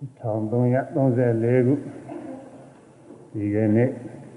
[0.00, 1.74] 1334ခု
[3.34, 3.88] ဒီကနေ့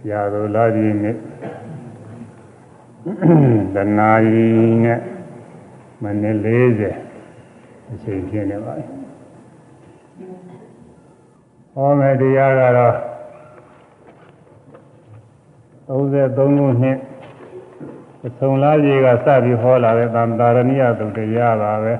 [0.09, 1.15] ရာတော်လာပြီနေ့
[3.75, 4.45] တနာရီ
[4.85, 4.99] နဲ့
[6.03, 8.85] မနေ့40အချိန်ဖြစ်နေပါပြီ
[11.73, 12.95] ဟောမယ်တရားကတော့
[15.89, 16.97] 33ခုနှစ်
[18.25, 21.93] အဆုံးလားကြီးကစပြီးဟောလာတဲ့သံသာရဏိယသုတ်တရားပါပဲ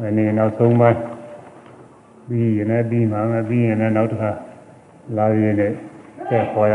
[0.00, 1.09] ဒီနေ့နောက်ဆုံးပိုင်း
[2.30, 4.30] ပြီးရင်လည်းပြီးမှာမပြီးရင်လည်းနောက်တစ်ခါ
[5.16, 5.72] လာရင်းနဲ့
[6.28, 6.74] ဆက်ခေါ်ရ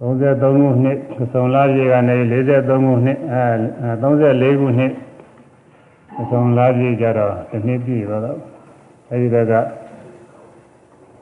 [0.00, 3.44] 33ခုနှစ်အစုံလာပြေကနေ43ခုနှစ်အဲ
[4.02, 4.92] 34ခုနှစ်
[6.20, 8.38] အစုံလာပြေကြတော့တစ်နှစ်ပြည့်ပါတော့
[9.10, 9.54] အဲဒီဘက်က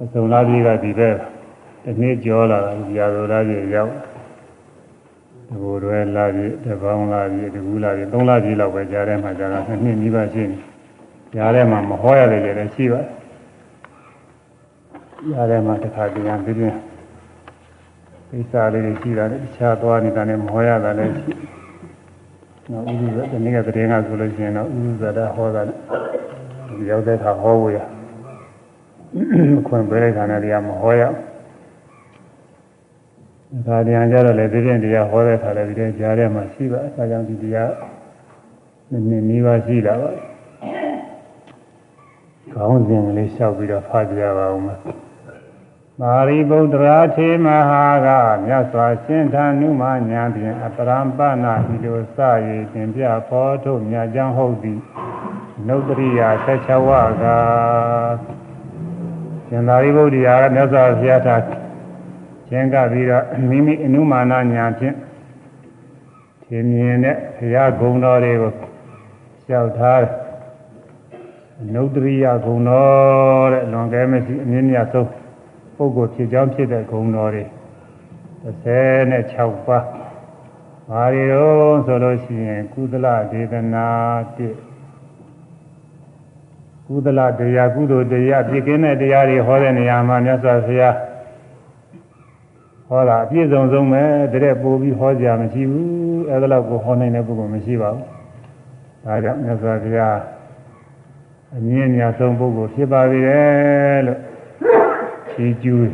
[0.03, 1.17] အစုံလာပြေကဒီဘက်
[1.85, 3.93] တစ်နှစ်ကျော်လာတာကြာတော်လာပြေရောက်
[5.49, 10.57] တဘူရွယ်လာပြီတပေါင်းလာပြီတကူလာပြီသုံးလာပြီလောက်ပဲကြားထဲမှာကြားတာနှစ်နှစ်နီးပါးရှိနေ
[11.35, 13.01] ကြားထဲမှာမဟောရတယ်ကြတယ်ရှိပါ
[15.31, 16.59] ကြားထဲမှာတစ်ခါတည်းပြန်ပြင်း
[18.31, 21.33] ကိစ္စလေးတွေရှိတာလေတခြားသွားနေတာနဲ့မဟောရတာလည်းရှိ
[22.71, 25.63] နော်ဥဒုဇဒီနေ့ကတည်းကဆိုလို့ရှိရင်တော့ဥဒုဇတာဟောတာ
[26.91, 27.79] ရောက်တဲ့အခါဟောဖို့ရ
[29.67, 31.36] ခွင့်ပေးလိုက်တာနဲ့တရားမဟောရဘူး
[33.67, 37.73] ဒါတရားကြတော့လေဒီပြင်တရားဟောတဲ့ခါလည်းဒီတဲ့ကြားထဲမှာရှိပါအဲဒါကြောင့်ဒီတရား
[38.91, 40.11] နည်းနည်းနီးပါးရှိလာပါ
[42.55, 44.79] ကောင်းစဉ်လေးလျှောက်ပြီးတော့ဖတ်ကြပါဦးမယ်
[46.01, 48.09] မာရိဗုဒ္ဓရာထေမဟာက
[48.45, 54.81] မြတ်စွာရှင်းထာနုမညာဖြင့်အပရံပနာဤလိုစရည်တင်ပြဖောထုတ်မြတ်ကြောင်းဟုတ်သည်
[55.69, 57.25] နုတ္တရိယာ16ဝါက
[59.49, 61.66] ရှင်သာရိပုတ္တရာကမြတ်စွာဘုရားထား
[62.49, 64.97] ကျင်းကပြီးတော့မိမိအနုမာနညာဖြင့်
[66.45, 68.53] ထင်မြင်တဲ့ဘုရားဂုဏ်တော်တွေကို
[69.47, 70.03] လျှောက်ထား
[71.63, 75.11] အနုတ္တရိယဂုဏ်တော်တဲ့လွန်ကဲမရှိအမြင့်မြတ်ဆုံး
[75.77, 77.45] ပုဂ္ဂိုလ်ဖြစ်ကြောင်းဖြစ်တဲ့ဂုဏ်တော်တွေ
[78.65, 79.85] 36ပါး
[80.91, 83.87] ဘာတွေတော့ဆိုလို့ရှိရင်ကုသလဒေသနာ
[84.37, 84.49] တိ
[86.87, 90.95] ကုသလတရားကုသိုလ်တရားပြည့်ကင်းတဲ့တရားတွေဟောတဲ့နေရာမှာမြတ်စွာဘုရား
[92.89, 94.03] ဟောတာအပြည့်စုံဆုံးပဲ
[94.33, 98.05] တရက်ပို့ပြီးဟောကြမရှိဘူးအဲဒါလောက်ကိုဟောနိုင်တဲ့ပုဂ္ဂိုလ်မရှိပါဘူး
[99.05, 100.19] ဒါကြောင့်မြတ်စွာဘုရား
[101.57, 103.43] အမြင့်မြတ်ဆုံးပုဂ္ဂိုလ်ဖြစ်ပါပြီလေ
[104.07, 104.19] လို့
[105.33, 105.91] ဖြေကျူး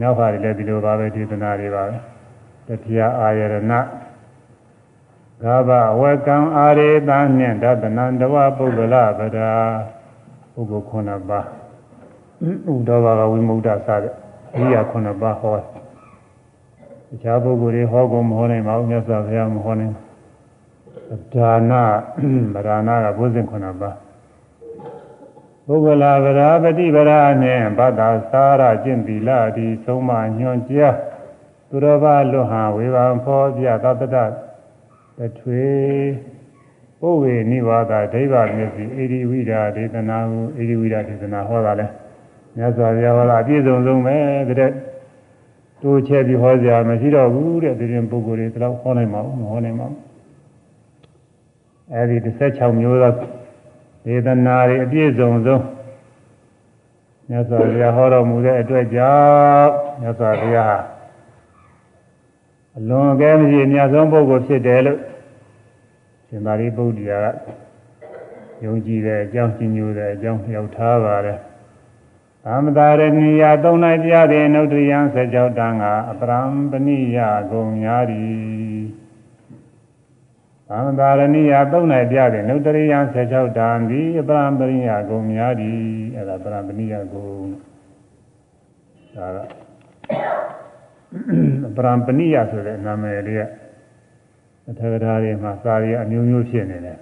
[0.00, 9.50] နောက်ပါလည်းဒီလိုပါပဲဒေသနာတွေပါပဲတရားအာယရဏဂါဘဝကံအာရေတနှင့်ဒသနံတဝပုဂ္ဂလပဒာ
[10.54, 11.46] ပုဂ္ဂိုလ်ခုနှစ်ပါး
[12.72, 14.12] ဥဒ္ဒဘာကဝိမု ക്ത စတဲ့
[14.54, 15.79] အရိယာခုနှစ်ပါးဟောတ
[17.10, 19.94] တခြားပုဂ္ဂိုလ်တွေဟောကုန်မဟောနိုင်ပါဘူးမြတ်စွာဘုရားမဟောနိုင်
[21.34, 21.72] ဒါန
[22.54, 23.90] ဗရဏကဘုဇင်ခုနပါ
[25.66, 30.94] ပုဂ္ဂလာဗရာပတိဗရာနဲ့ဘဒ္ဒါစာရကျင့်တိလာဒီသုံးမညွန်ကြား
[31.68, 34.16] သူတော်ဘာလွဟံဝေဘာဖောပြသတ္တ
[35.18, 35.66] တထွေ
[37.00, 41.86] ပုဝေနိဝါဒဒိဗ္ဗမျက်စီအေဒီဝိဒာဒေသနာဟုအေဒီဝိဒာဒေသနာဟောတာလဲ
[42.56, 44.16] မြတ်စွာဘုရားဟောတာအပြည့်စုံဆုံးပဲ
[44.58, 44.70] တဲ့
[45.82, 49.98] တိုးချဲပြီးဟောကြမရှိတော့ဘူးတဲ့ဒီရင်ပုဂ္ဂိုလ်တွေဒီလောက်ဟောနိုင်မှာမဟောနိုင်ပါဘူး
[51.92, 52.16] အဲဒီ
[52.48, 53.12] 16မျိုးသော
[54.04, 55.64] ဒေသနာတွေအပြည့်စုံဆုံး
[57.28, 59.70] မြတ်စွာဘုရားဟောတော်မူတဲ့အတွက်ကြောင့်
[60.00, 60.78] မြတ်စွာဘုရား
[62.76, 64.98] အလွန်ကဲမရှိအများဆုံးပုဂ္ဂိုလ်ဖြစ်တယ်လို့
[66.28, 67.34] ရှင်သာရိပုတ္တရာက
[68.64, 71.38] ယုံကြည်တဲ့အကြောင်းကြီးညိုတဲ့အကြောင်းရောက်ထားပါတယ်
[72.44, 76.40] သမတာရဏီယသုံးနိုင်ပြတဲ့နုတ္တယံ16တန်ကအပရံ
[76.70, 77.18] ပဏိယ
[77.52, 78.80] ဂုံများသည်
[80.68, 85.80] သမတာရဏီယသုံးနိုင်ပြတဲ့နုတ္တယံ16တန်သည်အပရံပဏိယဂုံများသည်
[86.16, 87.28] အဲ့ဒါပရံပဏိယဂုံ
[89.16, 89.38] ဒါက
[91.76, 93.42] ပရံပဏိယဆိုတဲ့နာမည်လေးက
[94.70, 96.98] အထက်ကရာတွေမှာစာရီအမျိုးမျိုးဖြစ်နေတယ်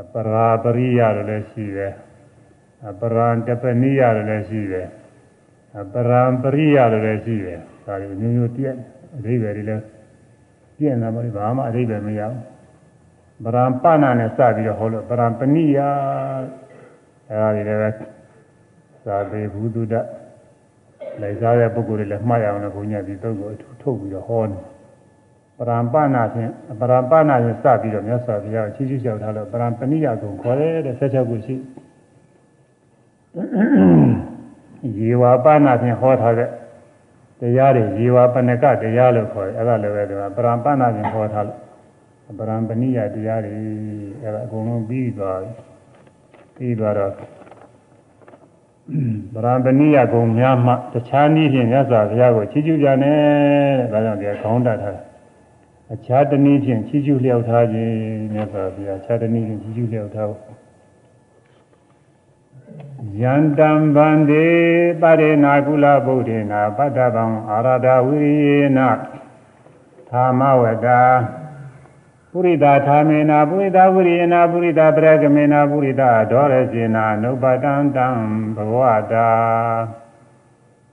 [0.00, 1.94] အပရာပရိယလို့လည်းရှိတယ်
[2.88, 4.88] အပရံတပနိယလို့လည်းရှိတယ်
[5.80, 8.74] အပရံပရိယလို့လည်းရှိတယ်ဒါတွေမျိုးမျိုးပြည့်
[9.16, 9.82] အဓိပ္ပာယ်တွေလည်း
[10.76, 12.40] ပြည့်နေတာပါလေဘာမှအဓိပ္ပာယ်မရဘူး
[13.44, 15.78] ပရံပနာနဲ့စပြီးတော့ဟောလို့ပရံပနိယ
[17.28, 17.80] အဲဒါတွေလည်း
[19.06, 19.94] သာပေဘုဒ္ဓ
[21.20, 24.58] လိုက်စားတဲ့ပုဂ္ဂိုလ်တွေလည်းမှားရအောင်လို့ဘုညာဒီတော့ကိုအထူးထုတ်ပြီးတော့ဟောနေ
[25.58, 26.50] ပရံပနာဖြင့်
[26.80, 31.54] ပရံပနာဖြင့်စပြီးတော့မြတ်စွာဘုရားချီးကျူးလျှောက်ထားလို့ပရံပနိယကိုခေါ်တယ်တဲ့ဆက်ချက်ကိုရှိ
[34.98, 36.48] ရေဝါပနာဖြင့်ဟောထားတဲ့
[37.40, 43.52] တရားတွေရေဝါပဏကတရားလို့ခေါ်တယ်အဲ့ဒါလည်းပဲဒီမှာပရံပနာဖြင့်ဟောထားလို့ပရံပဏိယတရားတွေ
[44.22, 45.50] အဲ့ဒါအကုန်လုံးပြီးသွားပြီ
[46.56, 47.12] ပြီးသွားတော့
[49.34, 55.04] ဗရမဏိယဂုံများမှတခြားနည်းဖြင့်မြတ်စွာဘုရားကိုချီးကျူးကြတယ်တဲ့ဒါကြောင့်ဒီခေါင်းတတ်ထားတယ်
[55.92, 57.94] အခြားတနည်းဖြင့်ချီးကျူးလျောက်ထားခြင်း
[58.32, 60.28] မြတ်စွာဘုရားအခြားတနည်းဖြင့်ချီးကျူးလျောက်ထား
[63.22, 64.46] ယန္တံဗန္တိ
[65.00, 68.78] ပရိနာကုလဗုဒ္ဓေနာပတ္တဗံအာရဒဝိရိယေန
[70.08, 71.00] သာမဝတ္တာ
[72.32, 78.06] ပုရိသာသာမေနာပုရိသာဝိရိယနာပုရိသာပရကမေနာပုရိသာဒောရစေနာနုပတံတံ
[78.56, 78.76] ဘဂဝ
[79.12, 79.28] တာ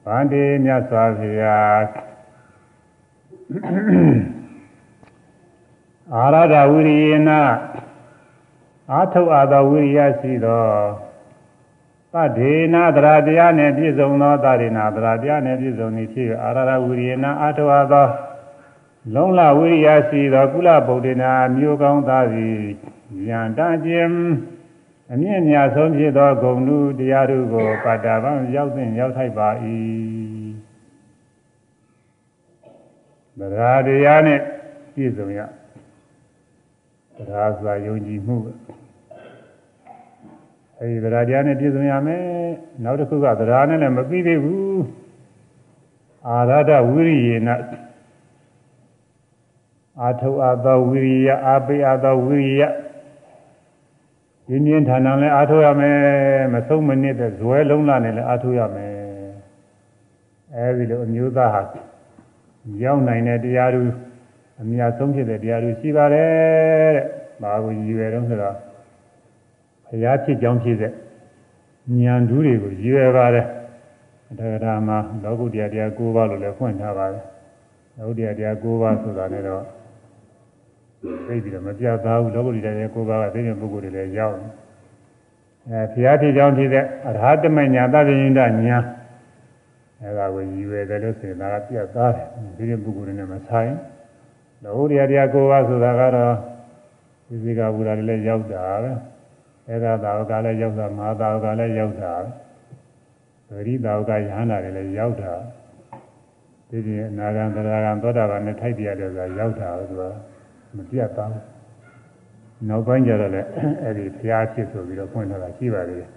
[0.05, 1.81] ဗန္တိမြတ်စွာဘုရား
[6.15, 7.41] အာရဒဝိရိယနာ
[8.91, 11.06] အာထုအပ်သောဝိရိယရှိသော
[12.17, 18.07] သတ္တေနာတရာတရားနှင့်ပြည့်စုံသောသတ္တေနာတရာတရားနှင့်ပြည့်စုံသည်ဖြစ်အာရဒဝိရိယနာအာထုအပ်သော
[19.15, 22.57] လုံးလဝိရိယရှိသောကုလဗုဒ္ဓနာမျိုးကောင်းသားသည်
[23.27, 24.13] ဉာဏ်တခြင်း
[25.13, 29.49] အမြင့်မြတ်ဆုံးဖြစ်သောဂုဏ်လူတရားတို့ကိုပါတာပံရောက်သိရောက်ထိုက်ပါ၏
[33.39, 34.39] ဗရာတရားနဲ့
[34.93, 35.39] ပြည့်စုံရ
[37.15, 38.37] ဗရာစွာယုံကြည်မှု
[40.79, 42.23] အဲဒီဗရာတရားနဲ့ပြည့်စုံရမယ်
[42.83, 44.83] နောက်တစ်ခုကဗရာနဲ့လည်းမပြီးသေးဘူး
[46.27, 47.49] အာရဒဝိရိယေန
[50.01, 52.61] အာထုအပ်သောဝိရိယအာပိအပ်သောဝိရိယ
[54.47, 55.97] ပြင်းပြင်းထန်ထန်လည်းအာထုရမယ်
[56.53, 58.93] မဆုံးမနစ်တဲ့ဇွဲလုံးလာနဲ့လည်းအာထုရမယ်
[60.55, 61.61] အဲဒီလိုအမျိုးသားဟာ
[62.83, 63.81] ရောက်နိုင်တဲ့တရားသူ
[64.61, 67.05] အများဆုံးဖြစ်တဲ့တရားသူရှိပါတယ်တဲ့။
[67.41, 68.66] ဘာကိုရည်ရွယ်တော့ဆိုတော့
[69.89, 70.91] ဘုရားဖြစ်ကြောင်းဖြစ်တဲ့
[71.99, 73.45] ဉာဏ်ဓုတွေကိုရည်ရွယ်ပါတယ်။
[74.39, 77.23] ဒါကဒါမှာလောကုတ္တရာတရား၉ပါးလို့လည်းဖွင့်ထားပါတယ်။
[77.97, 79.63] လောကုတ္တရာတရား၉ပါးဆိုတာလည်းတော့
[81.27, 84.51] သိပြီးတော့မပြတ်သားဘူးလောကုတ္တရာတရား၉ပါးကသိတဲ့ပုဂ္ဂိုလ်တွေလည်းရောက်တယ်။
[85.69, 88.53] အဲဘုရားဖြစ်ကြောင်းဖြစ်တဲ့အရဟတမညာသဗ္ဗညုတဉာဏ်
[90.01, 93.71] အဲဒါကိုရည်ရွယ်တယ်လို့ဆိုရင်ဒါကပြတ်သားတယ်ဒီလိုပုဂ္ဂိုလ်တွေနဲ့မဆိုင်
[94.63, 96.33] လောရတရားကိုပါဆိုတာကတော့
[97.27, 98.91] ဒီစီကဘူရာတွေလည်းရောက်တာပဲ
[99.69, 102.13] အဲဒါသာဝကလည်းရောက်တာမဟာသာဝကလည်းရောက်တာ
[103.49, 105.33] ဗရိသာဝကယဟန္တာတွေလည်းရောက်တာ
[106.69, 110.03] ဒီဒီအနာဂံသရဂံသောတာပန်နဲ့ထိုက်ပြရတဲ့ဆိုတာရောက်တာသူက
[110.75, 111.45] မပြတ်သားဘူး
[112.69, 113.47] နောက်ပိုင်းကျတော့လည်း
[113.81, 116.09] အဲ့ဒီဘုရားဖြစ်ဆိုပြီးတော့ဖွင့်ထားတာရှိပါသေးတယ်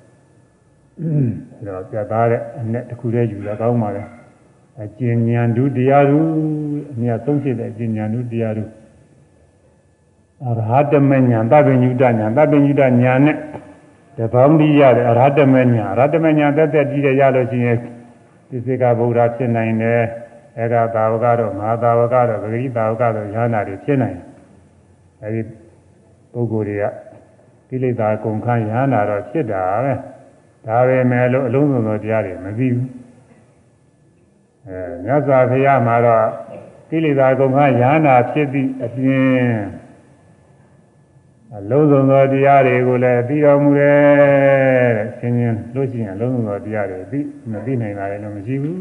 [1.01, 4.03] အဲတော့ပြတ်သားတဲ့အနဲ့တစ်ခုတည်းယူတာကောင်းပါလေ
[4.83, 6.19] အကျဉ်ဉာဏ်ဒုတရားသူ
[6.93, 8.80] အမြတ်ဆုံးဖြစ်တဲ့အကျဉ်ဉာဏ်ဒုတရားသူအ
[10.45, 12.95] ရဟတမဉာဏ်သဗ္ဗညုတဉာဏ်သဗ္ဗညုတဉာဏ်
[13.27, 13.37] နဲ့
[14.19, 17.79] တပေါင်းပြီးရတဲ့အရဟတမဉာဏ်အရဟတမဉာဏ်တက်တက်ကြီးတဲ့ရလို့ရှိရင်
[18.51, 20.03] သစ္စကဗုဒ္ဓဖြစ်နိုင်တယ်
[20.59, 24.27] အဲဒါသာဝကတော့မဟာသာဝကတော့ပဂရိသာဝကတော့ဉာဏ်နာတွေဖြစ်နိုင်တယ်
[25.23, 25.43] အဲဒီ
[26.33, 26.85] ပုဂ္ဂိုလ်တွေက
[27.69, 29.95] ကိလေသာကုန်ခန်းဉာဏ်နာတော့ဖြစ်တာပဲ
[30.67, 32.89] ဒါပဲမဲ့လို့အလုံးစုံသောတရားတွေမသိဘူး
[34.67, 36.27] အဲမြတ်စွာဘုရားမှာတော့
[36.91, 39.80] ကိလေသာကုန်ခါရဟနာဖြစ်သည့်အပြင်
[41.57, 47.21] အလုံးစုံသောတရားတွေကိုလည်းသိတော်မူတယ်တဲ့ဆင်းရဲလို့ရှိရင်အလုံးစုံသောတရားတွေသိ
[47.51, 48.79] မသိနိုင်တာလည်းမရှိဘူး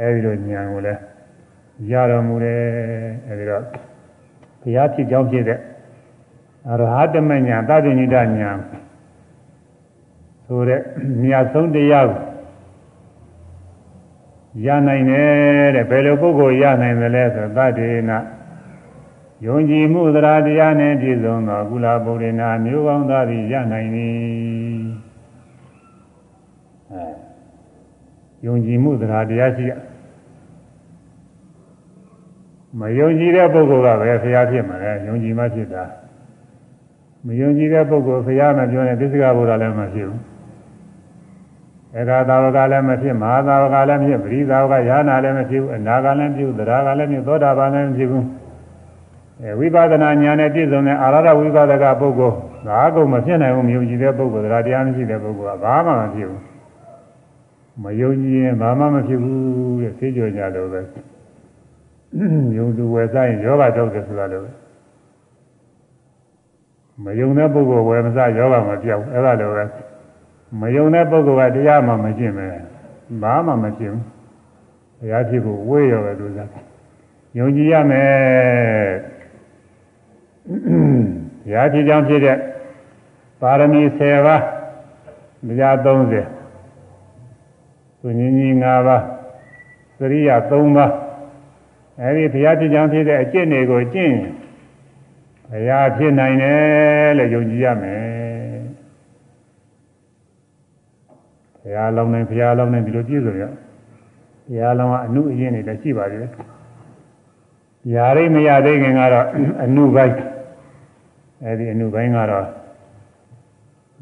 [0.00, 1.00] အဲဒီလိုဉာဏ်ကိုလည်း
[1.90, 2.60] ရတော်မူတယ်
[3.28, 3.62] အဲဒီတော့
[4.60, 5.58] ဘုရားဖြစ်ကြောင်းဖြစ်တဲ့
[6.70, 8.58] အရဟတမဉာဏ်သတ္တညိတဉာဏ်
[10.46, 10.80] ဆိုတဲ့
[11.22, 12.20] မြတ်ဆုံးတရားကို
[14.66, 18.12] ရနိုင်တယ်တဲ့ဘယ်လိုပုဂ္ဂိုလ်ရနိုင်သလဲဆိုသတ္တေန
[19.46, 24.14] ယုံကြည်မှုသရာတရားနဲ့ပြည့်စုံသောကုလဗုဒ္ဓနာမျိုးကောင်းသားသည်ရနိုင်သည်
[26.90, 27.04] အဲ
[28.46, 29.72] ယုံကြည်မှုသရာတရားရှိရ
[32.78, 35.84] မယုံကြည်တဲ့ပုဂ္ဂိုလ်ကပဲဖျားဖြစ်မှာလေယုံကြည်မှဖြစ်တာ
[37.26, 40.20] မယုံကြည်တဲ့ပုဂ္ဂိုလ်ဖျားမပြောနဲ့သစ္စကဘုရားလည်းမဖြစ်ဘူး
[41.96, 48.24] ဧကသာဝကလည်းမဖြစ်မဟာသာဝကလည်းမဖြစ်ပရိသာဝကယာနာလည်းမဖြစ်ဘူးအနာကလည်းမဖြစ်ဘူးသရကလည်းမဖြစ်သောတာပန်လည်းမဖြစ်ဘူး
[49.42, 52.34] အဲဝိပဿနာဉာဏ်နဲ့ပြည့်စုံတဲ့အာရဒဝိပဿကပုဂ္ဂိုလ်
[52.66, 56.42] ဒါအကုန်မဖြစ်နိုင်ဘူးမယုံကြည်တဲ့ပုဂ္ဂိုလ်သရတရားမရှိတဲ့ပုဂ္ဂိုလ်ကဘာမှမဖြစ်ဘူး
[57.82, 60.80] မယုံကြည်ရင်ဘာမှမဖြစ်ဘူးတဲ့သိကြကြလို့ပဲ
[62.56, 64.44] ယုံသူဝယ်စားရင်ယောဂတော့တယ်ဆိုတာလို့
[67.04, 69.64] မယုံတဲ့ပုဂ္ဂိုလ်ဝယ်မစားယောဂမပြောက်အဲ့ဒါလိုပဲ
[70.60, 72.46] မယုံတဲ့ပုဂ္ဂိုလ်ကတရားမှမကျင့်ပဲ
[73.22, 74.04] ဘာမှမကျင့်ဘူး
[75.00, 76.44] တရားဖြစ်ဖို့ဝေးရောပဲလို့သာ
[77.38, 79.09] ယုံကြည်ရမယ်တ
[81.52, 82.36] ရားဖြစ်ကြောင်းဖြစ်တဲ့
[83.40, 84.42] ပါရမီ10ပါး
[85.46, 85.86] တရား30
[88.00, 89.02] သူညင်ကြီး5ပါး
[89.98, 90.92] သရိယ3ပါး
[92.00, 94.14] အဲဒီဘုရားဖြစ်ကြောင်းဖြစ်တဲ့အကျင့်တွေကိုကျင့်
[95.50, 98.60] ဘုရားဖြစ်နိုင်တယ်လို့ယုံကြည်ရမယ်
[101.60, 103.44] ဘုရားလောင်းနေဘုရားလောင်းနေဒီလိုပြည့်စုံရ
[104.46, 106.30] ဘုရားလောင်းကအနုအရင်နေလည်းရှိပါသေးတယ်။
[107.94, 109.26] ယာရိမရသေးခင်ကတော့
[109.64, 110.14] အနုပိုင်း
[111.44, 112.46] အဲဒီအနုပိုင်းကတော့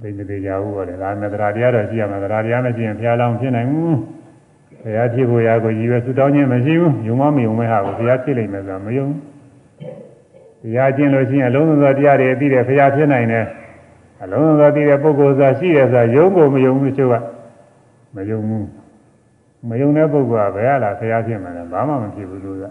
[0.03, 3.95] ဘိသိကြဘူးပေါ့လေဒါမဲ့တရားတရားတော့ရှိရမယ်တရားတရားမရှိရင်ဘုရားလောင်းဖြစ်နိုင်ဘူး။
[4.83, 9.19] ဘုရားဖြစ်ဖို့ရာကိုရည်ရွယ်ဆုတောင်းခြင်းမရှိဘူး။ယုံမမယုံမဲ့ဟာကိုဘုရားဖြစ်လိမ့်မယ်ဆိုတာမယုံဘူး။
[10.63, 13.45] တရားကျင့်လို့ရှိရင်အလုံးစုံသောတရားတွေအပြီးတဲ့ဘုရားဖြစ်နိုင်တယ်။
[14.23, 17.15] အလုံးစုံသောသိတဲ့ပုဂ္ဂိုလ်ဆိုတာရှိတယ်ဆိုတာယုံကိုမယုံဘူးချို့က
[18.15, 18.67] မယုံဘူး
[19.69, 22.65] မယုံတဲ့ပုဂ္ဂိုလ်ကဘယ်ဟာလားဆရာဖြစ်မှလည်းဘာမှမဖြစ်ဘူးလို့က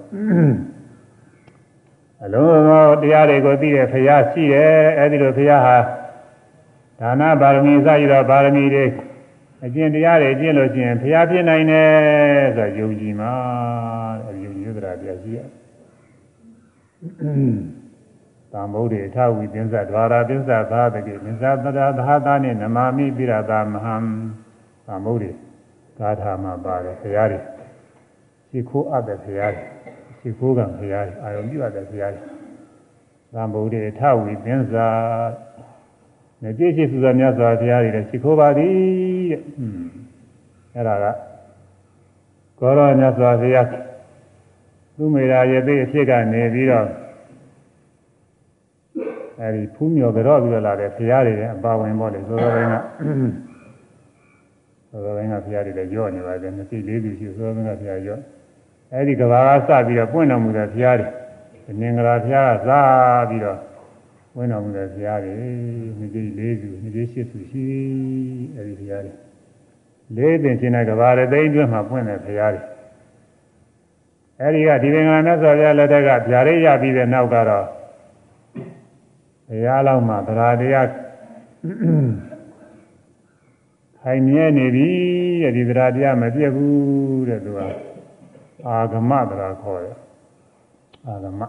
[2.24, 5.78] အလုံးစုံသောတရားတွေကိုသိတဲ့ဘုရားရှိတယ်အဲဒီလိုဘုရားဟာ
[7.00, 8.86] ဒါနပါရမီစရတော့ပါရမီတွေ
[9.66, 11.92] အကျင့်တရားတွေကျင့်လို့ရှိရင်ဘုရားဖြစ်နိုင်တယ်
[12.58, 13.34] ဆိုတော့ယုံကြည်မှာ
[14.26, 15.40] အဲဒီယုံကြည်သရာတရားရှိရ
[18.52, 23.96] သံဗုဒ္ဓေထဝိပင်း္စဒွါရာပင်း္စသာတကိပင်း္စသရသာသာနဲ့နမာမိပိရတာမဟံ
[24.86, 25.32] သံဗုဒ္ဓေ
[25.98, 27.40] ဂါထာမှာပါတယ်ဘုရားတွေ
[28.50, 29.77] ရှိခိုးအပ်တဲ့ဘုရားတွေ
[30.28, 32.24] ရှိခိုးကံဘုရားတွေအာယုံပြုအပ်တဲ့ဘုရားတွေ
[33.34, 34.76] သံဗုဒ္ဓေထဝိပင်း္စ
[36.42, 38.76] နဲ့ပြည့်စုံစွာမြတ်စွာဘုရားတွေလည်းရှိခိုးပါသည်
[39.32, 39.90] တဲ့ဟွန်း
[40.76, 41.06] အဲ့ဒါက
[42.60, 43.68] ကောရောမြတ်စွာဘုရား
[44.96, 46.88] သူမေရာရဲ့သိအဖြစ်ကနေပြီးတော့
[49.40, 52.76] အဲဒီဖူးမြော်ကြော့ပြီးတော့လာတဲ့ဘုရားတွေလည်းအပါဝင်ပေါ့လေသောသောပိုင်းက
[54.92, 58.22] သောသောပိုင်းကဘုရားတွေလည်းကြော့နေပါတယ်နှစ်စီလေးသူရှိသောသောပိုင်းကဘုရားကြော့
[58.94, 61.10] အဲဒီကဘာကစပြီးတော့ပွင့်တော်မူတဲ့ဘုရားတွေ
[61.82, 62.72] နင်္ဂလာဘုရားကစ
[63.30, 63.60] ပြီးတော့
[64.34, 65.34] ပွင့်တော်မူတဲ့ဘုရားတွေ
[65.98, 67.66] နှစ်စီလေးသူနှစ်စီရှစ်သူရှိ
[68.56, 69.14] အဲဒီဘုရားတွေ
[70.16, 72.64] လေးသိင်ချင်းတဲ့ကဘာတွေသိအတွင်းမှာပွင့်တဲ့ဘုရားတွေ
[74.42, 77.66] အဲဒီကဒီပင်္ဂလာမြတ်စွာဘုရားလက်ထက်ကဗျာရိရပြီးတဲ့နောက်ကတော့
[79.50, 80.88] ဘုရားလောက်မှာသရာတရား
[84.02, 84.90] ခိုင်မြဲနေပြီ
[85.42, 87.62] တဲ့ဒီသရာတရားမပြည့်ဘူးတဲ့သူက
[88.68, 89.98] အာဂမသရာခေါ်တယ်
[91.08, 91.42] အာဂမ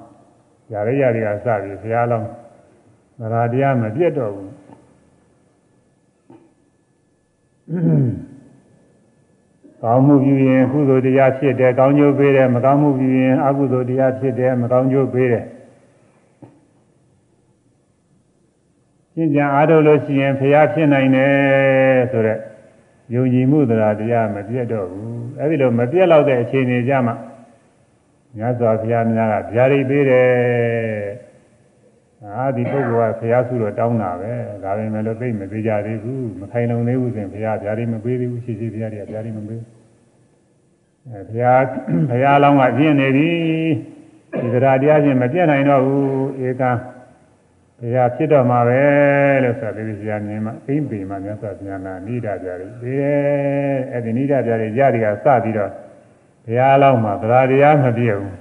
[0.72, 2.26] ຢာရရတွေကစပြီးဘုရားလောက်
[3.18, 4.52] သရာတရားမပြည့်တော့ဘူး
[9.82, 15.44] ကောင်းမှုပြုရင်ကုသိုလ်တရားဖြစ်တယ်ကောင်းကျိုးပေးတယ်မကောင်းမှုပြုရင်အကုသိုလ်တရားဖြစ်တယ်မကောင်းကျိုးပေးတယ်
[19.14, 22.40] ရှင်းကြအားထုတ်လို့ရှိရင်ဖျားဖြစ်နိုင်တယ်ဆိုတော့
[23.15, 27.15] ယုံကြည်မှုတရားတရားမပြတ်တော့ဘူးအဲဒီလိုမပြတ်တော့တဲ့အခြေအနေကြမှာ
[28.37, 30.29] မြတ်စွာဘုရားများကဗျာဒိတ်ပေးတယ်
[32.25, 34.33] အာဒီပုဂ္ဂိုလ်ကဖျားစုတော့တောင်းတာပဲ
[34.65, 39.62] ဒါပေမဲ့လို့သိမသေးကြသေးဘူးမခိုင်လုံသေးဘူးဆိုရင်ဖျားဗျာဒိတ်မပေးသေးဘူးရှိရှိဘုရားတွေကဗျာဒိတ်မပေး
[41.09, 41.62] အဲဘုရား
[42.11, 43.31] ဘုရားလောင်းကပြင်းနေပြီ
[44.41, 46.05] ဒီတရားတရားချင်းမပြတ်နိုင်တော့ဘူး
[46.47, 46.71] ဧကံ
[47.80, 48.80] ဘုရားဖြစ်တော့မှာပဲ
[49.42, 52.92] လို့ဆိုပြီးဆရာမြင်မှအိမ်ပေမှာမြတ်စွာဘုရားနာနိဒာပြရီဒီ
[53.92, 55.70] အဲ့ဒီနိဒာပြရီကြရီကစပြီးတော့
[56.47, 58.35] ဘုရားလောက်မှာတရားတရားမပြည့်ဘူး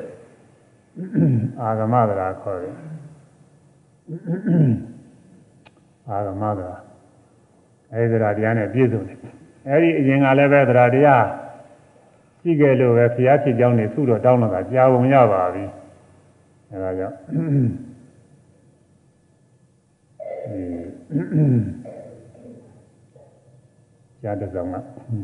[1.61, 2.75] အာဂမတရားခေါ်တယ်
[6.09, 6.79] အာဂမတရား
[7.93, 9.17] အဲ့ဒီတရားတရားနဲ့ပြည့်စုံတယ်
[9.69, 11.25] အဲ့ဒီအရင်ကလည်းပဲတရားတရား
[12.41, 15.65] ရှိခဲ့လို့ပဲဘုရားဖြစ်ကြောင်းနေသူ့တော့တောင်းတော့တာကြားပုံရပါပြီ
[16.69, 17.17] အဲဒါကြောင့်
[24.21, 24.75] ကျားတစ်စောင်က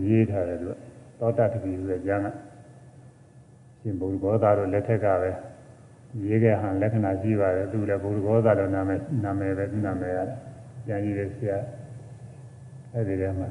[0.05, 0.77] ရေးထားတယ်လို့
[1.19, 2.27] သောတတတိဆိုတဲ့ကျမ်းက
[3.79, 5.31] ရှင်ဘုရားဘောဓာတို့လက်ထက်ကပဲ
[6.25, 10.37] ရေးခဲ့ဟန်လက္ခဏာရှိပါတယ်သူလည်းဘုရားဘောဓာတို့နာမည်နာမည်ပဲနာမည်ရတယ်
[10.87, 11.57] ကျမ်းကြီးတဲ့ဆရာ
[12.93, 13.47] အဲ့ဒီထဲမှာ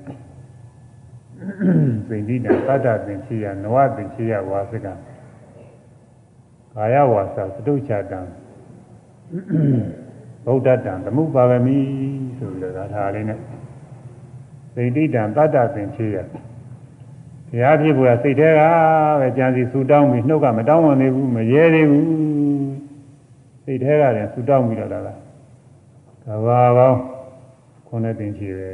[2.08, 4.86] သိဏိတသတ္တပင်ချေယနဝပင်ချေယဝါစက
[6.74, 8.20] ကာယဝါစာသတုချတံ
[10.46, 11.78] ဗုဒ္ဓတံသမုပါဂမိ
[12.42, 13.38] ဆိုပြီးတော့ဒါထားလေးနဲ့
[14.74, 18.60] သိတိတံတတ္တပင်ချေရဘုရားဖြစ်ဖို့ကစိတ်ထဲက
[19.20, 22.06] ပဲကြံစီဆူတောင်းပြီးနှုတ်ကမတောင်းဝင်သေးဘူးမရဲသေးဘူး
[23.64, 25.14] စိတ်ထဲကလည်းဆူတောင်းပြီးတော့လာတာ
[26.24, 26.98] ကဘာပေါင်း
[27.86, 28.72] ခုနှစ်ပင်ချေပဲ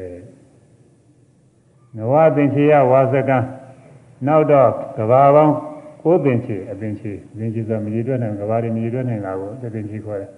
[1.97, 3.39] နဝပင်ချေရဝါစကံ
[4.27, 5.55] နောက်တော့ကဘာပေါင်း
[6.03, 10.31] ကိုးပင်ချေအပင်ချေပင်ချေဆိုမရည်တွက်နိုင်ကဘာတွေမရည်တွက်နိုင်တာကိုတပင်ချေခေါ်တယ်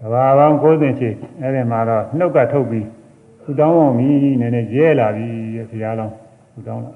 [0.00, 1.10] ကဘာပေါင်း90ချေ
[1.40, 2.86] အဲ့ဒီမှာတော့နှုတ်ကထုတ်ပြီး
[3.42, 5.26] ထူတောင်းအောင်ပြီနည်းနည်းရဲလာပြီ
[5.70, 6.14] ဘုရားလောင်း
[6.52, 6.92] ထူတောင်းလာ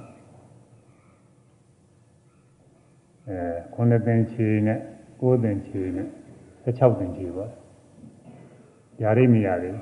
[3.28, 3.38] အဲ
[3.74, 4.78] 9သင်ချေနဲ့
[5.20, 6.06] 9သင်ချေနဲ့
[6.64, 7.46] 16သင်ချေပါ
[9.02, 9.74] ຢာရိမရသေး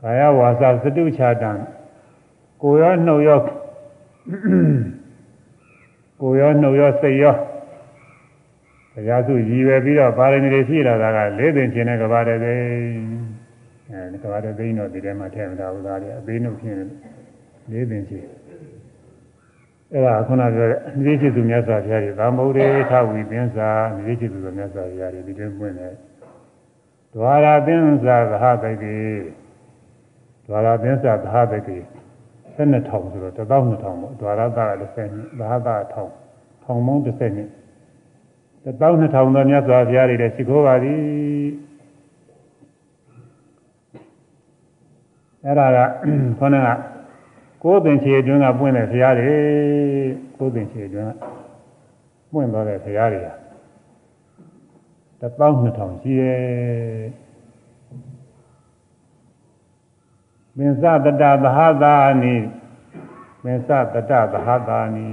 [0.00, 1.50] ကာယဝါစာစတုချာတံ
[2.62, 3.40] ကိုရောနှုတ်ရော
[6.20, 7.36] ကိုရောနှုတ်ရောစိတ်ရော
[8.94, 12.54] တရားစုရည်ပဲပြီးတော့ပါရမီတွေဖြည့်လာတာကလေးသိင်ခြင်းနဲ့ကဘာတည်းသိ
[13.90, 16.84] အဲကဘာတည်းသိတော့ဒီထဲမှာထည့်မထားဘူးသားတွေအသေးနှုတ်ဖြစ်နေ
[17.70, 18.18] လေးပင်ချေ
[19.92, 23.68] အဲ့ဒါခုနပြောတဲ့မြေချစ်သူမြတ်စွာဘုရားကြီးသာမုဒ္ဒေထဝီပင်စာ
[24.04, 25.94] မြေချစ်သူမြတ်စွာဘုရားကြီးဒီတွင်ပွင့်တယ်
[27.14, 28.96] ဒွါရပင်စာသဟတကေ
[30.46, 31.78] ဒွါရပင်စာသဟတကေ
[32.56, 36.96] 12,000ဆိုတော့12000ပေါ့ဒွါရတာက30နှစ်သဟတာ1000ထောင်ပေါ
[38.68, 41.00] င်း30နှစ်12000သောမြတ်စွာဘုရားတွေလည်းရှိခိုးပါသည်
[45.44, 45.78] အဲ့ဒါက
[46.38, 46.68] ခေါင်းက
[47.62, 49.34] ကိုယ်ပင်ခြေအတွင်းကပွင့်တဲ့ဘုရားတွေ
[50.38, 53.34] ကိုယ်ပင်ခြေအတွင်းကပွင့်သွားတဲ့ဘုရားတွေဟာ
[55.20, 56.40] 12000ရှိရဲ့
[60.56, 62.34] မင်းစတတသဟတာနိ
[63.44, 65.06] မင်းစတတသဟတာနိ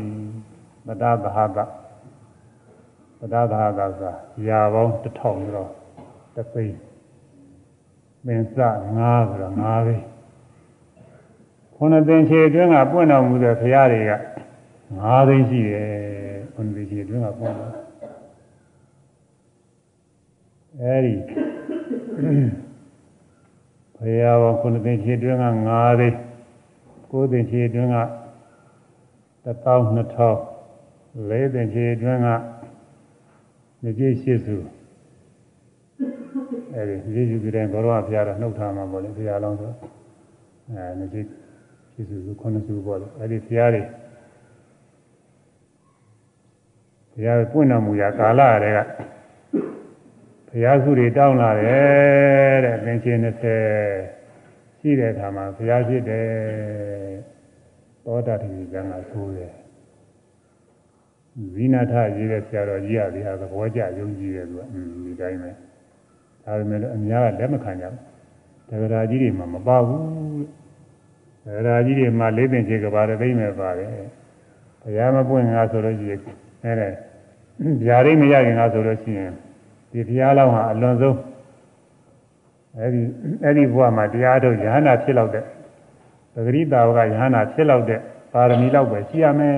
[0.87, 1.65] တတသဟတာ
[3.19, 4.13] တတသဟတာဆိုတာ
[4.47, 5.69] ရာပေါင်း1000ဆိုတော့
[6.35, 6.77] တသိန်း
[8.25, 8.57] မင်းစ
[8.95, 10.05] 9ဆိုတော့9သိန်း
[11.75, 14.13] ခုနှစ်သင်္ချေအတွင်းကပွင့်တော်မူတဲ့ဘုရားတွေက
[14.71, 15.89] 9သိန်းရှိတယ်
[16.53, 17.73] ခုနှစ်သင်္ချေအတွင်းကပွင့်တော်
[20.81, 21.15] အဲဒီ
[23.95, 26.17] ဘုရားဘောခုနှစ်သင်္ချေအတွင်းက9သိန်း
[27.11, 27.99] ကိုးသင်္ချေအတွင်းက
[29.45, 32.29] 12000လေးသင်္ချေအတွင်းက
[33.87, 34.55] ညကြီးရှိစု
[36.75, 39.71] အဲဒီညကြီးယူကြတဲ့ဘောရဘုရားတော့နှုတ်ထားမှာပေါ့လေဘုရားလောင်းဆို
[40.69, 41.25] အဲညကြီး
[41.93, 43.81] ရှိစုခုနှစ်စုပေါ့လေအဲဒီဘုရားတွေ
[47.13, 48.79] ဘုရားပွင့်တော်မူရာကာလတွေက
[50.49, 53.13] ဘုရားစုတွေတောင်းလာတယ်တဲ့သင်္ချေ
[53.93, 56.27] 20ရှိတဲ့အခါမှာဘုရားဖြစ်တယ်
[58.05, 59.51] သောတာတိကံကဆိုးတယ်
[61.53, 64.61] ဇိနာထရေးတဲ့ဆရာတော်ကြီးကဒီဟာသဘောကျယုံကြည်တယ်သူက
[65.05, 65.51] ဒီတိုင်းပဲ
[66.43, 70.03] ဒါပေမဲ့အများကလက်မခံကြဘူးတဂရာကြီးတွေမှမပါဘူး
[71.45, 73.89] တဂရာကြီးတွေမှလေးပင်ခြေကဘာသိမ့်မဲ့ပါတယ်
[74.81, 76.19] ဘုရားမပွင့်ငါဆိုလို့ရှိရင်
[76.63, 76.89] အဲဒါ
[77.85, 79.31] ဗျာဒိမရခင်ငါဆိုလို့ရှိရင်
[79.91, 81.17] ဒီဘုရားလောက်ဟာအလွန်ဆုံး
[82.77, 83.01] အဲဒီ
[83.43, 85.43] အဲဒီဘုရားမှာတရားထုတ်ယဟနာဖြစ်လောက်တဲ့
[86.33, 88.01] ပဂရိတာဝကယဟနာဖြစ်လောက်တဲ့
[88.33, 89.55] ပါရမီလောက်ပဲရှိရမယ်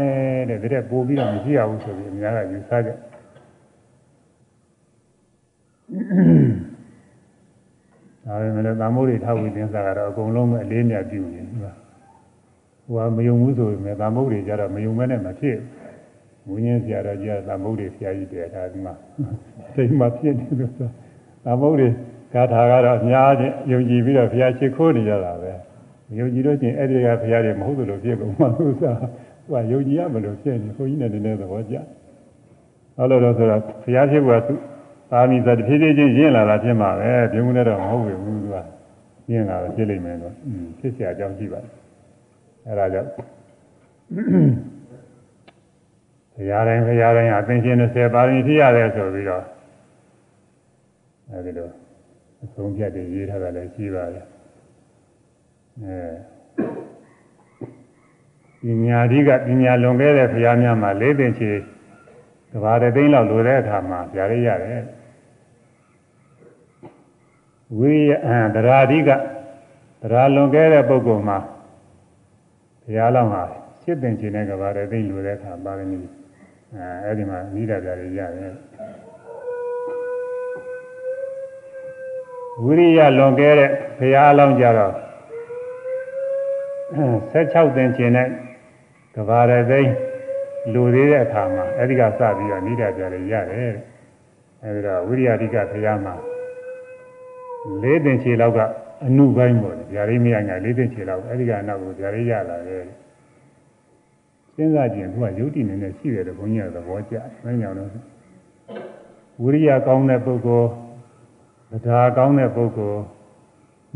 [0.50, 2.90] တဲ့ဒါတဲ့ပို့ပြီးတော့မရှိရဘူးဆိုပြီးအများကယူဆကြ
[8.26, 15.58] ဒါပေမဲ့သာမိုးတွေထောက်ပြီးသင်္စာကတော့အကုန်လုံးပဲအလေးမြတ်ပြုနေတယ်ဟိုကမယုံဘူးဆိုပေမဲ့သာမိုးတွေကြတော့မယုံမဲနဲ့မဖြစ်
[16.50, 18.94] ဝင်းင်းဆရာတော်ကြီးကသာမိုးတွေဆရာကြီးတယ်ဒါဒီမှာ
[19.74, 20.90] စိတ်မှာဖြစ်နေလို့ဆို
[21.46, 21.90] သာမိုးတွေ
[22.34, 25.52] ဂါထာကတော့အများကြီးယုံကြည်ပြီးတော့ဘုရားရှိခိုးနေကြတာပဲ
[26.19, 28.93] ယုံကြည်လို့ချင်းအဲ့ဒီကဘုရားတွေမဟုတ်လို့ဖြစ်ကုန်မှလို့ဆိုတာ
[29.49, 31.77] ဟိုကယုံကြည်ရမလို့ဖြစ်နေခွန်ကြီးနဲ့နည်းနည်းသဘောကျ
[32.97, 34.49] ဟုတ်လို့တော့ဆိုတော့ဘုရားဖြစ်ဖို့က
[35.11, 38.57] သာမီဆိုတဖြည်းဖြည်းချင်းရင့်လာတာဖြစ်မှာပဲပြုံးနေတော့မဟုတ်ဘူးသူက
[39.31, 40.35] ရင့်လာတော့ဖြစ်လိမ့်မယ်တော့
[40.79, 41.73] ဖြစ်เสียအကြောင်းရှိပါတယ်
[42.67, 43.11] အဲ့ဒါကြောင့်
[46.35, 49.45] ဘုရားတိုင်းဘုရားတိုင်းအသင်ရှင်30ပါးရင်ဖြစ်ရတယ်ဆိုပြီးတော့
[51.31, 51.69] အဲဒီလို
[52.45, 54.38] အဆုံးဖြတ်တွေရေးထားတာလည်းရှိပါတယ်အဲ
[58.64, 61.52] ပညာဓိကပညာလွန်ခဲ့တဲ့ဘုရားများမှာလေးပင်ချေ
[62.52, 64.84] ကဘာတသိန်းလောက်လိုတဲ့အခါမှာပြရရတယ်
[67.78, 69.10] ဝိယံတရာဓိက
[70.02, 71.38] တရာလွန်ခဲ့တဲ့ပုဂ္ဂိုလ်မှာ
[72.84, 73.44] ဘုရားလောက်ဟာ
[73.82, 76.00] ရှစ်ပင်ချေနဲ့ကဘာတသိန်းလိုတဲ့အခါပါရမီ
[76.76, 78.54] အဲအဲ့ဒီမှာနိဒာပြရရတယ်
[82.64, 84.94] ဝိရိယလွန်ခဲ့တဲ့ဘုရားအလောင်းကြတော့
[86.96, 88.28] 16သင်ချင်တဲ့
[89.16, 89.94] ကဘာရသိန်း
[90.74, 93.74] လူသေးတဲ့အခါမှာအဲဒီကစပြီးတော့နိဒာပြရရတယ်
[94.64, 96.16] အဲဒီတော့ဝိရိယအဓိကဘုရားမှာ
[97.82, 98.60] လေးသင်ချေလောက်က
[99.06, 102.84] အနုပိုင်းပေါ့ဗျာလေးမရညာလေးသင်ချေလောက်အဲဒီကနောက်ကိုဗျာလေးရလာတယ်
[104.56, 107.90] စဉ်းစားကြည့်သူကယုတ်တိနေနဲ့ရှိတယ်လို့ဘုန်းကြီးကသဘောကျမင်းကြောင့်တော့
[109.42, 113.02] ဝိရိယကောင်းတဲ့ပုဂ္ဂိုလ်တရားကောင်းတဲ့ပုဂ္ဂိုလ်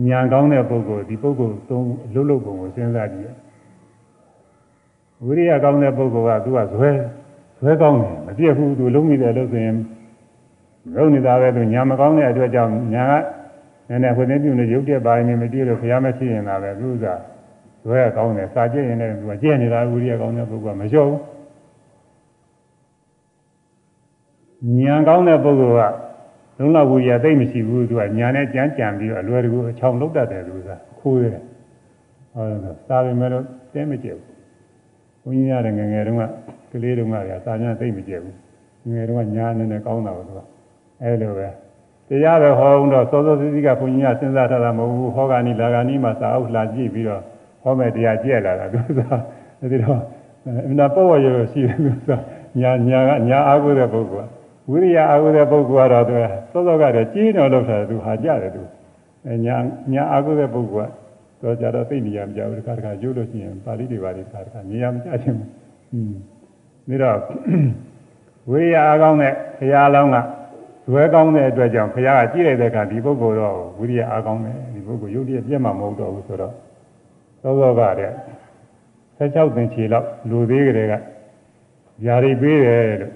[0.02, 3.32] ဉာဏ်ကောင်းတဲ့ပုဂ္ဂိုလ်ဒီပုဂ္ဂိုလ်သုံးလှုပ်လှုပ်ပုံကိုစဉ်းစားကြည့်
[5.26, 6.90] ဝိရိယကောင်းတဲ့ပုဂ္ဂိုလ်ကသူကဇွဲ
[7.60, 9.78] ဇွဲကောင်းတယ်မပြည့်ဘူးသူလုံးမိတယ်လို့ဆိုရင်
[10.96, 13.06] လုံးနေတာပဲသူညာမကောင်းတဲ့အတွက်ကြောင့်ညာ
[13.88, 17.06] ကနည်းနည်းခွင့်ပြုနေရုပ်တက်ပါရင်မပြည့်လို့ဘုရားမရှိရင်သာပဲသူက
[17.84, 21.20] ဇွဲကောင်းတယ်စာကြည့်ရင်လည်းသူကကြည့်နေတာဝိရိယကောင်းတဲ့ပုဂ္ဂိုလ်ကမလျှော့ဘူး
[24.80, 25.82] ညာကောင်းတဲ့ပုဂ္ဂိုလ်က
[26.58, 31.42] လုံးလောက်ဝိရိယသိမ့်မရှိဘူးသူကညာနဲ့ကြမ်းကြံပြီးတော့အလွယ်တကူအချောင်လုတ်တတ်တယ်သူကခိုးတယ်
[32.34, 34.22] ဟုတ်တယ်စာပေမဲ့တော့တဲမကျဘူး
[35.24, 36.24] ဘုန်းကြီးရတယ်ငငယ်တုန်းက
[36.72, 38.38] ကလေးတုန်းကကစာညာသိမ့်မကျဘူး
[38.92, 40.40] ငယ်တုန်းကညာနဲ့နဲ့ကောင်းတာပဲသူက
[41.02, 41.48] အဲလိုပဲ
[42.10, 47.24] တရားပဲဟောအောင်တော့စောစောစီးစီးကဘုန်းကြီးကစဉ်းစားထားတာမဟုတ်ဘူးဟောဂာနီလာဂာနီမှာစာအုပ်လာကြည့်ပြီးတော့ဟ
[47.64, 49.00] ဟောမဲ့တရားကြက်လာတာသူက
[49.72, 50.00] ဒီတော့
[50.46, 52.12] အမှန်ပေါ့ဝရောရှိတယ်သူက
[52.62, 56.15] ညာညာကညာအားကိုးတဲ့ပုဂ္ဂိုလ်က ဝိရိယအားကိုးတဲ့ပုဂ္ဂိုလ်ကတော့သူ
[56.53, 58.63] စောစောကတည်းကကြီးတော်လို့ဆိုတာသူဟာကြတယ်သူ
[59.27, 59.57] အဲညာ
[59.93, 60.91] ညာအားကိုးတဲ့ပုဂ္ဂိုလ်
[61.41, 65.51] ကတော့ကြတော့သိနေရမကြဘူးတခါတခါကျိုးလို့ရှိရင်ပါဠိတွေပါလိတခါတခါနေရမကြခြင်းဘူး
[65.93, 66.13] อืม
[66.87, 67.19] ပြီးတော့
[68.51, 70.17] ဝိရိယအားကောင်းတဲ့ဘုရားလောင်းက
[70.91, 76.53] ဇွဲကောင်းတဲ့အတွက်ကြောင့်ဘုရားကကြည့်လိုက်တဲ့အခါဒီပုဂ္ဂိုလ်တော့ဝိရိယအားကောင်းတယ်ဒီပုဂ္ဂိုလ်ယုတ်တည်းပြတ်မှာမဟုတ်တော့ဘူးဆိုတော့
[77.43, 78.13] သောသောကတဲ့
[79.19, 80.95] 16သင်ချီလောက်လူသေးကလေးက
[82.07, 83.13] ຢာရိပေးတယ်လို့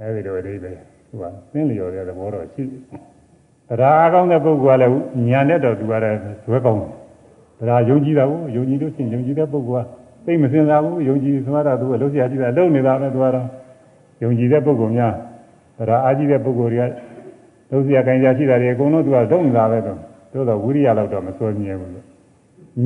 [0.00, 2.72] အဲဒီလိုအဓိပ္ပာယ်သူကသင်လျော်တဲ့သဘောတော့ရှိတ
[3.72, 9.88] ယ်တရားအားကောင်းတဲ့ပုဂ္ဂိုလ်ကလည်းညာနဲ့တော့သူကလည်းဇွဲကောင်းတယ်တရားယုံကြည်တာကိုယုံကြည်လို့ရှိရင်ယုံကြည်တဲ့ပုဂ္ဂိုလ်က
[10.24, 13.46] သိမစင်စားဘူးယုံကြည်သမားတော့သူကလုံးစရာရှိတာလုံးနေတာပဲသူကတော့
[14.22, 15.14] ယုံကြည်တဲ့ပုဂ္ဂိုလ်များ
[15.78, 16.90] တရားအားကြီးတဲ့ပုဂ္ဂိုလ်တွေက
[17.70, 19.98] လုံးစရာကံကြရှိတာတွေအကုန်လုံးသူကလုံးနေတာပဲတော့
[20.32, 22.06] သို့တော့ဝိရိယလောက်တော့မစွဲမြဲဘူးလို့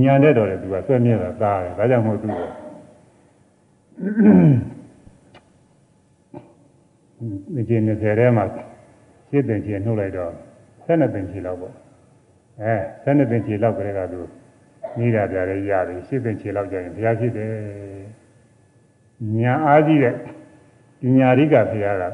[0.00, 2.38] ညာတဲ့တော့လေသူကစွဲမြဲတာသားတယ်ဒါကြောင့်မို့သူက
[7.54, 8.44] ဒီကျင်း20ထဲမှာ
[9.30, 10.32] ရှင်းတင်ချင်နှုတ်လိုက်တော့
[10.86, 11.74] 12ပင်ချီလောက်ပေါ့
[12.62, 14.20] အဲ12ပင်ချီလောက်ကလေးကသူ
[14.98, 17.52] နေတာပြရဲရပြီရှင်းတင်ချီလောက်ကြရင်ဘုရားဖြစ်တယ်
[19.38, 20.14] ညာအားကြီးတဲ့
[21.00, 22.04] ပညာရိကဘုရားက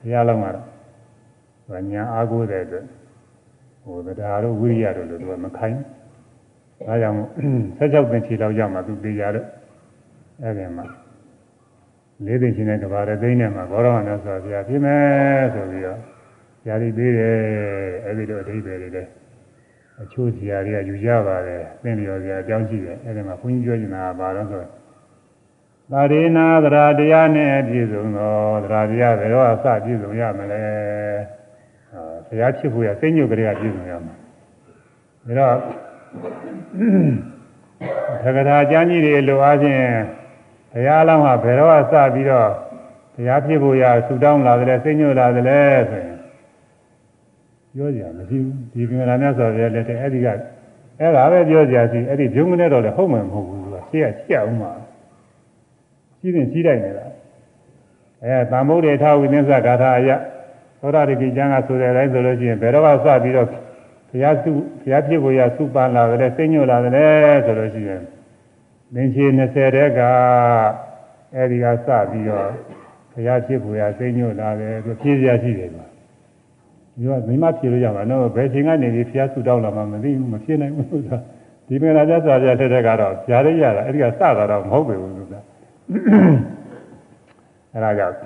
[0.00, 2.84] ဘုရားလောင်းကတော့ညာအားကိုးတဲ့အတွက်
[3.82, 5.80] ဟိုတရားတို့ဝိရိယတို့လို့သူကမခိုင်း
[6.86, 7.18] ဒါကြောင့်
[7.78, 9.46] 16ပင်ချီလောက်ရမှသူသိရတော့
[10.42, 10.86] အဲ့ဒီမှာ
[12.26, 15.98] လေးသိချင်းတဲ့ကဘာရသိန်းနဲ့မှာဘောရမနဲ့ဆိုဘုရားဖြစ်မယ်ဆိုပြီးတော့
[16.64, 17.36] ဇာတိပေးတယ်
[18.04, 19.10] အဲ့ဒီလိုအဓိပ္ပာယ်တွေလည်း
[20.02, 24.62] အချို့ဇာတိကယူကြပါတယ်သိလျော်ဇာအကြောင်းရှိတယ်အဲ့ဒီမှာဘုန်းကြီးပြောနေတာကဘာလို့ဆို
[25.92, 30.62] သာရိနာသရာတရားနဲ့ပြည့်စုံသောသရာတရားဘယ်တော့အစပြည့်စုံရမလဲ
[32.26, 34.14] ဘုရားဖြစ်ဖို့ရစိတ်ညုတ်ကလေးကပြည့်စုံရမှာ
[35.26, 35.56] ဒါတော့
[38.22, 39.82] သက္ကထာကျမ်းကြီးတွေလိုအားဖြင့်
[40.72, 42.48] ဘုရားလောင်းဟာဘယ်တော့စပြီးတော့
[43.14, 46.16] ဘုရားဖြစ်ဖို့ရဆူတောင်းလာတယ်စိတ်ညွတ်လာတယ်ဆိုရင်
[47.74, 50.26] ပြောကြမရှိဘူးဒီကင်မရာမြတ်စွာဘုရားလက်ထက်အဲ့ဒီက
[51.00, 54.72] အဲ့ဒါပဲပြောကြစီအဲ့ဒီဂျုံမနဲ့တော့လည်းဟုတ်မှမဟုတ်ဘူးသူကရှေ့ကရှက်အောင်မှာ
[56.20, 57.06] ရှိရင်ရှိလိုက်နေတာ
[58.24, 60.10] အဲသံမုဒ္ဒေထဝိသင်း္စဂါထာအယ
[60.80, 63.48] သောရတိကျမ်းကဆိုတဲ့အတိုင်းဆိုလို့ရှိရင်ဘယ်တော့စပြီးတော့
[64.10, 64.50] ဘုရားစု
[64.82, 68.02] ဘုရားဖြစ်ဖို့ရစုပန်းလာတယ်စိတ်ညွတ်လာတယ်ဆိုလို့ရှိရင်
[68.94, 70.00] သင်္ချေ20တဲ့က
[71.36, 72.48] အဲဒီကစပြီးတော့
[73.12, 75.86] ဘုရားဖြစ်ဖို့ရစိတ်ညွတ်လာတယ်သူဖြည့်ရရှိတယ်ကွာ
[76.96, 81.16] ဒီကမိမဖြည့်လို့ရမှာနော်ဘယ်ချိန်ကနေဒီဘုရားစုတောင်းလာမှမသိဘူးမဖြည့်နိုင်ဘူးဆိုတာ
[81.66, 85.40] ဒီမင်္ဂလာကျစွာပြတဲ့တဲ့ကတော့ဂျားရရတာအဲဒီကစတာတော့မဟုတ်ပေဘူးဆိုတာ
[87.74, 88.16] အဲဒါကြောင့်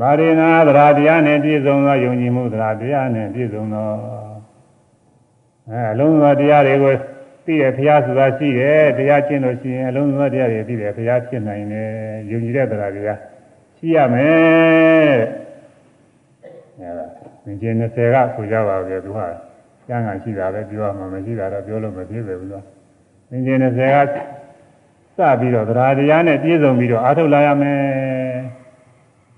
[0.00, 3.88] မာရိနာသရာတရားနဲ့ပြည့်စုံသောယုံကြည်မှုသရာတရားနဲ့ပြည့်စုံသော
[5.68, 6.94] အဲအလုံးစုံတရားတွေကို
[7.48, 11.88] သိရဘုရားဆိုတာရှိတယ်တရားကျင့်လို့ရှိရင်အလုံးစုံတရားတွေသိတယ်ဘုရားဖြစ်နိုင်တယ်
[12.30, 13.10] ယုံကြည်တဲ့တရားတွေက
[13.76, 15.16] ရှိရမယ်
[16.78, 17.06] အဲဒါ
[17.44, 19.26] သင်္ကြန်20ကဆိုကြပါပဲသူဟာ
[19.86, 22.64] ကျမ်းဂန်ရှိတာပဲပြောရမှာမရှိတာတော့ပြောလို့မဖြစ်ပဲဘူးလား
[23.30, 23.96] သင်္ကြန်20က
[25.16, 27.80] စပြီးတော့တရားတရားနဲ့ပြည့်စုံပြီးတော့အားထုတ်လာရမယ်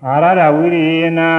[0.07, 1.31] အာရဒဝိရိယနာ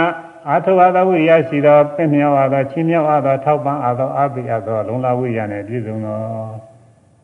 [0.47, 6.17] အာထုဝါဒဝိရိယရှိသောပင့်မြောက်အားသောချင်းမြောက်အားသောထောက်ပံ့အားသောအပိအပ်သောလုံလဝိရိယနဲ့ပြည့်စုံသော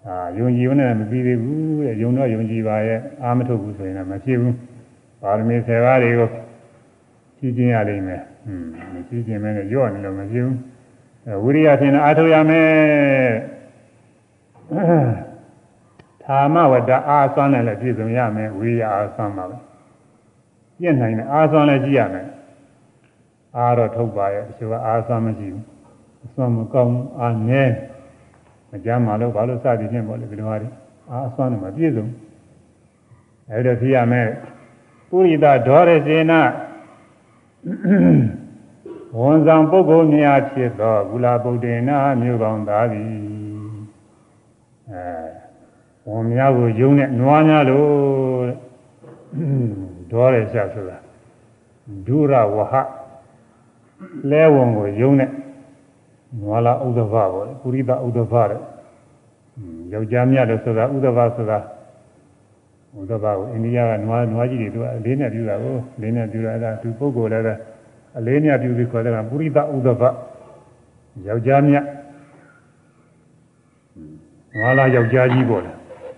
[0.08, 4.56] အာယုံကြည်နဲ့မပြီးသေးဘူးတဲ့ယုံတော့ယုံကြည်ပါရဲ့အာမထုတ်ဘူးဆိုရင်လည်းမဖြစ်ဘူး
[5.22, 6.30] ပါရမီ10ပါးတွေကို
[7.38, 10.58] ကြီးကျင်းရလိမ့်မယ်ဟွန်းမကြီးကျင်းမဲနဲ့ကြော့နေလို့မဖြစ်ဘူး
[11.44, 12.70] ဝိရိယဖြင့်အာထုရမယ်
[16.24, 19.58] သာမဝတ္တအာသွမ်းနဲ့လည်းပြည့်စုံရမယ်ဝိရိယအာသွမ်းပါပဲ
[20.80, 22.28] ပြည့်နိုင်တယ်အာသွမ်းလည်းကြည့်ရမယ်
[23.58, 25.66] အားတော့ထုတ်ပါရဲ့အချို့ကအားဆွမ်းမရှိဘူး
[26.26, 27.74] အဆွမ်းမကောင်းအားနည်း
[28.72, 30.70] မကြမ်းမှလို့ဘာလို့စသည်ဖြင့်ပေါ့လေဒီလိုဟာတွေ
[31.12, 32.06] အားဆွမ်းတယ်မပြည့်စုံ
[33.52, 34.28] အဲ့ဒါဖြစ်ရမယ်
[35.10, 36.34] ပုရိသဒေါရစေန
[39.18, 43.10] ဝန်ဆောင်ပုဂ္ဂိုလ်များဖြစ်သောကုလဗုဒ္ဓေနာမြို့ကောင်းသားသည်
[44.92, 45.04] အဲ
[46.08, 47.88] ဝန်များကိုယုံနဲ့နွားများလို့
[50.12, 50.98] ဒေါရစဆိုတာ
[52.08, 52.74] ဒုရဝဟ
[54.32, 55.30] လဲဝန်ကိုယုံနဲ့
[56.42, 58.62] နွာလာဥဒ္ဒဗပေါ့လေပုရိသဥဒ္ဒဗတဲ့
[59.94, 61.60] ယောက်ျားမြတ်လို့ဆိုတာဥဒ္ဒဗဆိုတာ
[63.00, 67.54] ဥဒ္ဒဗကိုအိန္ဒိယကနွားနွားကြီးတွေသူကအလေးနဲ့ပြုတာကိုလေးနဲ့ပြုတာအဲ့ဒါသူပုဂ္ဂိုလ်လည်းပဲ
[68.18, 70.04] အလေးနဲ့ပြုပြီးခေါ်တဲ့ကပုရိသဥဒ္ဒဗ
[71.28, 71.86] ယောက်ျားမြတ်
[74.58, 75.72] နွားလာယောက်ျားကြီးပေါ့လေ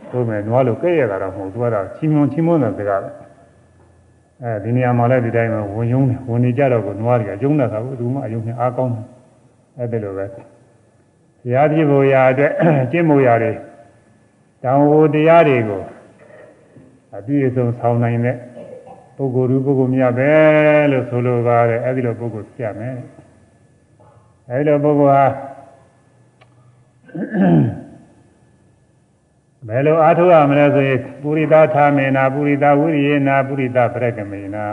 [0.09, 3.09] ဆိုမဲ့နွားလို့ကဲ့ရတာတော့မဟုတ်သူကတော့ချီးမွမ်းချီးမွမ်းတဲ့စကားပဲ
[4.43, 9.06] အဲဒီနေရာမှာလည်းဒီတိုင်းပဲဝင်ယုံတယ်ဝင်နေကြတော့ကိုနွားတွေကယုံတာကဘူးသူမှအယုံနဲ့အားကောင်းတယ်
[9.78, 10.41] အဲ့ဒါလိုပဲဘု
[11.54, 12.52] ရားပြဖို့ရာအတွက်
[12.91, 13.52] ကျင့်ဖို့ရာတွေ
[14.63, 15.82] တောင်ဝတရားတွေကို
[17.15, 18.36] အပြည့်အစုံဆောင်နိုင်တဲ့
[19.15, 20.32] ပုဂ္ဂိုလ်လူပုဂ္ဂိုလ်မြတ်ပဲ
[20.91, 22.95] လို့ဆိုလိုပါတယ်အဲဒီလိုပုဂ္ဂိုလ်ပြမယ်
[24.49, 25.25] အဲဒီလိုပုဂ္ဂိုလ်ဟာ
[29.69, 34.65] ဘယ်လိုအားထုတ်ရမလဲဆိုရင်ပုရိသသာမေနာပုရိသဝိရိယေနာပုရိသပရကမေနာ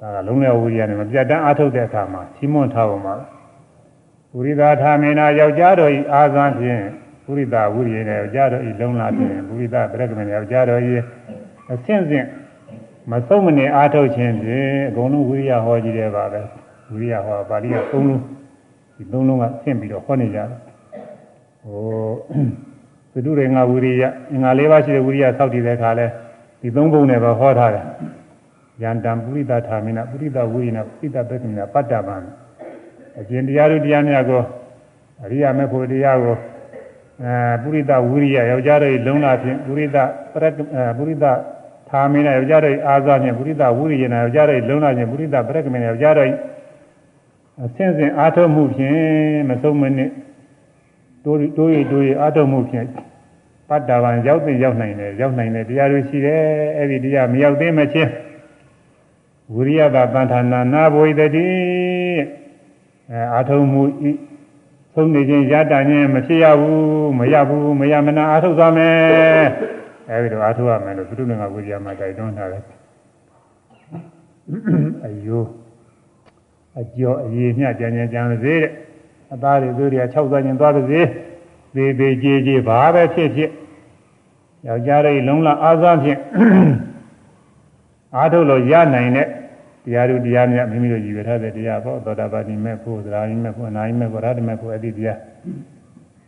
[0.00, 3.14] ဒါကလုံးဝဝိရိယနဲ့မပြတ်တမ်းအားထုတ်တဲ့အခါမှာချီးမွမ်းထားပုံပါ
[4.32, 6.82] ပုရိသသာမေနာယောက်ျားတော်ဤအာဇာဖြင့်
[7.24, 10.92] ပုရိသဝိရိယေနဲ့ယောက်ျားတော်ဤလုံးလာဖြင့်ပုရိသပရကမေနာယောက်ျားတော်ဤ
[11.72, 12.26] အဆင့်ဆင့်
[13.10, 16.40] မဆုံးမနေအားထုတ်ခြင်းဖြင့်အကုန်လုံးဝိရိယဟောကြည့်တယ်ပါပဲ
[16.92, 18.22] ဝိရိယဟောပါဠိကသုံးလုံး
[18.96, 20.48] ဒီသုံးလုံးကဆင့်ပြီးတော့ဟောနေကြတယ်
[21.62, 21.78] ဟို
[23.18, 24.02] သတုရေငါဝိရိယ
[24.32, 26.06] အင်္ဂါ၄ပါးရှိတဲ့ဝိရိယဆောက်တည်တဲ့အခါလဲ
[26.60, 27.86] ဒီသုံးပုံနဲ့ပဲဟောထားတယ်
[28.82, 32.16] ယန္တံပုရိသထာမိနပုရိသဝိရိယပုရိသပက္ခမိနပတ္တဗံ
[33.18, 34.42] အကျင့်တရားတို့တရားများကို
[35.24, 36.36] အရိယာမေဖို့တရားကို
[37.22, 39.96] အဲပုရိသဝိရိယယောက်ျားတို့လုံးလာဖြင့်ပုရိသ
[40.32, 40.44] ပရ
[40.98, 41.24] ပုရိသ
[41.88, 46.30] ထာမိနယောက်ျားတို့အာဇာဖြင့်ပုရိသဝိရိယနာယောက်ျားတို့လုံးလာဖြင့်ပုရိသပရကမိနယောက်ျားတို့
[47.64, 50.10] အဆင့်ဆင့်အားထုတ်မှုဖြင့်မဆုံးမနစ်
[51.24, 52.86] တိုးတိုးရတိုးရအားထုတ်မှုဖြင့်
[53.68, 56.42] ပတ္တဗံရောက်သိရောက်နိုင်တယ်ရောက်နိုင်တယ်တရားတွေရှိတယ်
[56.76, 58.10] အဲ့ဒီတရားမရောက်သေးမချင်း
[59.54, 61.48] ဝိရိယတာတန်ထာနာနာဘဝိတတိ
[63.10, 64.12] အဲအာထုံမှုဤ
[64.94, 69.46] သုံးနေခြင်းရတာခြင်းမဖြစ်ရဘူးမရဘူးမရမနာအာထုသွားမယ်
[70.08, 72.62] အဲဒီတော့အာထုရမယ်လို့သူတို့ကဝိရိယမှာတိုက်တွန်းထားတယ်
[75.04, 75.46] အယိုး
[76.80, 78.62] အကျော်အရေးမြကြံကြံကြံစေတဲ့
[79.32, 81.00] အသားတွေသူတွေက၆သွားခြင်းသွားပါစေ
[81.78, 83.50] သေးသေးကြီးကြီးဘာပဲဖြစ်ဖြစ်
[84.66, 86.20] ယောက်ျားလေးလုံးလအားစားဖြင့်
[88.16, 89.28] အားထုတ်လို့ရနိုင်တဲ့
[89.84, 95.18] တရားတို့တရားများမိမိတို့ကြည်ရထားတဲ့တရားပေါ့သောတာပတိမဲ့ဖို့သရာယိမဲ့ဖို့အနာယိမဲ့ဖို့ရဟတမဲ့ဖို့အဲ့ဒီတရား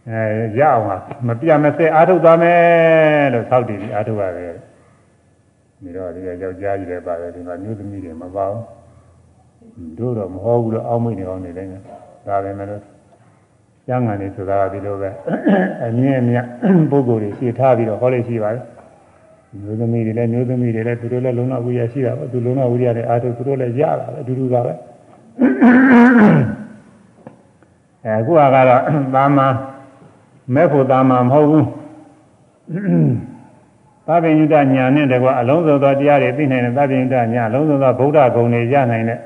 [0.08, 4.52] အဲရအောင်ဟာမပြမစဲအားထုတ်သွားမယ်လို့သောက်တည်ပြီးအားထုတ်ရတယ်
[5.82, 11.70] ဒီတော့ဒီယောက်ျားကြီးလည်းပါတယ်ဒီမှာမျိုးသမီးတွေမပါဘူးတို့တော့မဟုတ်ဘူးလို့အောက်မိတ်နေအောင်နေတိုင်း
[12.26, 12.82] ဒါပဲမလို့
[13.90, 15.11] ကျမ်းဂန်နေဆိုတာဒီလိုပဲ
[15.85, 16.46] အမြင့်အမြတ်
[16.90, 18.62] ပုဂ္ဂိုလ်တွေရှင်းထားပြီးတော့ဟောလို့ရှိပါတယ်
[19.62, 24.72] မျိုးသမီးတွေလည်းမျိုးသမီးတွေလည်းသူတို့လည်းလုံလဝိရရှိတာပေါ့သူလုံလဝိရနဲ့အားထုတ်သူတို့လည်းရတာပဲအတူတူပါပဲ
[28.05, 28.66] အဲအခုကတော့
[29.14, 29.55] သာမန်
[30.55, 31.66] မဲ့ဖို့သာမန်မဟုတ်ဘူး
[34.07, 39.18] သဗ္ဗညုတညာနဲ့တကွာအလုံးစုံသောတရားတွေသိနိုင်တဲ့သဗ္ဗညုတညာအလုံးစုံသောဗုဒ္ဓဂုဏ်တွေရနိုင်တဲ့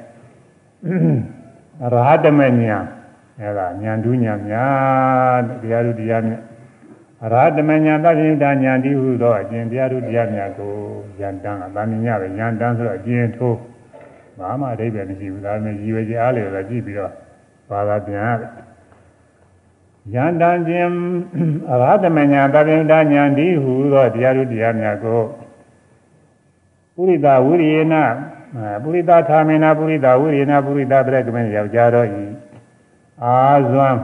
[1.92, 2.78] ရဟတမေညာ
[3.40, 6.40] အဲဒါဉာဏ်တူးဉာဏ်များတရားတို့တရားမြတ်
[7.24, 10.74] အရဟတမဉာဏ်သဗ္ဗညုတဉာဏ်တည်းဟုသောအကျင့်တရားတို့တရားများကို
[11.20, 13.58] ဉာဏ်တန်းကသာမြင်ရပဲဉာဏ်တန်းဆိုတော့အကျင့်ထိုး
[14.38, 17.12] ဘာမှအဓိပ္ပာယ်မရှိဘူးဒါပေမဲ့ရည်ရွယ်ချက်အားလျော်စွာကြည့်ပြီးတော့
[17.70, 18.50] ဘာသာပြန်ရတယ်
[20.14, 20.90] ဉာဏ်တန်းခြင်း
[21.70, 25.22] အရဟတမဉာဏ်သဗ္ဗညုတဉာဏ်တည်းဟုသောတရားတို့တရားများကို
[26.94, 28.02] ပုရိသဝိရိယနာ
[28.82, 32.24] ပုရိသသာမေနာပုရိသဝိရိယနာပုရိသပရကမေယောက်ျားတော်ဤ
[33.24, 34.00] အာဇွမ်း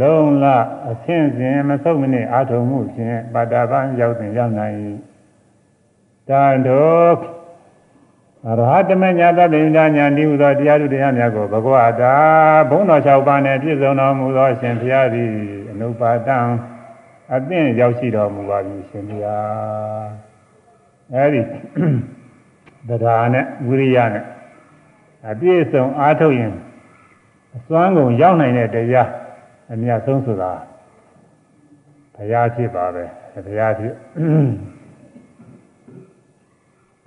[0.00, 0.44] လုံးလ
[0.90, 4.78] အဆင့်စဉ်မဆုံးမနစ်အာထုံမှုဖြင့်ပါတာပန်ရောက်တင်ရောက်နိုင်
[6.28, 7.16] တန်တော်
[8.46, 12.14] အရဟတမညာတပိဉာညာတိဟုသောတရားသူတရားများကိုဘဂဝတာ
[12.70, 15.30] ဘုန်းတော်၆ပါးနဲ့ပြည့်စုံတော်မူသောရှင်ဘုရားသည်
[15.70, 16.38] အနုပါတံ
[17.34, 20.06] အသင့်ရောက်ရှိတော်မူပါပြီရှင်ဘုရား
[21.14, 21.40] အဲဒီ
[22.88, 24.24] တရားနဲ့ဝိရိယနဲ့
[25.30, 26.52] အပြည့်စုံအားထုတ်ရင်
[27.56, 29.08] အစွမ်းကုန်ရောက်နိုင်တဲ့တရား
[29.72, 30.52] အမြတ်ဆုံးဆိုတာ
[32.14, 33.04] ဘုရားဖြစ်ပါပဲ
[33.46, 33.92] ဘုရားဖြစ်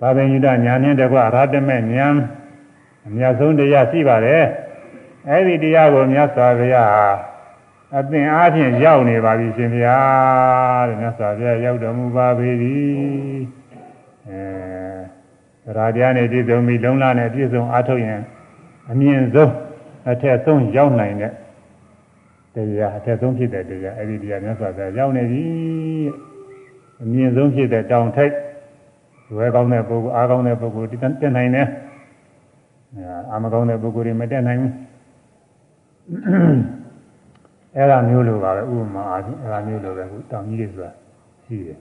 [0.00, 2.14] ဘာဝိညုတညာနဲ့တကွရတ္တမဲ့ဉာဏ်
[3.06, 4.44] အမြတ်ဆုံးတရားရှိပါတယ်
[5.28, 7.06] အဲ့ဒီတရားကိုမြတ်စွာဘုရားဟာ
[7.96, 13.40] အသင်အားဖြင့်ရောက်နေပါပြီရှင်ဘုရားတဲ့မြတ်စွာဘုရားရောက်တော်မူပါပေသည်
[14.28, 18.20] အဲသရတရားနဲ့ပြည့်စုံပြီလုံလနဲ့ပြည့်စုံအားထုတ်ရင်
[18.90, 19.52] အမြင့်ဆုံး
[20.10, 21.32] အထက်ဆုံးရောက်နိုင်တဲ့
[22.54, 25.44] တရားအထက်ဆုံးဖြစ်တဲ့တရားအဲ့ဒီတရားမြတ်စွာဘုရားရောက်နေပြီ
[27.02, 28.34] အမြင့်ဆုံးဖြစ်တဲ့တောင်ထိပ်
[29.36, 30.88] ဝဲကောင်းတဲ့ပုဂ္ဂိုလ်အားကောင်းတဲ့ပုဂ္ဂိုလ်
[31.20, 31.68] တက်နိုင်တယ်
[33.32, 34.72] အာမကောင်းတဲ့ပုဂ္ဂိုလ်တွေမတက်နိုင်ဘူး
[37.76, 40.90] အဲ့ဒါမျိုးလိုပါပဲဥပမာအားဖြင့်အဲ့ဒါမျိုးလိုပဲခုတောင်ကြီးတွေဆိုတာ
[41.44, 41.78] ရှိတယ်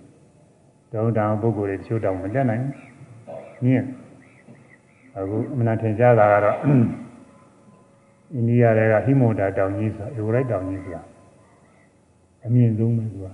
[0.92, 3.86] တောင်တောင်ပုဂ္ဂိုလ်တွေတချို့တောင်မတက်နိုင်ဘူးညင်း
[5.18, 6.58] အခုအမှန်ထင်ရှားတာကတော့
[8.34, 11.02] အိန္ဒိယတွေကဟိမဝန္တာတောင်ကြီးဆိုတာအေဝရိုက်တောင်ကြီးဆိုတာ
[12.46, 13.28] အမြင့်ဆုံးပဲသူက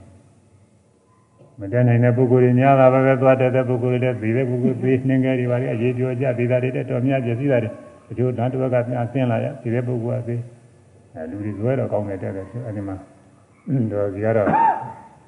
[1.59, 7.69] မတတ်နိုင်တဲ့ပုဂ္ဂိုလ်တွေများတာပဲပဲသွားတတ်တဲ့ပုဂ္ဂိုလ်တွေလည်းသိတဲ့ပုဂ္ဂိုလ်သိနှင်းငယ်တွေပါလေအေးပြောကြသိတာတွေတက်တော်များပြည့်စည်တာတွေ
[8.07, 10.35] ဒီလိုဓာတ်တစ်ဘက်ကပြန်ဆင်းလာရသိတဲ့ပုဂ္ဂိုလ်ကသိ
[11.15, 12.95] အဲလူတွေဇွဲတော့ကောင်းတယ်တဲ့တယ်အဲဒီမှာ
[13.91, 14.47] တော့ဒီကတော့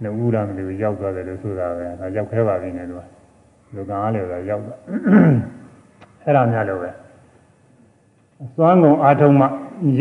[0.03, 3.01] နှူးရမလို့ရောက်သွားတယ်လို့ဆိုတာပဲဒါရောက်ခဲပါပြီနဲ့သူက
[3.75, 4.79] လူကံအားလည်းရောက်သွား
[6.23, 6.93] အဲ့ဒါများလို့ပဲအ
[8.53, 9.45] စွမ်းကုန်အားထုတ်မှ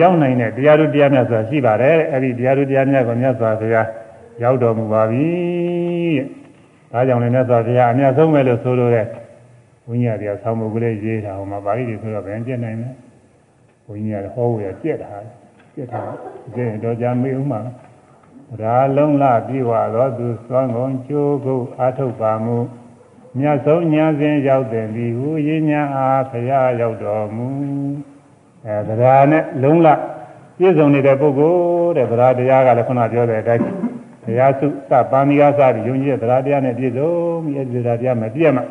[0.01, 3.87] ရောက်နိုင်တဲ့တရားတို့တရားများဆိုတာရှိပါတယ်အဲ့ဒီတရားတို့တရားများကိုမြတ်စွာဘုရား
[4.43, 5.29] ရောက်တော်မူပါပြီ
[6.17, 6.27] တဲ့
[6.93, 9.07] ဒါကြောင့်လည်းမြတ်စွာဘုရားအမြတ်ဆုံးပဲလို့ဆိုလိုတဲ့
[9.87, 12.91] ဘုန်းကြီးကဆောင်းမုတ်ကလေးရေးထားဟိုမှာပါဠိတွေဆိုတော့ဘယ်ကျက်နိုင်လဲ
[13.87, 15.25] ဘုန်းကြီးကဟောဝရကျက်ထား
[15.75, 16.13] ကျက်ထား
[16.55, 17.61] ကျက်တော့ကြာမေးဦးမှာ
[18.61, 22.57] ရာလုံးလပြေဝသောသူသွမ်းကုန်ကျိုးကုအာထုတ်ပါမူ
[23.39, 27.49] မြတ်ဆုံးညာစဉ်ရောက်တဲ့ဒီဟူရင်းညာအားဖရာရောက်တော်မူ
[28.67, 29.89] အဲဗရာနဲ့လုံးလ
[30.57, 33.63] ပြည့်စုံနေတဲ့ပုဂ္ဂိုလ်တဲ့ဗရာတရားကလည်းခုနပြောတဲ့အတိုင်း
[34.25, 37.11] ဘုရားစုစပါမီကစပြီးယုံကြည်တဲ့ဗရာတရားနဲ့ပြည့်စုံ
[37.45, 38.63] ပြီးအဲဒီဗရာတရားမပြည့်မှ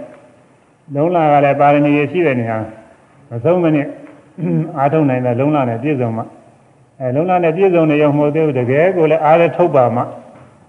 [0.94, 2.58] လုံးလကလည်းပါရမီရှိတဲ့နေရာ
[3.30, 3.88] မဆုံးမနစ်
[4.78, 6.24] အားထုတ်နိုင်တဲ့လုံးလနဲ့ပြည့်စုံမှ
[7.00, 10.02] အဲလုံးလနဲ့ပြည့်စုံနေရုံမဟုတ်သေးဘူးတကယ်ကိုလည်းအားလည်းထုတ်ပါမှ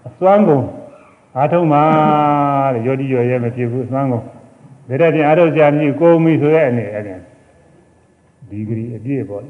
[0.07, 0.65] အစွမ်းကုန်
[1.37, 1.79] အားထုတ်မှ
[2.73, 4.23] တဲ့ယောတိရောရဲမဖြစ်ဘူးအစွမ်းကုန်
[4.87, 7.03] ဒါတဲ့ပြင်အားထုတ်ကြမြည်ကိုမီဆိုတဲ့အနေအဲ့
[8.49, 9.43] ဒီဂရီအပြည့်ပေါ့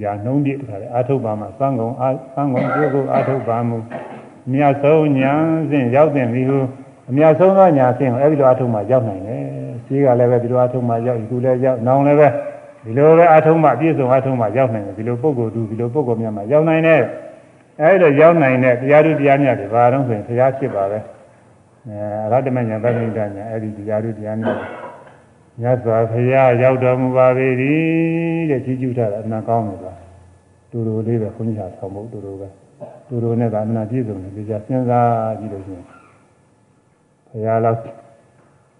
[0.00, 3.78] ညာနှုံးပြည့်တခါလေအားထုတ်ပါမှစံကုန်အားစံကုန်ကျိုးကိုအားထုတ်ပါမှု
[4.52, 5.32] မြတ်ဆုံးညာ
[5.70, 6.58] စဉ်ရောက်တဲ့ပြီဟု
[7.10, 9.42] အမြတ်ဆုံးသောညာစဉ်ကိုအဲ့ဒီလိုအားထုတ်မှရောက်နိုင်တယ်
[9.86, 12.28] ရှိကလည်းပဲဒီလိုအားထုတ်မှရောက်ဒီလိုလည်းရောက်နောင်လည်းပဲ
[12.84, 17.02] ဒီလိုပဲအားထုတ်မှပြည့်စုံအားထုတ်မှရောက်နိုင်တယ်ဒီလိုပုံကိုယ်တူဒီလိုပုံကိုယ်များမှရောက်နိုင်တယ်
[17.82, 20.98] အဲ့ဒါရောက်နိုင်တဲ့တရားသူတရားမြတ်တွေဘာတော့ဆိုရင်တရားဖြစ်ပါပဲ
[21.86, 24.56] အဲအရဟတမညာသဗ္ဗညတညာအဲ့ဒီတရားသူတရားမြတ်
[25.61, 27.81] မြတ်စွာဘုရားရောက်တော်မူပါပေသည်
[28.49, 29.93] တဲ့ကြီးကျူးထားတာအမှန်ကောင်းတယ်ကွာ
[30.71, 32.47] တူတူလေးပဲခွန်ကြီးဟာဆောင်ဖို့တူတူပဲ
[33.07, 35.85] တူတူနဲ့ကအမှန်ပြည့်စုံတယ်ဒီကြစဉ်းစားကြည့်လို့ရှိရင်
[37.27, 37.77] ဘုရားလောက်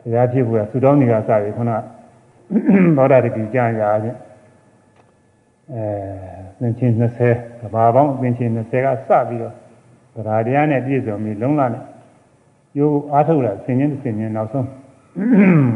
[0.02, 1.72] ဘုရားဖြစ်ဖို့ကသုတောင်းနေကစပြီခုန
[2.98, 4.18] သောတာတတိကြံရာချင်း
[5.74, 5.84] အဲ
[6.60, 6.94] သင်္ချင်း
[7.28, 9.54] 20ကဘာပေါင်းသင်္ချင်း20ကစပြီးတော့
[10.16, 11.84] ဗราတရားနဲ့ပြည့်စုံပြီးလုံးလာနဲ့
[12.78, 14.68] ယုအားထုတ်တာဆင်ញင်းဆင်ញင်းနောက်ဆုံး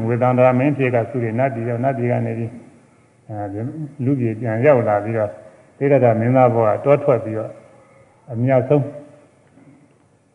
[0.06, 2.50] ဝေဒန္တရာမင်းဖြစ်ကသုရိနတ်ပြည်ရောက်နတ်ပြည်ကနေပြီး
[3.28, 3.60] အဲ
[4.04, 5.30] လူပြည်ပြန်ရောက်လာပြီးတော့
[5.78, 7.50] သေရတာမင်းသားဘောကတောထွက်ပြီးတော့
[8.32, 8.84] အမြတ်ဆုံး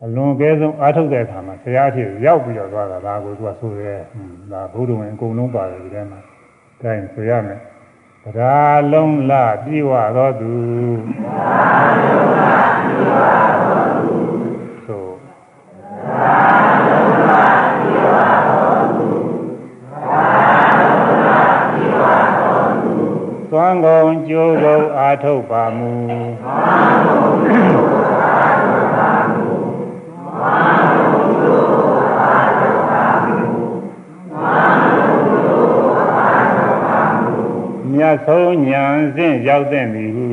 [0.04, 3.94] အလွန်ကဲဆုံးအားထုတ်တဲ့အခါမှာဆရာအဖြစ်ရောက်ပြီးတော့သွားတာဒါကိုသူကဆိုရဲ
[4.52, 6.20] ဒါဘုဒ္ဓဝင်အကုန်လုံးပါတယ်ဒီထဲမှာ
[6.80, 7.60] ဒါရင်ဆိုရမယ်
[8.24, 9.32] တရားလုံးလ
[9.64, 10.52] ပြေဝသောသူ
[11.12, 12.42] တရားလုံးလ
[12.82, 13.45] ပြေဝ
[23.56, 29.48] သွမ်းကုန်ကြိုးကုန်အာထုတ်ပါမူသွမ်းကုန်ကြိုးကုန်အာထုတ်ပါမူ
[30.24, 33.38] သွမ်းကုန်ကြိုးကုန်အာထုတ်ပါမူ
[34.30, 37.34] သွမ်းကုန်ကြိုးကုန်အာထုတ်ပါမူ
[37.92, 38.84] မြတ်ဆုံးညာ
[39.16, 40.26] စဉ်ရောက်တဲ့ပြီဟု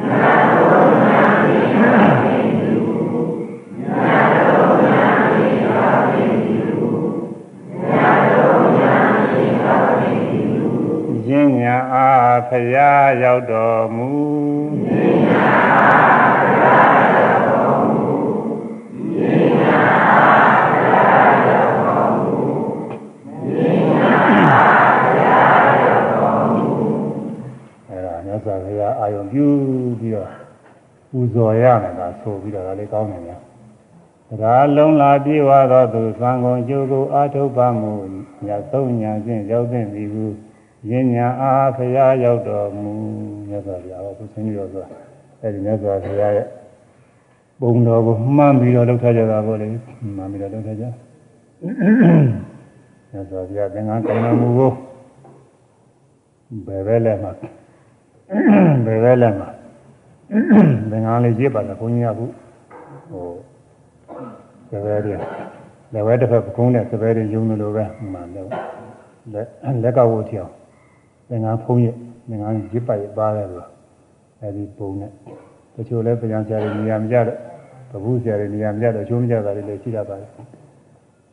[0.00, 3.32] မြတ်ဆုံးညာစဉ်ရောက်တဲ့ပြီဟု
[3.72, 6.88] မြတ်ဆုံးညာစဉ်ရောက်တဲ့ပြီဟု
[7.80, 8.96] မြတ်ဆုံးညာ
[9.28, 12.90] စဉ်ရောက်တဲ့ပြီဟုယင်းညာအား ဖရာ
[13.22, 14.08] ရောက်တော်မူ
[14.86, 16.76] ယင်းညာအားဖရာ
[17.16, 18.16] ရောက်တော်မူ
[19.16, 22.46] ယင်းညာအားဖရာရောက်တော်မူ
[23.48, 25.42] ယင်းညာအားဖရာ
[25.86, 26.62] ရောက်တော်မူ
[27.88, 29.46] အဲဒါမြတ်စွာဘုရားအာယုံပြု
[30.00, 30.30] ပြီးတော့
[31.10, 33.40] ပူဇော်ရမယ်ကဆိုပြီးတော့ဒါလေးကောင်းတယ်များ
[34.42, 37.92] ဒါလုံးလာပြေဝသောသူသံဃုံကျိုးကိုအာထုတ်ပါမူ
[38.46, 40.24] ညသုံးညာချင်းရောက်တဲ့ပြီဟု
[40.88, 42.92] ယဉ်ညာအားဖရာရောက်တော်မူ
[43.48, 44.88] မြတ်စွာဘုရားဟောသူဆင်းပြီးတော့ဆိုတာ
[45.40, 46.46] အဲဒီမြတ်စွာဘုရားရဲ့
[47.60, 49.68] ဘုံတော်ကိုမှန်းပြီးတော့လုပ်ထားကြတာပေါ့လေ
[50.16, 50.84] မှန်းပြီးတော့လုပ်ထားကြ
[53.12, 54.70] မြတ်စွာဘုရားသင်္ကန်းကောင်းတော်မူကို
[56.66, 57.32] ဘယ်ပဲလဲမှာ
[58.86, 59.48] ဘယ်ပဲလဲမှာ
[60.90, 62.26] သင်္ကန်းလေးကြည့်ပါလားဘုန်းကြီးကခု
[63.10, 63.26] ဟို
[64.70, 65.14] သဘဲတွေ
[65.92, 68.46] လက်ဝဲတစ်ဖက်ပကုံးနဲ့သဘဲတွေယုံလို့ပဲမှန်တယ်
[69.32, 69.46] လက်
[69.82, 70.52] လက်ကဝတ်ထအောင်
[71.30, 71.86] သင်္ကန်းဖုံးရ
[72.28, 73.66] သင်္ကန်းရစ်ပါရပါတယ်လို့
[74.40, 75.10] အဲဒီပုံနဲ့
[75.74, 77.38] တချို့လည်းပြန်ဆရာတွေနေရာမကြတော့
[77.90, 80.30] ဘဘူးဆရာတွေနေရာမကြတော့ချိုးမကြတာတွေလည်းရှိတတ်ပါတယ်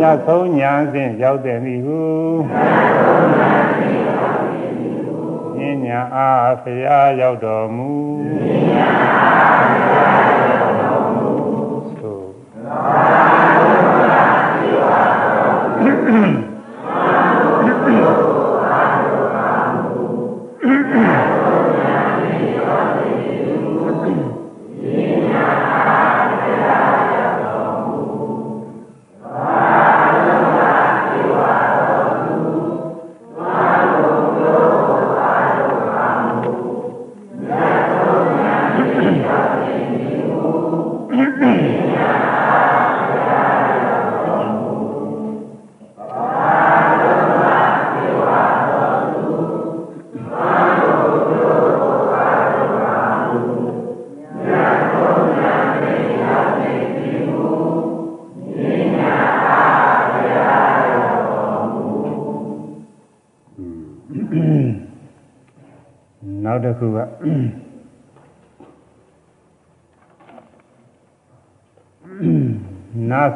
[0.00, 2.00] မူမြတ်ဆုံးညာစဉ်ရောက်တဲ့မိဟု
[2.48, 5.18] မြတ်ဆုံးညာစဉ်ရောက်တဲ့မိဟု
[5.56, 7.90] ဉာဏ်ညာအားဖရာရောက်တော်မူ
[8.34, 9.99] ဉာဏ်ညာအား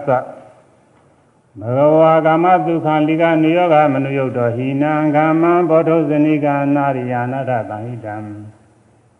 [0.08, 0.10] သ
[1.60, 8.16] ဘဂဝါကာမဒုက္ခလိကနိယောဂမနုယုတ်တော်ဟိနံကာမံဘောဓုဇနိကနာရိယာနာထသံဟိတံ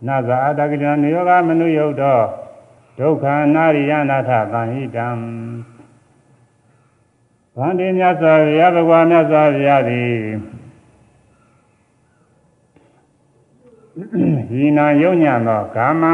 [0.07, 2.24] နာဇာအတကိတံနိယောဂမနုယုတ်တော်
[2.99, 3.24] ဒုက္ခ
[3.55, 5.09] နာရိယာနာထသံဟိတံ
[7.57, 10.14] ဗန္တိမြတ်စွာဘုရားဘဂဝါမြတ်စွာဘုရားသည်
[14.51, 16.12] ဟိနာယုံညံသောကာမံ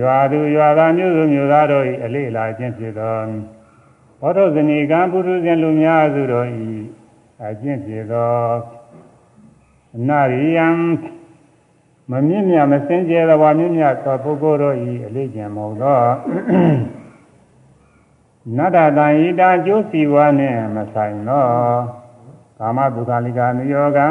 [0.00, 3.16] ရွာသူရွာသားမျိုးစုမျိုးသားတို့၏အလေးလာခြင်းဖြစ်သော
[4.20, 6.46] ဘောဓဇနီကံပုရုဇဉ်လူများစုတို့၏
[7.42, 8.32] အကျင့်ဖြစ်သော
[9.96, 10.66] အနာရိယံ
[12.10, 14.76] မမြင့်မြတ်မစင်ကြယ်သောမြင့်မြတ်သောပုဂ္ဂိုလ်တို့၏
[15.06, 16.00] အလေးကျင့်မဟုတ်သော
[18.56, 21.46] နတ္တတံဤတာကျိုးစီဝါနှင့်မဆိုင်သော
[22.58, 24.08] ကာမဒုက္ခလိကာနိယောကံ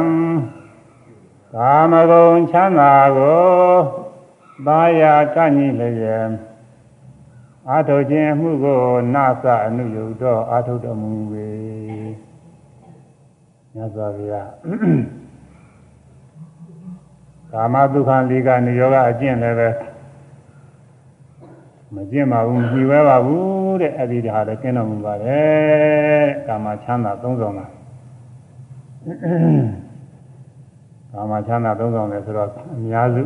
[1.55, 4.03] ကာမဂုဏ်ချမ်းသာကို
[4.68, 6.32] သာယာကညိလျက်
[7.70, 8.80] အာထုခြင်းမှုကို
[9.14, 11.49] နာသအနုယုတ်တော့အာထုတော်မူဝေ
[13.74, 14.49] မြတ်စွာဘုရား
[17.51, 19.70] ကာမဒုက္ခလိကနိယောဂအကျင့်လည်းပဲ
[21.93, 27.66] မကျင့်ပါဘူးညှိဝဲပါဘူးတဲ့အဲ့ဒီဟာလည်းကျင့်တော်မူပါတယ်ကာမချမ်းသာသုံးဆောင်တာ
[31.14, 33.24] ကာမချမ်းသာသုံးဆောင်တယ်ဆိုတော့အများစု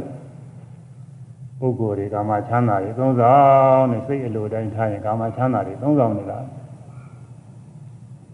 [1.59, 3.35] ပုဂ္ဂိုလ်တွေကာမချမ်းသာတွေသုံးဆော
[3.75, 6.39] င်နေစိတ်အလိုတိုင်းထားရင်ကာမချမ်းသာတွေသုံးဆောင်နေတာ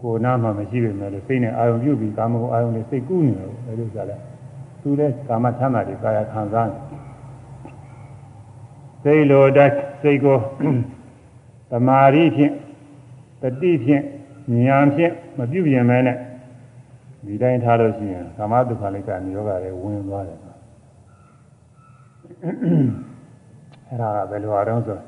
[0.02, 4.16] ကိုယ်နာမှမရှိပေမဲ့လို့စိတ်နဲ့အာရုံပြုပြီးကာမဂုဏ်အာရုံနဲ့စိတ်ကူးနေတယ်အဲလိုကြလဲ
[4.82, 6.78] သူလည်းကာမချမ်းသာတွေကာယခံစားနေ
[9.02, 10.38] စိတ်လိုတိုင်းစိတ်ကို
[11.70, 12.52] သမာဓိဖြင့်
[13.42, 14.02] တတိဖြင့်
[14.66, 16.16] ဉာဏ်ဖြင့်မပြုပြင်မဲနဲ့
[17.26, 20.38] ဒီတိုင်းထားလို့ရှိရင်ကာမဒုက္ခလိကနိယောဂတွေဝင်သွားတယ်
[23.94, 24.98] အဲ့ဒါကဘယ်လိုအားတော့ဆို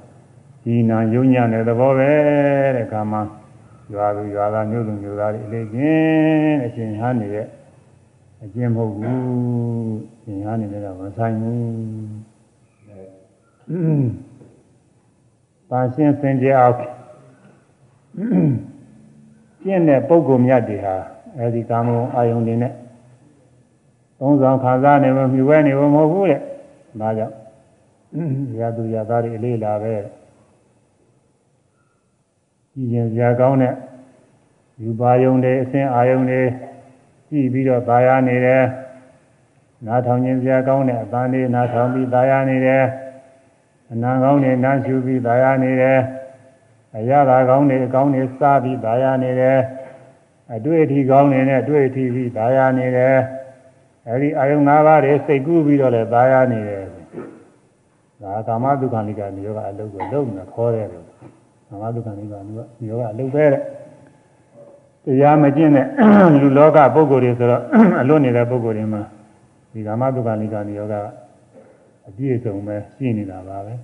[0.65, 2.11] ဒီနာယုံညာတဲ့သဘောပဲ
[2.77, 3.15] တဲ့ကာမ
[3.93, 7.47] ရွာသူရွာသားမျိုးသူမျိုးသားတွေအလေးချင်းအရှင်ဟာနေတဲ့
[8.43, 11.59] အကျင့်မဟုတ်ဘူးရှင်ဟာနေတော့မဆိုင်ဘူး
[15.71, 16.75] ပါရှင်းစင်ကြအောင်
[19.63, 20.97] ကျင့်တဲ့ပုဂ္ဂိုလ်မြတ်တွေဟာ
[21.39, 22.73] အဲဒီကာမဂုဏ်အာယုန်တွေနဲ့
[24.19, 26.41] သုံးဆောင်ခံစားနေမှမြှဝဲနေမှမဟုတ်ဘူးတဲ့
[27.01, 27.35] ဒါကြောင့်
[28.59, 29.95] ရသူရသားတွေအလေးလာပဲ
[32.73, 33.75] ကြည်ရင်ကြာကောင်းတဲ့
[34.83, 36.43] ယူပါယုံတွေအစဉ်အာယုံတွေ
[37.29, 38.65] ကြည့်ပြီးတော့သာယာနေတယ်
[39.87, 42.85] နားထောင်ခြင်းကြာကောင်းတဲ့အသံတွေနားထောင်ပြီးသာယာနေတယ်
[43.93, 45.99] အနံကောင်းတွေနားရှုပြီးသာယာနေတယ်
[46.97, 49.59] အရသာကောင်းတွေအကောင်းတွေစားပြီးသာယာနေတယ်
[50.55, 53.17] အတွေ့အထိကောင်းတွေနဲ့တွေ့အထိပြီးသာယာနေတယ်
[54.09, 56.96] အဲဒီအာယုံ၅ပါးတွေစိတ်ကူးပြီးတော့လည်းသာယာနေတယ်
[58.23, 61.05] ဒါကာမဒုက္ခနိကနေယောဂအလုပ်ကိုလုပ်နေခေါ်တယ်လို့
[61.69, 63.63] ကာမဒုက္ခနိကနေယောဂအလုပ်ပဲတဲ့
[65.05, 65.87] တရားမကျင့်တဲ့
[66.41, 67.63] လူလောကပုဂ္ဂိုလ်တွေဆိုတော့
[68.01, 69.03] အလွတ်နေတဲ့ပုဂ္ဂိုလ်တွေမှာ
[69.73, 70.95] ဒီကာမဒုက္ခနိကနေယောဂ
[72.09, 73.75] အပြည့်စုံပဲရှိနေတာပါပဲ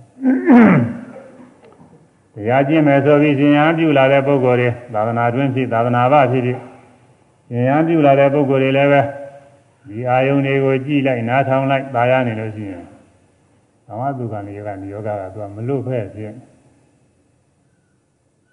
[2.35, 6.57] တရားကျင့်မယ်ဆိုပြီးရှင်ရန်ပြုလာတဲ့ပုဂ္ဂိုလ်တွေသာသနာတွင်ဖြစ်သာသနာ့ဘဖြစ်ဖြစ်
[7.49, 9.01] ရှင်ရန်ပြုလာတဲ့ပုဂ္ဂိုလ်တွေလည်းပဲ
[9.89, 12.83] ဒီအာယုန်တွေကိုကြည့်လိုက်နားထောင်လိုက်ပါရနေလို့ရှိရင်
[13.93, 16.33] ကာမဒုက္ခနေယောဂနေယောဂကသူကမလွတ်ဖက်ဖြစ်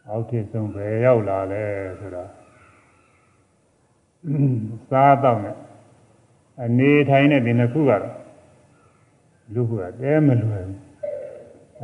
[0.08, 1.64] အောက်ထစ်ဆုံးပဲရောက်လာလဲ
[1.98, 2.30] ဆိုတော့
[4.90, 5.56] စားတော့နဲ့
[6.64, 8.14] အနေထိုင်တဲ့ဒီနှစ်ခုကတော့
[9.54, 10.78] လူကတဲမလွယ်ဘူး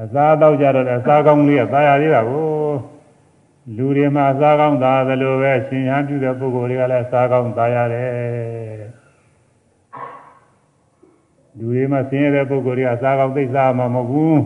[0.03, 2.49] အစားတော့ကြတော့အစားကောင်းလေးကသာယာသေးတာကို
[3.77, 8.86] လူတွေမှာအစားကောင်းသာသလိုပဲရှင်ရန်ပြုတဲ့ပုဂ္ဂိုလ်တွေကလည်းအစားကောင်းသာရတယ်
[11.59, 14.41] လူတွေမှာဆင်းရဲတဲ့ပုဂ္ဂိုလ်တွေကအစားကောင်းသိစားမှာမဟုတ်ဘူး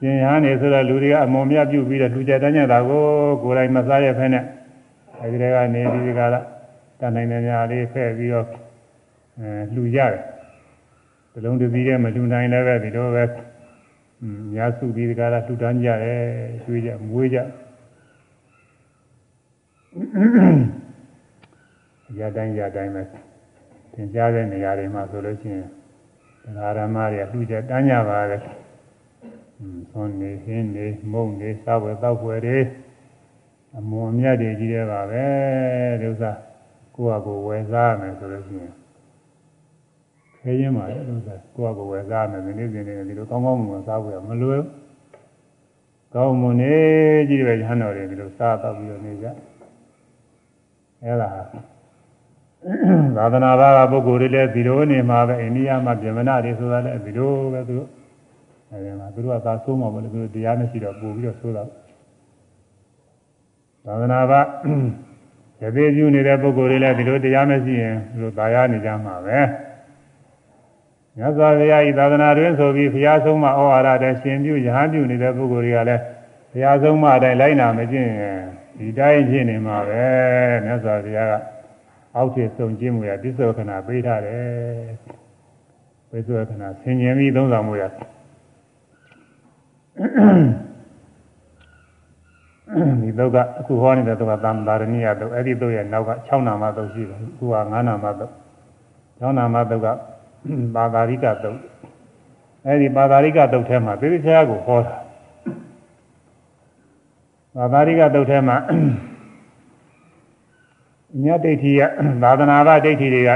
[0.00, 3.04] ရှင်ရဟန်းနေဆိုတော့လူတွေကအမုံမြပြုပြီးတော့လူကြတန်းကြတာကို
[3.42, 4.44] ကိုယ်တိုင်မစားရဖဲနဲ့
[5.20, 6.40] အဲဒီတည်းကနေဒီကလာ
[7.00, 8.46] တန်နိုင်တဲ့ညာလေးဖဲ့ပြီးတော့
[9.38, 10.22] အဲလှူရတယ်
[11.32, 13.24] တလုံးတစ်စီးတည်းမလှူနိုင်လည်းပဲဒီလိုပဲ
[14.54, 16.20] ညာစုပြီးဒီကလာလှူတန်းကြတယ်
[16.62, 17.38] ရွှေကြမွေးကြ
[22.18, 23.02] ရတိုင်းရတိုင်းပဲ
[23.94, 25.68] သင်ကြားတဲ့နေရာတွေမှာဆိုလို့ရှိရင်
[26.56, 28.38] တရားဓမ္မတွေလှူကြတန်းကြပါလေ။
[29.90, 32.58] သွန်နေဟင်းနေမုံနေစားဝယ်တောက်ွယ်တွေ
[33.76, 35.24] အမွန်မြတ်တွေကြီးတယ်ပါပဲ
[36.00, 36.30] ဒီဥစ္စာ
[36.96, 38.72] ကိုယ့်ဟာကိုယ်ဝယ်စားမယ်ဆိုလို့ရှိရင်
[40.40, 44.68] ခဲရင်ပါလေဒီဥစ္စာကိုယ့်ဟာကိုယ်ဝယ်စားမယ်ဒီနေ့စဉ်နေဒီလိုကောင်းကောင်းမွန်မွန်စားဖို့ရမလွယ်ဘူး။
[46.14, 46.74] ကောင်းမွန်နေ
[47.28, 49.26] ကြီးတယ်ရဟန်းတော်တွေဒီလိုစားတော့ပြီးတော့နေကြ။
[51.04, 51.28] အဲဒါ
[53.16, 57.88] သာသနာ့ဘာပုဂ္ဂိုလ်တွေလည်းဒီလိုနေမှာပဲအိန္ဒိယမှာပြမနာတွေဆိုတာလည်းဒီလိုပဲသူတို့
[58.70, 61.64] အဲဒီမှာသူတို့ကသာဆုံးမှာမလို့သူတို့တရားမရှိတော့ပို့ပြီးတော့ဆိုးတာ
[63.84, 64.40] သာသနာ့ဘာ
[65.62, 69.38] ရသေးပြုနေတဲ့ပုဂ္ဂိုလ်တွေလည်းဒီလိုတရားမရှိရင်သူတို့သာယာနေကြမှာပဲ
[71.16, 76.02] မြတ်စွာဘုရားဤသာသနာတွင်ဆိုပြီးဘုရားဆုံးမဩဝါဒတဲ့ရှင်ပြုရဟန်းပြုနေတဲ့ပုဂ္ဂိုလ်တွေကလည်း
[76.52, 78.40] ဘုရားဆုံးမအတိုင်းလိုက်နာမကျင့်ရင်
[78.78, 80.04] ဒီတိုင်းဖြစ်နေမှာပဲ
[80.64, 81.34] မြတ်စွာဘုရားက
[82.16, 84.46] အောက်ခြေဆုံးကျင့်မှုရပစ္စောခဏပေးထားတယ်
[86.10, 87.84] ပစ္စောခဏဆင်ញင်ပြီးသုံးဆောင်မှုရ
[93.02, 98.30] ဒီတော့ကအခုဟောနေတဲ့တော့ကသံသာရဏိယတော့အဲ့ဒီတော့ရဲ့နောက်က6နာမတော့ရှိတယ်အခုက9နာမတော့
[99.20, 99.88] 6နာမတော့က
[100.74, 101.56] ပါသာရိကတော့
[102.66, 104.94] အဲ့ဒီပါသာရိကတော့ထဲမှာသေသေးချာကိုဟောတာ
[107.56, 108.56] ပါသာရိကတော့ထဲမှာ
[111.24, 111.80] ညဒိဋ္ဌိယ
[112.22, 113.30] သာသနာ့ဘာဒိဋ္ဌိတွေက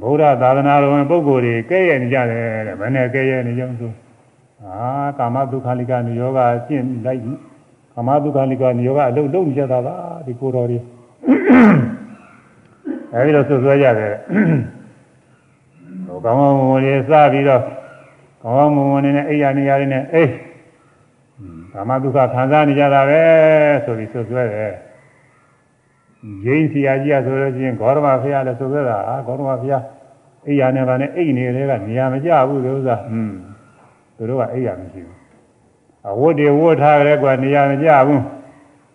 [0.00, 3.92] ဗုဒ္ဓသာသနာတော်ဝင်ပုဂ္ဂိုလ်တွေကဲ့ရဲ့နေကြတယ်တဲ့ဘယ်နဲ့ကဲ့ရဲ့နေကြဆို
[4.64, 4.80] အာ
[5.18, 7.20] ကာမဒုက္ခလိကနိယောဂကျင့်လိုက်
[7.94, 9.94] ကာမဒုက္ခလိကနိယောဂအလုပ်လုပ်နေကြတာပါ
[10.26, 10.78] ဒီကိုတော်တွေ
[13.12, 14.14] အဲဒီလိုဆွဆွဲကြတယ်
[16.06, 17.62] ဟိုကောင်းကောင်းမွန်မွန်လေးစပြီးတော့
[18.42, 20.30] ကောင်းကောင်းမွန်မွန်နဲ့အိယာနေရာတွေနဲ့အေး
[21.72, 23.22] ကာမဒုက္ခခံစားနေကြတာပဲ
[23.84, 24.74] ဆိုပြီးဆွဆွဲတယ်
[26.44, 29.78] ရင်းဆရာကြီးကဆိုလို့ချင်းဂေါရမဖရာလည်းဆိုကြတာအာဂေါရမဖရာ
[30.46, 33.36] အိယာနဲ့ဗာနဲ့အိနေတယ်ကနေရာမကြဘူးလို့ဥစ္စာဟွန်း
[34.16, 35.16] သူတို့ကအိယာမရှိဘူး
[36.08, 38.22] အဝတ်တွေဝတ်ထားကြတယ်ကွာနေရာမကြဘူး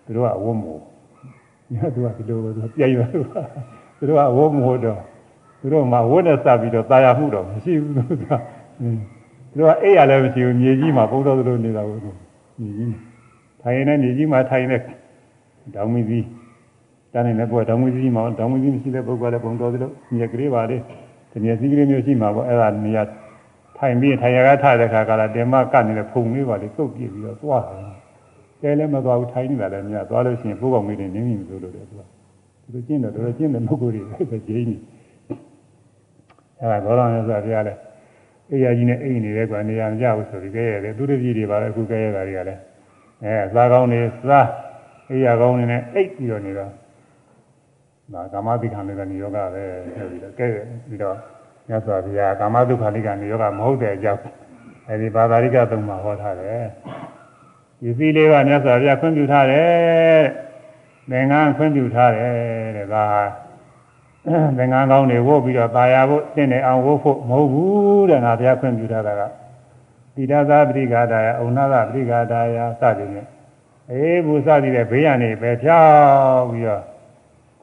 [0.06, 0.80] သူတို့ကအဝတ်မို့
[1.74, 3.28] ညသူကဒီလိုပဲသူပြိုင်ပါလို့
[3.98, 5.00] သူတို့ကအဝတ်မို့တော့
[5.60, 8.36] သူတို့မှာဝတ်နဲ့စပြီးတော့တာယာမှုတော့မရှိဘူးလို့ဆိုတာ
[8.78, 9.00] ဟွန်း
[9.54, 12.96] သူတို့ကအိယာလည်းမရှိဘူးမြေကြီးမှာဘုရားသလိုနေတာကိုမြေကြီး
[13.62, 14.78] ထိုင်နေတဲ့မြေကြီးမှာထိုင်နေ
[15.76, 16.26] တောင်းမိပြီး
[17.14, 20.78] တန်းနေတဲ့ဘုရားတောင်မီကြီးမှာတောင်မီကြီးမရှိတဲ့ပုဂ္ဂိုလ်လည်းပုံတော်သူတို့မြေကလေးပါလေ
[21.32, 23.04] ဒီမြေစည်းကလေးမျိုးရှိမှာပေါ့အဲ့ဒါနေရာ
[23.78, 27.94] ထိုင်ပြီးထိုင်ရကထတဲ့ခါကလာတင်မကနေတဲ့ဖုံလေးပါလေကုတ်ပြပြီးတော့သွားတယ်
[28.62, 32.02] ကဲလည်းမသွားဘူးထိုင်နေတာလည်းမြတ်သွားလို့ရှိရင်ဘိုးကောင်လေးတွေနင်းနေလို့လို့တယ်သူက
[32.74, 34.78] သူကျင့်တယ်တော်တော်ကျင့်တယ်ပုဂ္ဂိုလ်တွေပဲကျင်းနေ
[36.60, 37.74] အဲ့ဒါဘောရအောင်ဆိုပြရလဲ
[38.50, 42.62] အေးရကြီးနဲ့အိမ်နေတယ်ကွာနေရာမကြဘူးဆိုပြီးကဲရတယ်သူတို့ပြည်တွေပါလေအခုကဲရတာတွေကလည်း
[43.24, 44.00] အဲစားကောင်းနေ
[44.30, 44.48] စား
[45.10, 46.72] အေးရကောင်းနေနဲ့အိတ်ပြီးတော့နေတော့
[48.15, 49.65] ဒါကာမတိခံလေးကနေယောဂပဲ
[49.95, 50.47] ဆိုပြီးတော့ကဲ
[50.89, 51.17] ပြီးတော့
[51.69, 54.23] မြတ်စွာဘုရားကာမဒုက္ခလိကနေယောဂမဟုတ်တဲ့အကြောင်း
[54.89, 56.65] အဲဒီဘာသာရိကသုံးမှာဟောထားတယ်
[57.81, 60.23] ဒီစည်းလေးကမြတ်စွာဘုရားခွင့်ပြုထားတယ်
[61.11, 62.33] သင်္ကန်းခွင့်ပြုထားတယ်
[62.77, 63.23] တဲ့ဒါဟာ
[64.59, 69.23] သင်္ကန်းကောင်းတွေဝုတ်ပြီးတော့ตายရဖို့တင့်နေအောင်ဝုတ်ဖို့မဟုတ်ဘူးတဲ့ငါဘုရားခွင့်ပြုထားတာက
[70.15, 73.29] တိတသာပရိဂါဒါယအုံနာသပရိဂါဒါယစသည်ဖြင့်
[73.91, 76.83] အေးဘူးစသည်တဲ့ဘေးရနေပဲဖြောက်ပြီးတော့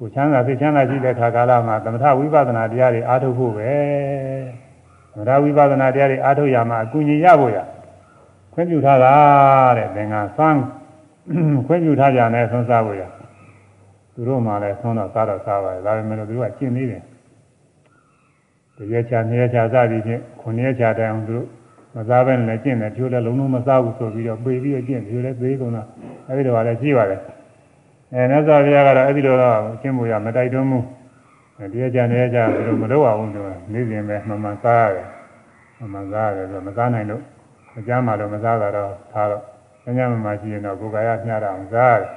[0.03, 3.72] ကိုချမ်းသာသိချမ်းသာရှိတဲ့ခါကာလမှာသမထဝိပဿနာတရားတွေအားထုတ်ဖို့ပဲ
[5.12, 7.59] သမထဝိပဿနာတရားတွေအားထုတ်ရမှာအကူအညီရဖို့ရ
[8.53, 9.12] ခွင့်ပြုထားတာ
[9.76, 10.61] တဲ့သင်္ကန်းစမ်း
[11.66, 13.03] ခွင့်ပြုထားကြတယ်ဆုံးစားဖို့ရ
[14.14, 17.03] သူတို့မှလည်းဆုံးတော့စားတော့စားပါတယ်ဒါပေမဲ့သူတို့ကကျင့်နေတယ်
[18.76, 21.46] တရက်ချာနှစ်ရက်ချာစသည်ဖြင့်ခုနှစ်ရက်ချာတိုင်အောင်သူတို့
[21.96, 25.86] မစားဘဲနဲ့ကျင့်တယ်ဖြိုးလည်းလုံးလုံးမစားဘူးဆိုပြီးတော့ပေပြီးတော့ကျင့်ဖြိုးလည်းသေးကုန်တော့
[26.28, 27.20] အဲဒီတော့လည်းရှိပါတယ်
[28.15, 30.85] အဲမြတ်စွာဘုရားကတော့အဲ့ဒီလိုတော့ကျင့်မှုရမတိုက်တွန်းဘူး
[31.73, 35.07] တရားကြံနေကြဘယ်လိုမလုပ်အောင်လို့နေစဉ်ပဲမှန်မှန်စားရတယ်
[35.79, 37.23] မှန်မှန်စားရတယ်ဆိုမစားနိုင်လို့
[37.79, 39.43] အကြမ်းမှတော့မစားတာတော့ထားတော့
[39.85, 42.09] ညညမှမှရှိရင်တော့ကိုယ်ကာယမျှတာအောင်စားရတယ်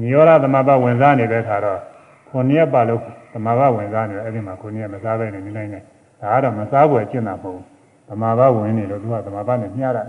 [0.00, 1.80] နိရောဓသမဘဝင်စားနေတဲ့ခါတော့
[2.28, 3.00] ခုနှစ်ရက်ပါလို့
[3.34, 5.82] သမဘဝင်စားနေတယ်အဲ့ဒီမှာခုနှစ်ရက်မစားဘဲနေနေနိုင်တယ်
[6.20, 7.64] ဒါကတော့မစားဘူးကျင့်တာမဟုတ်ဘူး
[8.08, 10.02] သမဘဝင်နေလို့သူကသမဘနဲ့မျှတာ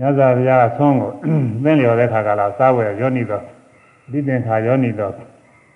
[0.02, 1.12] ြတ်စွာဘုရားအဆုံးကို
[1.64, 3.40] သင်လျော်တဲ့ခါကလာစားဝယ်ယောနိသော
[4.10, 5.10] ဒီသင်္ခါယောနိသော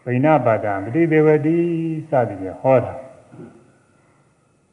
[0.04, 1.56] ဗိနာပါဒံပฏิဒေဝတိ
[2.08, 2.92] စသည်ဖြင့်ဟောတာ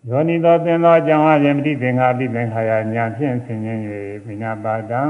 [0.09, 3.79] ယောနိသောသင်သောအကြောင်းအပြင်ပฏิသင်္ခါပိသင်္ခါယညာဖြင့်ဆင်ញင်၍
[4.25, 5.01] ဗိနာပါဒံ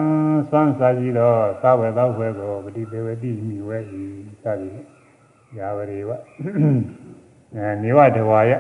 [0.49, 3.78] သွမ်းစားကြည့်သောစားဝယ်သောဘွယ်ကိုပฏิဒေဝတိမိဝဲ၏
[4.41, 4.78] စသည်
[5.57, 6.11] ယာဝရေဝ
[7.55, 8.51] အဲနေဝတဝါယ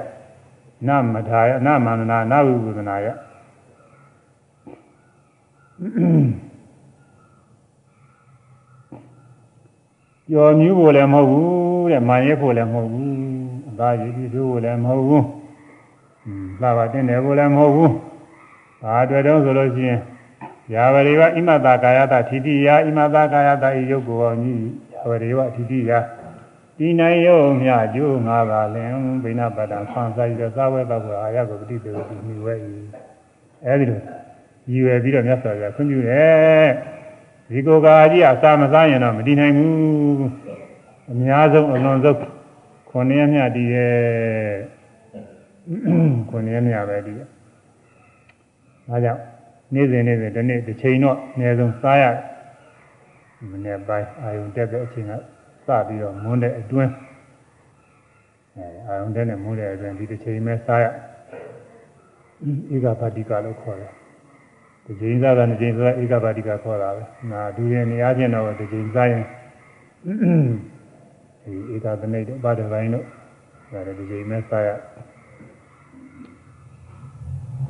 [0.87, 3.07] နမထာယနမန္တနာနဝိပုဒနာယ
[10.30, 13.10] ကြော်မြူးဖို့လည်းမဟုတ်ဘူးတဲ့မာရဲဖို့လည်းမဟုတ်ဘူး
[13.70, 15.26] အသာရည်ပြည့်ဖို့လည်းမဟုတ်ဘူး
[16.60, 17.92] သာပါတင်တယ်ဖို့လည်းမဟုတ်ဘူး
[18.82, 20.00] ဘာတွေ့တော့ဆိုလို့ရှိရင်
[20.74, 25.92] ယာဝရိဝအိမတာကာယတာထိတိယအိမတာကာယတာဤယုတ်ကိုအောင်ကြီးယာဝရိဝထိတိယ
[26.86, 32.72] ဤနိုင်ယုံမြကျိုးငါပါလင်ဘိနာပတ္တဆံဆိုင်ရသဝေတ္တဝအာရကိုပတိတေဝတိမိဝဲဤ
[33.66, 34.00] အဲဒီလို
[34.70, 36.68] ရည်ရွယ်ပြီးတော့မြတ်စွာဘုရားခွင့်ပြုတယ်
[37.50, 39.72] ဒီကိုယ်ကာကြီးအစာမစားရင်တော့မတည်နိုင်ဘူး
[41.12, 42.18] အများဆုံးအလွန်ဆုံး
[42.88, 43.92] ခုနှစ်ရက်မြတ်တည်ရဲ့
[46.30, 47.28] ခုနှစ်ရက်မြတ်ပဲတည်ရဲ့
[48.88, 49.20] ဒါကြောင့်
[49.74, 52.04] နေ့စဉ်နေ့စဉ်ဒီနေ့တစ်ချိန်တော့အနည်းဆုံးစားရ
[53.50, 55.12] မနေ့ပိုင်းအာယုန်တက်တဲ့အချိန်က
[55.66, 56.92] စပြီးတော့မွန်းတဲ့အတွင်း
[58.56, 60.86] အဲအာယုန်တက်နဲ့မွန်းတဲ့အတွင်းဒီတစ်ချိန်ပဲစားရ
[62.74, 63.92] ဧကပါတိကလို့ခေါ်တယ်
[64.86, 69.24] ဒီချိန်စားတာနှစ်ချိန်စားဧကပါတိကခေါ်တာပဲ။နာဒူရင်နေရာချင်းတော့ဒီချိန်စားရင်
[71.42, 73.04] ဒီဧကသနိတ်တို့ဘာတပိုင်းတို့
[73.72, 74.68] ဒါလည်းဒီချိန်မဲ့စားရ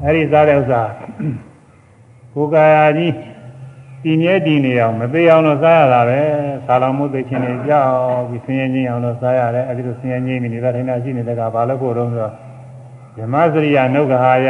[0.03, 0.83] အဲ့ဒီစားတဲ့ဥစ္စာ
[2.35, 3.15] ကိုယ်ကာယကြီး
[4.03, 6.21] တည်မြဲတည်နေအောင်မသေးအောင်လို့စားရတာပဲ
[6.67, 12.33] သာလောင်မှုသိချင်းတွေကြောက်ပြီးဆင်းရဲခြင်းအောင်လို့စားရတယ်အဲ့ဒီလိုဆင်းရဲခြင်းနေတာထိုင်တာရှိနေတဲ့ကဘာလို့ဖို့တော့ဆိုတော့
[13.19, 14.49] ဓမ္မစရိယနုဂဟာယ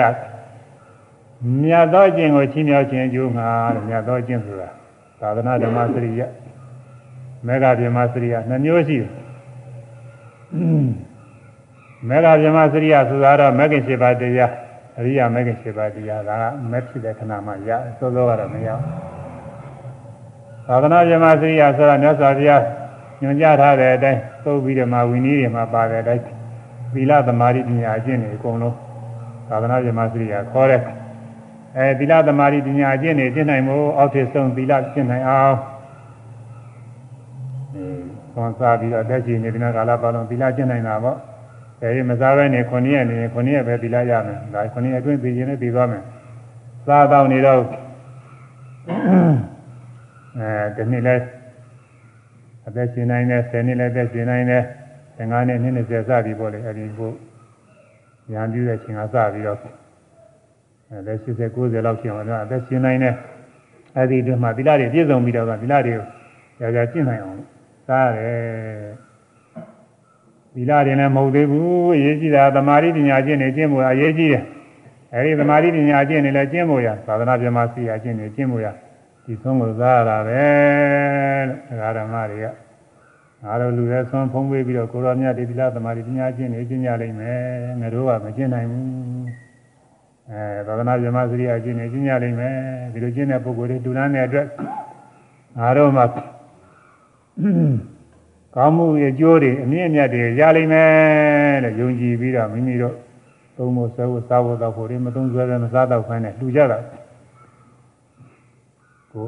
[1.61, 4.69] မြတ်သောကျင့်ကိုချီးမြှောက်ခြင်းအကျိုးငါတဲ့မြတ်သောကျင့်ဆိုတာ
[5.21, 6.21] သာသနာဓမ္မစရိယ
[7.47, 9.11] မေဃဗြဟ္မစရိယနှမျိုးရှိတယ်
[12.09, 14.53] မေဃဗြဟ္မစရိယဆိုတာတော့မဂ္ဂင်7ပါးတရား
[14.99, 18.69] အရိယာမဂ္ဂင်7ပါးတရားဒါကမက်ဖြစ်တဲ့ခဏမှရစောစောကတော့မရ
[20.67, 22.63] သာသနာဗြဟ္မစရိယဆိုတာမြတ်စွာဘုရား
[23.23, 26.25] ညွှန်ကြားထားတဲ့အတိုင်းသုတ်ပြီးတော့မှဝိနည်းတွေမှာပါတဲ့အတိုင်း
[26.95, 28.77] သီလသမာဓိပညာအကျင့်တွေအကုန်လုံး
[29.49, 31.02] သာသနာဗြဟ္မစရိယခေါ်တဲ့
[31.77, 35.57] အဲသီလသမာဓိပညာအကျင့်တွေကျင့်နိုင်မှုအောက်ထစ်ဆုံးသီလကျင့်နိုင်အောင်
[38.35, 41.19] သွန်စားပြီးတော့တက်ချီနေတဲ့ကာလပတ်လုံးသီလကျင့်နိုင်တာပေါ့
[41.81, 46.03] အဲဒီမစားဘဲနေ9ရက်နေ9ရက်ပဲသီလရမယ်ဒါ9ရက်အတွင်းသိရင်လည်းသိသွားမယ်
[46.87, 47.61] စားတော့နေတော့
[50.39, 51.17] အဲဒီနေ့လဲ
[52.67, 54.63] အသက်ရှင်နိုင်တယ်10နှစ်လည်းအသက်ရှင်နိုင်တယ်
[55.19, 57.13] 15နှစ်နှစ်20စပြီပေါ့လေအဲဒီကို
[58.33, 59.82] ဉာဏ်ပြုတဲ့ချိန်ကစပြီးတော့
[60.93, 63.15] အဲလက်80 90လောက်ဖြစ်အောင်တော့အသက်ရှင်နိုင်တယ်
[63.97, 66.07] အဲဒီအတွင်းမှာသီလတွေပြည့်စုံပြီးတော့သီလတွေကို
[66.59, 67.39] ကြာကြာကျင့်နိုင်အောင်
[67.87, 68.41] စားရတယ်
[70.55, 74.45] သီလတွေလည်းမဟုတ်သေးဘူးအရေးကြီးတာသမာဓိပညာကျင့်နေကျင့်ဖို့အရေးကြီးတယ်
[75.15, 78.67] အဲဒီသမာဓိပညာကျင့်နေလဲကျင့်ဖို့ရသာသနာ့ပြမစီရကျင့်နေကျင့်ဖို့ရ
[79.25, 80.43] ဒီဆုံးကိုစားရတာပဲ
[81.49, 82.47] လို့ဒကာဓမ္မတွေက
[83.43, 87.41] ငါတို့လူတွေဆွမ်းဖုံးပေးပြီးတော့ကိုရောမြတ်ဒီသီလသမာဓိပညာကျင့်နေကျင့်ကြလိမ့်မယ်
[87.81, 89.52] ငါတို့ကမကျင့်နိုင်ဘူး
[90.31, 92.55] အဲသာသနာ့ပြမစီရကျင့်နေကျင့်ကြလိမ့်မယ်
[92.93, 94.47] ဒီလိုကျင့်တဲ့ပုဂ္ဂိုလ်တွေတူလန်းတဲ့အတွက်
[95.59, 96.03] ငါတို့မှ
[98.55, 102.95] ကောင်းမှုအကျိုးတွေအမြင့်အမြတ်တွေရလိမ့်မယ်လို့ယုံကြည်ပြီးတော့မိမိတို့
[103.57, 106.79] သုံးဖို့ဆွဲဖို့စားဖို့တော့ဖို့တွေမသုံးဆွဲပဲမစားတော့ခိုင်းနဲ့လှူကြတာ
[109.13, 109.27] ကို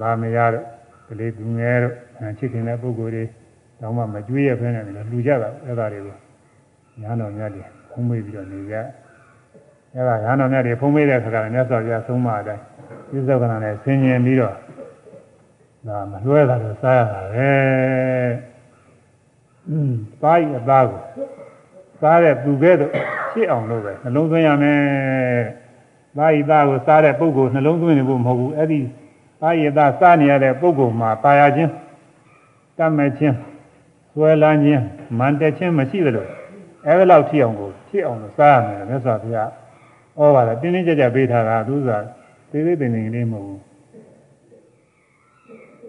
[0.00, 0.64] ဗာမရတော့
[1.08, 1.94] ကလေးသူငယ်တော့
[2.38, 3.24] ချစ်ခင်တဲ့ပုဂ္ဂိုလ်တွေ
[3.80, 6.16] တော့မှမကြွေးရဖဲနဲ့လည်းလှူကြတာအဲ့ဒါတွေကို
[7.00, 8.76] ညာတော်မြတ်တွေဖုံးမေးပြီးတော့နေကြ
[9.93, 12.63] အဲ့ဒါညာတော်မြတ်တွေဖုံးမေးတဲ့ခါကလည်းမြတ်စွာဘုရားဆုံးမအတိုင်း
[13.09, 14.55] ပြစ္ဆုတ်ကနာနဲ့ဆင်ញင်ပြီးတော့
[15.87, 17.51] ဒါမလွဲတာတော့စားရတာပဲ
[19.69, 21.01] อืมသားဤအသားကို
[22.01, 22.91] စားတဲ့သူကဲတော့
[23.31, 24.79] ဖြစ်အောင်လို့ပဲနှလုံးသွင်းရမယ်
[26.17, 28.79] သားဤသားကိုစားတဲ့ပုဂ္ဂိုလ်နှလုံးသွင်းနေဖို့မဟုတ်ဘူးအဲ့ဒီ
[29.41, 31.71] သားဤသားစားနေရတဲ့ပုဂ္ဂိုလ်မှာပါရခြင်း
[32.77, 33.35] တတ်မဲ့ခြင်း
[34.11, 34.83] ဆွဲလန်းခြင်း
[35.17, 36.27] မန်တက်ခြင်းမရှိသလို
[36.85, 39.49] အဲ့ဒါလောက်ဖြစ်အောင်ကိုဖြစ်အောင်လို့စားရမယ်မြတ်စွာဘုရား
[40.18, 42.04] ဩဘာသာတင်းတင်းကြပ်ကြပ်ပေးထားတာသူစား
[42.50, 43.60] သေးသေးတင်တင်လေးမဟုတ်ဘူး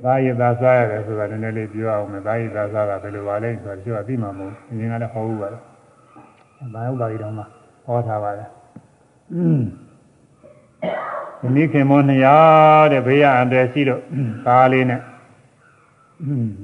[0.03, 5.63] သာယသာစားရတယ်ဆိုတာနည်းနည်းလေးပြောအောင်မယ်သာယသာစားတာဘယ်လိုပါလဲဆိုတော့ကျိုးကသိမှာမဟုတ်ဘူးအရင်ကလည်းဟောဘူးပါလား
[6.73, 7.45] ဘာဥပါဒိတော်မှာ
[7.85, 8.49] ဟောထားပါလား
[11.41, 12.01] ဒီနေ့ခင်မော
[12.45, 14.01] 200တဲ့ဘေးရအန္တရာယ်ရှိတော့
[14.45, 15.01] ကားလေးနဲ့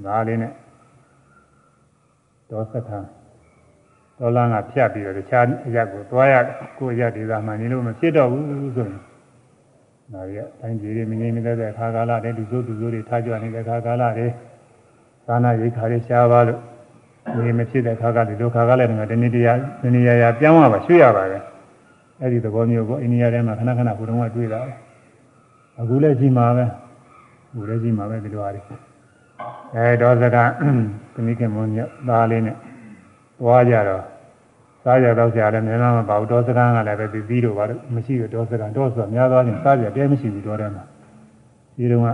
[0.05, 0.51] ကားလေးနဲ့
[2.49, 3.05] တော်ဆက်ထား
[4.19, 6.35] ဒေါလန်းကဖြတ်ပြီးတော့တခြားအရက်ကိုသွားရ
[6.77, 9.01] ကိုအရက်ဒီသာမှနေလို့မဖြစ်တော့ဘူးဆိုရင်
[10.13, 14.27] ဒါရတိုင်းပြည်တွေမငြိမ်နေတဲ့အခါကာလတွေလူစိုးလူစိုးတွေထားကြနေတဲ့အခါကာလတွေ
[15.27, 16.59] သာနာရိခါတွေရှားပါလို့
[17.45, 21.39] ဒီမဖြစ်တဲ့အခါကဒီလိုခါကလည်းဒီနေ့တရားဒီနေ့ရရပြောင်းရပါရွှေ့ရပါပဲ
[22.21, 24.59] အဲ့ဒီသဘောမျိုးကိုအိန္ဒိယထဲမှာခဏခဏဘုရားကတွေ့တာ
[25.79, 26.65] အခုလည်းရှိမှာပဲ
[27.49, 28.61] အခုလည်းရှိမှာပဲဒီလိုအားတွေ
[29.75, 30.49] အဲတော့စကား
[31.15, 32.55] ခဏခင်မွန်ညသားလေးနဲ့
[33.39, 34.03] သွားကြတော့
[34.83, 40.83] စားကြတော့ဆရာလည်းနည်းနည်းမပါဘူးတောစကန်းကလည်းပဲပြီးပြီးတော့ပါလို့မရှိဘူးတောစကန်းတောဆိုတာများသောအားဖြင့်စားကြတဲမရှိဘူးတောထဲမှာ
[41.77, 42.07] ဒီတုန်းက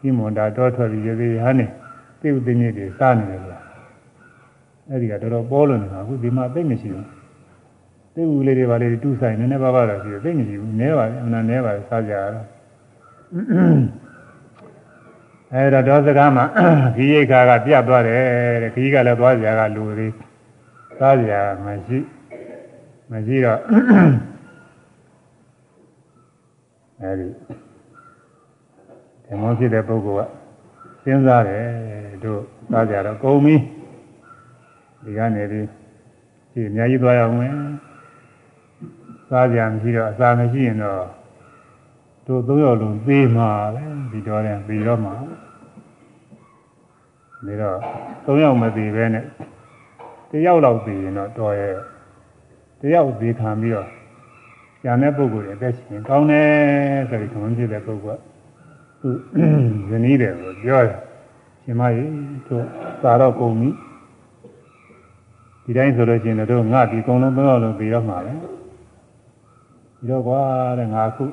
[0.00, 1.66] ဒီမွန်တာတောထွက်ပြီးရေသေးဟာနေ
[2.20, 3.58] သိဥသိညစ်တွေစားနေတယ်ဆိုတာ
[4.88, 7.06] အဲ့ဒီကတော်တော်ပေါ်လွန်နေတာအခုဒီမှာသိမရှိဘူး
[8.14, 12.46] သိဥလေးတွေပါလေတူးဆိုင်နည်းနည်းပါးပါတော့ရှိတယ်သိမရှိဘူးနည်းပါအမှန်နည်းပါစားကြရတော့
[15.52, 16.44] အဲ့တော့ဒေါသကမှာ
[16.96, 18.22] ခီးရိတ်ခါကပြတ်သွားတယ်
[18.62, 20.08] တဲ့ခီးကလည်းသွားကြကလူတွေ
[21.02, 21.32] စားကြ
[21.64, 21.98] မရှိ
[23.10, 23.60] မရှိတော့
[27.00, 27.28] အဲဒီ
[29.26, 30.28] ဓမ္မဖြစ်တဲ့ပုဂ္ဂိုလ်
[31.02, 31.64] ကစဉ်းစားတယ်
[32.24, 32.40] တို့
[32.72, 33.56] သားကြတော့ကုန်ပြီ
[35.04, 35.66] ဒီကနေပြီး
[36.52, 37.54] ဒီအများကြီးသွားရအောင်မယ်
[39.28, 41.02] စားကြမရှိတော့အစာမရှိရင်တော့
[42.26, 43.82] တို့သုံးယောက်လုံးသေးမှာပဲ
[44.12, 45.14] ဒီတော့တယ်ပြီးတော့မှာ
[47.46, 47.78] ဒါတော့
[48.24, 49.26] သုံးယောက်မသေးပဲနဲ့
[50.32, 51.74] တယောက်လောက်သေးရင်တော့တော်ရဲ့
[52.80, 53.88] တယောက်သေးခံပြီးတော့
[54.82, 56.48] ကျန်တဲ့ပုဂ္ဂိုလ်ရဲ့အသက်ရှင်ကောင်းတယ်
[57.08, 58.22] ဆိုပြီးခွန်ပြတဲ့ပုဂ္ဂိုလ်က
[59.00, 59.10] သူ
[59.88, 60.98] ဇနီးတယ်ကိုပြောတယ်
[61.62, 62.10] ရှင်မကြီး
[62.46, 62.64] တို့
[63.02, 63.70] သာတော့ကုန်ပြီ
[65.64, 70.40] ဒီတိုင်းဆိုလို့ရှိရင်တို့ငါဒီကုံလုံးသုံးယောက်လုံးပြီးတော့မှာပဲဒီတော့ကွာ
[70.78, 71.24] တဲ့ငါခု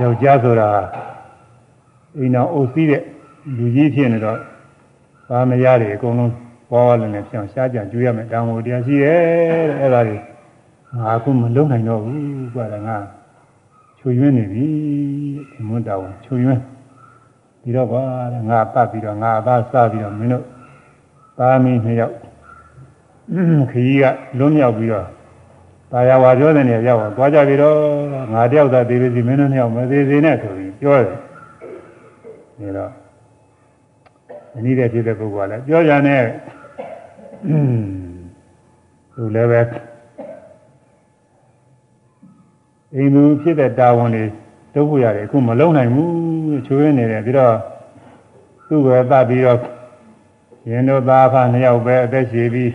[0.00, 0.68] ယောက်ျားဆိုတာ
[2.18, 3.02] အိမ်တော်အုပ်စီးတဲ့
[3.56, 4.38] လူကြီးဖြစ်နေတော့
[5.30, 6.32] ဘာမရတွေအကုန်လုံး
[6.70, 10.16] ပေါ်လည်းနဲ့ပြောင်းရှားကြံကျွေးရမယ်တောင်းဖို့တရားရှိရဲ့တဲ့အဲ့ဒါတွေ
[10.96, 12.96] ငါအခုမလုံနိုင်တော့ဘူးကွာငါ
[13.98, 14.66] ချွေရွင်းနေပြီ
[15.50, 16.62] ဒီမွန်းတောင်းချွေရွင်း
[17.62, 18.02] ပြီးတော့ကွာ
[18.32, 20.44] တဲ့ငါပတ်ပြီးတော့ငါအသားစပြီးတော့မင်းတို့
[21.38, 22.14] သားမင်းနှစ်ယောက်
[23.70, 24.04] ခကြီးက
[24.38, 25.06] လွတ်မြောက်ပြီးတော့
[25.90, 27.78] တာယာဝါပြောတဲ့နေရာရောက်သွားကြပြီတော့
[28.32, 32.99] ငါတယောက်သာသေးပြီစီမင်းတို့နှစ်ယောက်မသေးသေးနဲ့ဆိုပြီးပြောတယ်ဒါတော့
[34.56, 36.24] အနည်းတဲ့ဖြစ်တဲ့ပုဂ္ဂိုလ်ကလည်းပြောကြနဲ့
[39.14, 39.60] သူလည်းပဲ
[42.94, 44.24] အိမ်သူဖြစ်တဲ့တာဝန်တွေ
[44.74, 47.54] တုပ်ဖို့ရတယ်အခုမလုံနိုင်ဘူးချွေးနေတယ်ပြီးတော့
[48.66, 49.58] သူ့ကိုသတ်ပြီးတော့
[50.70, 52.72] ရင်တို့သားဖနှစ်ယောက်ပဲအသက်ရှည်ပြီး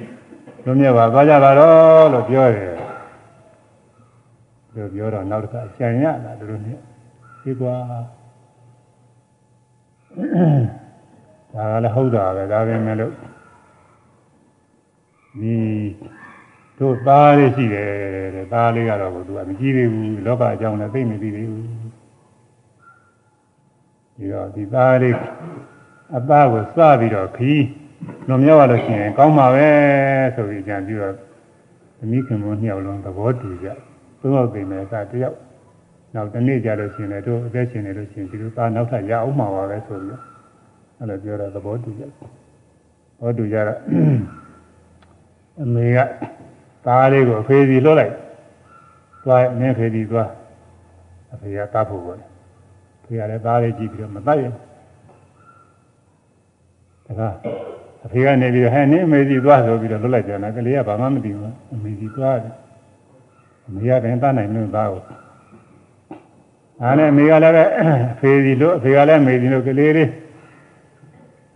[0.63, 2.75] လွတ်မြောက်ပါသွားကြပါတော့လို့ပြောတယ်
[4.73, 6.77] ပြောပြောတော့နောက်တစ်ခါကြံရတာတို့နဲ့
[7.41, 7.75] ဒီကွာ
[11.55, 13.13] ဒါကလည်းဟုတ်တာပဲဒါပဲမဲ့လို့
[15.41, 15.55] ဒီ
[16.77, 17.89] တို့သားလေးရှိတယ်
[18.35, 21.67] တဲ့သားလေးကတော့သူကမကြည့်သေးဘူးလောကအကြောင်းလည်းသိမသိသေးဘူး
[24.15, 25.17] ဒီတော့ဒီသားလေး
[26.17, 27.65] အသားကိုစပြီးတော့ခီး
[28.27, 29.67] လွန်မြောက်ရလို့ရှိရင်ကောင်းပါပဲ
[30.35, 31.15] ဆိုပြီးကြံပြီးတော့
[31.97, 33.67] သမီးခင်မနှစ်ယောက်လုံးသဘောတူကြ
[34.19, 35.37] သုံးယောက်သိမယ်ကတယောက်
[36.15, 40.34] နောက်တနေ့ကြလို့ရှိရင်တို့အသက်ရှင်နေလို့ရှိရင်ဒီလိုသားနောက်ထပ်ရအောင်မှာပါပဲဆိုပြီး
[40.99, 42.11] အဲ့လိုပြောတာသဘောတူကြသ
[43.19, 43.79] ဘောတူကြတော့
[45.61, 45.97] အမေက
[46.85, 48.13] သားလေးကိုအဖေစီလွှတ်လိုက်
[49.23, 50.29] သွားမင်းဖေစီသွား
[51.33, 52.19] အဖေကတားဖို့ပေါ့
[53.03, 54.53] ဖေကလည်းသားလေးကြည့်ပြီးတော့မတတ်ရင်
[57.05, 57.21] ဒါက
[58.05, 62.53] အဖေကနေပြီးတော့ဟဲ့နင်းအမေစီသွားဆိုပြီးတော့လွတ်လိုက်ကြတယ်ကလေးကဘာမှမသိဘူးအမေစီသွားတယ်
[63.67, 65.03] အမေကလည်းတတ်နိုင်လို့သားကို
[66.81, 67.63] အားနဲ့အမေကလည်းပဲ
[68.11, 70.09] အဖေစီလို့အဖေကလည်းအမေစီလို့ကလေးလေး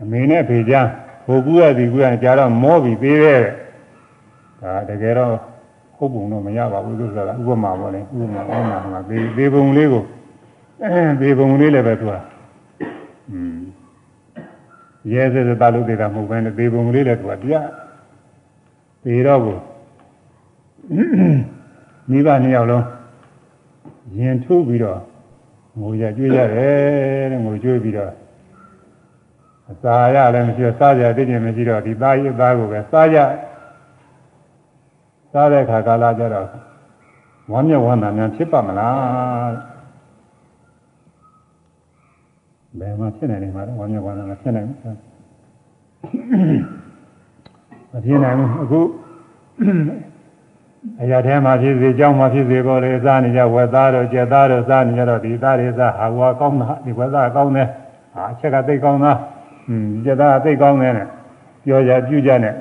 [0.02, 0.90] အမေနဲ့ဖေချမ်း
[1.26, 3.44] ဟိုကူရစီကူရကြားတော့မောပြီးသေးတယ်
[4.62, 5.34] ဒါတကယ်တော့
[5.96, 10.04] ဟုတ်ပုံတော့မရပါဘူးလို့ဆိုတာဥပမာပေါ့လေဥပမာအောင်းမှာမှာသေးသေးပုံလေးကို
[10.84, 12.14] အဲသေးပုံလေးလည်းပဲသူက
[13.32, 13.60] อืม
[15.12, 17.56] ရဲစစတာလို့သေးတာမဟုတ်ဘဲနဲ့သေးပုံလေးလည်းသူကပြ
[19.04, 19.58] သေးတော့ကို
[22.10, 22.86] မိဘနှစ်ယောက်လုံး
[24.18, 25.00] ရင်ထုတ်ပြီးတော့
[25.80, 28.12] ငိုရကြွေးရတယ်တဲ့ငိုကြွေးပြီးတော့
[29.72, 33.18] အစာရလည်းမရှိတော့စားကြတိကျမရှိတော့ဒီသားကြီးသားကိုပဲစားကြ
[35.32, 36.48] စားတဲ့ခါကာလကျတော့
[37.52, 39.54] ဝမ်းမြောက်ဝမ်းသာများဖြစ်ပါမလား
[42.80, 44.78] ဘယ်မှာဖြစ်နိုင်နေမှာလဲဝမ်းမြောက်ဝမ်းသာမဖြစ်နိုင်ဘူး
[47.92, 48.82] မဖြစ်နိုင်ဘူးအခု
[51.02, 57.68] အရာထဲမှာဖြစ်စေကြောင်းမှာဖြစ်စေပေါ်လေစားနေကြဝက်သားတော့ကြက်သားတော့စားနေကြတော့ဒီသားတွေစားဟာဝါကောင်းတာဒီဝက်သားကောင်းတယ်
[58.14, 59.12] ဟာအချက်ကသိကောင်းတာ
[59.70, 61.08] อืมယတာသိကောင်းတယ်နဲ့
[61.64, 62.56] ပြောကြပြုကြနဲ့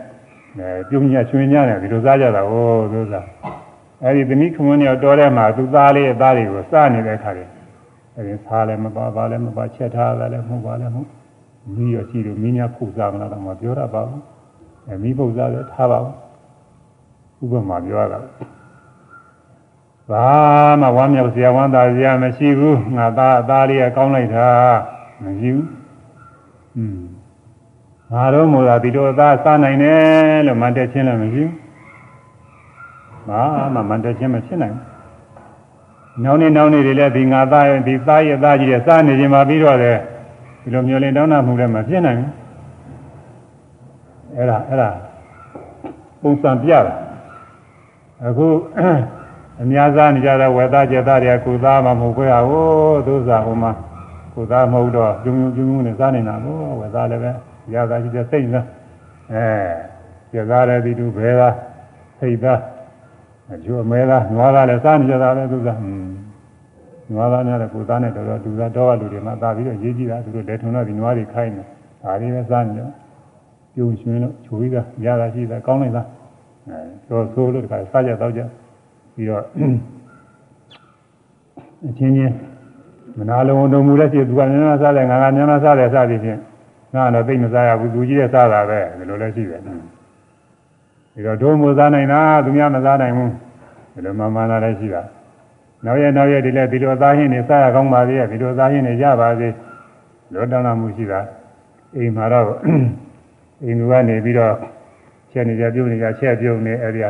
[0.58, 3.26] အဲပြုံညချွင်ညနဲ့ဒီလိုစားကြတာဟောသူစား
[4.04, 7.48] အဲဒီသမီးခမွန်းရောတော်တဲ့မှာသူသားလေးအသားတွေကိုစားနေတဲ့ခါလေး
[8.16, 11.08] အဲဒီစားလည်းမပါပါလည်းမပါချက်ထားတာလည်းမဟုတ်ပါလည်းမဟုတ်
[11.74, 14.22] မိရောရှိလို့မိများဖုတ်စားမလားတော့မပြောရပါဘူး
[14.86, 18.18] အဲမိဖုတ်စားလည်းထားပါဘူးဥပမာပြောရတာ
[20.10, 20.26] ဘာ
[20.80, 24.48] မှဝမ်းမြောက်စရာဝမ်းသာစရာမရှိဘူးငါသားအသားလေးကကောင်းလိုက်တာ
[25.24, 25.77] မရှိဘူး
[28.12, 31.52] ငါတို့မို့လားဒီလိုအသားစားနိုင်တယ်လို့မန်တက်ချင်းလည်းမရှိဘူး
[33.28, 33.42] ဘာ
[33.74, 34.98] မှမန်တက်ချင်းမဖြစ်နိုင်ဘူး
[36.24, 39.98] နောက်နေ့နောက်နေ့တွေလည်းဒီငါသားရဲ့ဒီသားရဲ့သားကြီးရဲ့စားနေခြင်းမှာပြီးတော့တယ်
[40.62, 42.32] ဒီလိုမျိုးလင်းတောင်းတာမှုလည်းမဖြစ်နိုင်ဘူး
[44.36, 44.90] အဲ့ဒါအဲ့ဒါ
[46.22, 46.94] ပုံစံပြတာ
[48.26, 48.46] အခု
[49.62, 52.64] အများစားနေကြတဲ့ဝေသားကျေသားတွေကကိုသားမှမဟုတ်ခွဲဟာဟို
[53.06, 53.72] သူစားဟိုမှာ
[54.38, 57.30] ကိုသားမဟုတ်တော့ကျုံကျုံကျုံနဲ့စားနေတာကိုဝေသားလည်းပဲ
[57.74, 58.66] ရတာရှိတဲ့စိတ်သား
[59.32, 59.46] အဲ
[60.32, 61.54] ကျေသားလည်းဒီလိုဘဲသား
[62.18, 62.60] စိတ်သား
[63.52, 66.12] အကျိုးအမဲသားနွားသားလည်းစားနေကြတာပဲသူစားဟွန်း
[67.12, 71.66] နွားသားများတဲ့ကိုသားနဲ့တော်တော်လူသားတော့လူတွေမှသာပြီးတော့ရေးကြည့်တာသူတို့လက်ထုံတော့ဒီနွားတွေခိုင်းတယ်
[72.02, 72.92] ဒါလေးပဲစားနေတော့
[73.74, 76.06] ပြုံရွှင်လို့ချိုပြီးသားရတာရှိတာကောင်းလိုက်သား
[76.68, 76.78] အဲ
[77.08, 78.40] တော့ဆိုးလို့တခါစားကြတော့ကြ
[79.14, 79.42] ပြီးတော့
[81.88, 82.34] အချင်းချင်း
[83.18, 86.38] မနာလုံးတုံမူလည်းရှိသူကများများစားတယ်ငါကများများစားတယ်စသည်ဖြင့်
[86.94, 93.30] ငါကတော့သိမစားရဘူးသူကြီးရဲ့စားတာပဲဒီလိုလည်းရှိတယ်ဒီတော့ဒုံမစားနိုင်တာသူများမစားနိုင်ဘူး
[93.94, 95.02] ဒီလိုမှမှန်တာလည်းရှိတာ
[95.84, 99.54] နောက်ရနောက်ရဒီလည်းဒီလိုသားဟင်းနေစားရကောင်းပါသေးရဲ့ဒီလိုသားဟင်းနေရပါသေး
[100.32, 101.20] လောတောင်းလာမှုရှိတာ
[101.96, 102.46] အိမ်မှာတော့
[103.62, 104.54] အိမ်သူကနေပြီးတော့
[105.32, 107.00] ချက်နေကြပြုတ်နေကြချက်ပြုတ်နေအဲ့ဒီ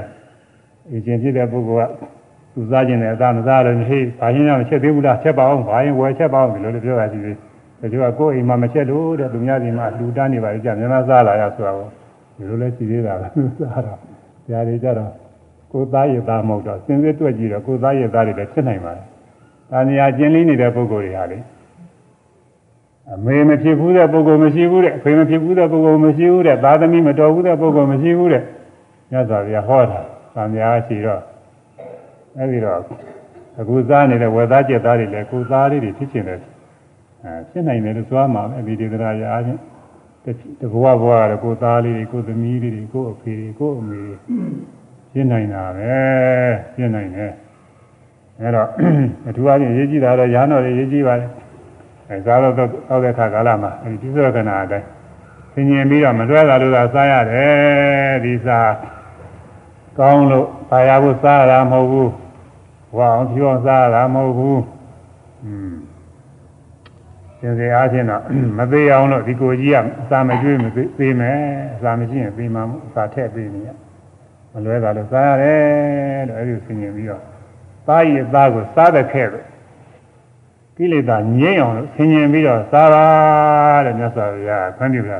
[0.95, 2.18] အရှင်ဖြစ်တဲ့ပုဂ္ဂိုလ်က
[2.59, 7.39] သူစားခြင်းနဲ့အသာမစားလို့ဟေးဘာရင်တော့ချက်သေးဘူးလားချက်ပါအောင်ဘာရင်ဝယ်ချက်ပါအောင်ဒီလိုလိုပြောတာရှိသေးတယ်
[7.81, 11.89] ဒါကြောင့်ကိုယ်အိမ်မှာမချက်လို့တဲ့သူများဒီမှာလူတန်းနေပါလေကြာမြန်မာစားလာရဆိုတော့
[12.37, 13.27] ဒီလိုလဲရှိသေးတာပဲ
[13.59, 13.99] စားတော့
[14.49, 15.11] ဇာတွေကြတော့
[15.73, 19.05] ကိုသားရသားမဟုတ်တော့စင်စစ်တွက်ကြည့်တော့ကိုသားရသားတွေလည်းဖြစ်နိုင်ပါတယ်။
[19.71, 21.39] ဒါနေရာကျင်းလေးနေတဲ့ပုဂ္ဂိုလ်တွေဟာလေ
[23.13, 28.43] အမေမဖြစ်ဘူးတဲ့ပုဂ္ဂိုလ်မရှိဘူးတဲ့အဖေမဖြစ်ဘူးတဲ့ပုဂ္ဂိုလ်မရှိဘူးတဲ့သားသမီးမတော်ဘူးတဲ့ပုဂ္ဂိုလ်မရှိဘူးတဲ့
[29.13, 30.01] ညဇာပြဟောတာ။
[30.35, 31.23] သံဃာရှိတော့
[32.39, 32.80] အဲဒီတော့
[33.61, 36.41] အခုစားနေတဲ့ဝေသားကျက်သားတွေလည်းကိုသားလေးတွေဖြစ်ချင်တယ်
[37.24, 39.61] အဲဖြစ်နိုင်တယ်လို့သွားမှာပဲဒီဒေသရာရာချင်း
[40.61, 44.01] တဘဝဘဝကတော့ကိုသားလေးတွေကိုသမီးလေးတွေကိုအဖေတွေကိုအမေ
[45.12, 45.97] ဖြစ်နိုင်တာပဲ
[46.74, 47.32] ဖြစ်နိုင်တယ်
[48.41, 48.68] အဲတော့
[49.28, 51.26] အထူးအားဖြင့်ရေးကြည့်တာတော့ရာတော်တွေရေးကြည့်ပါလေ
[52.09, 52.66] အဲစားတော့တော
[52.97, 54.86] က်တဲ့ခါကာလမှာအဲဒီပြစ္ဆကနာအတိုင်း
[55.55, 58.72] သင်ញင်ပြီးတော့မလွဲတာလို့သာစားရတယ်ဒီစား
[59.99, 62.11] ကောင်းလို့ပါရဖို့စားရတာမဟုတ်ဘူး
[62.97, 64.62] ဝါအောင်ဖြူအောင်စားရတာမဟုတ်ဘူး
[65.45, 65.74] อืม
[67.39, 68.22] သင်္ကေအားဖြင့်တော့
[68.58, 70.66] မသေးအောင်လို့ဒီကိုကြီးကအစာမကျွေးမ
[70.99, 71.39] သေးမယ်
[71.76, 73.70] အစာမရှိရင်ပြီးမှအစာထည့်ပေးနေရ
[74.54, 77.22] မလွဲတာလို့စားရတယ်လို့အဲဒီဆင်ញင်ပြီးတော့
[77.88, 79.39] သားရည်သားကိုစားတဲ့ခဲ့ပဲ
[80.78, 83.06] ကိလေသာငြိမ့်အောင်လို့ဆင်ញင်ပြီးတော့စားပါ
[83.86, 85.20] တဲ့မြတ်စွာဘုရားခွင့်ပြုတာ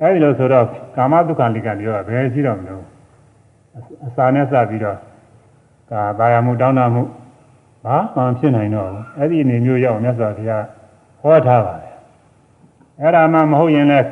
[0.00, 0.66] အဲဒီလိုဆိုတော့
[0.96, 2.84] ကာမဒုက္ခလိကပြောတာဘယ်ရှိတော့မလို့
[4.06, 4.98] အစာနဲ့စပြီးတော့
[5.91, 7.03] ကာဘာယမှုတောင်းတမှု
[7.85, 10.65] ဘာမှဖြစ်နိုင်တော့ဘူးအဲ့ဒီအနေမျိုးရောက်မြတ်စွာဘုရား
[11.21, 11.93] ဟောထားပါတယ်
[13.01, 14.07] အဲ့ဒါမှမဟုတ်ရင်လည်း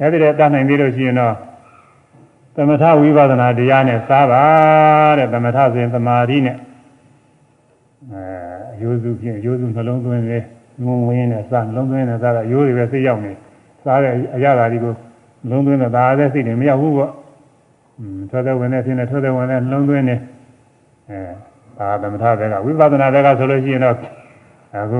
[0.00, 1.34] အဲ့ဒီတည်းတတ်နိုင်သေးလို့ရှိရင်တော့
[2.54, 4.42] သမထဝိပဿနာတရားနဲ့စားပါ
[5.18, 6.56] တဲ့သမထဆိုရင်သမာဓိနဲ့
[8.10, 8.22] အဲ
[8.72, 10.38] အယိုးစုဖြင့်အယိုးစုနှလုံးသွင်းနေ
[10.84, 13.32] ငုံဝင်းနဲ့စားနှလုံးသွင်းနဲ့စားတာရိုးတွေပဲစိတ်ရောက်နေ
[13.84, 14.92] စားတဲ့အရာဓာတ်ဒီကို
[15.48, 17.12] နှလုံးသွင်းတဲ့ဒါလည်းစိတ်တွေမရောက်ဘူးပေါ့
[17.98, 20.16] อืมထွက်တဲ့ဝင်တဲ့ဖြစ်နေထွက်တဲ့ဝင်တဲ့နှလုံးသွင်းနေ
[21.10, 21.20] အဲ
[21.76, 23.96] ဘာသမထဘက်ကဝိပဿနာဘက်ကဆိုလို့ရှိရင်တော့
[24.74, 24.98] အခု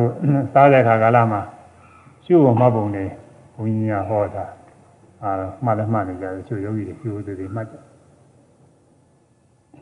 [0.52, 1.40] စားတဲ့ခါကာလမှာ
[2.24, 3.04] ရှုဖို့မှတ်ပုံနေ
[3.54, 4.44] ဘုန်းကြီးကဟောတာ
[5.22, 5.30] အာ
[5.64, 7.76] မှတ်လည်းမှတ်နေကြတယ်ချို့ယောဂီတွေကျိုးသေးသေးမှတ်ကြ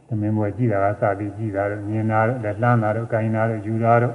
[0.08, 4.14] သမင်းဘွယ်ကြည့်တာကစပြီးကြည့်တာတော့မြင်တာတော့လက်လှမ်းတာတော့ကိုင်တာတော့ယူတာတော့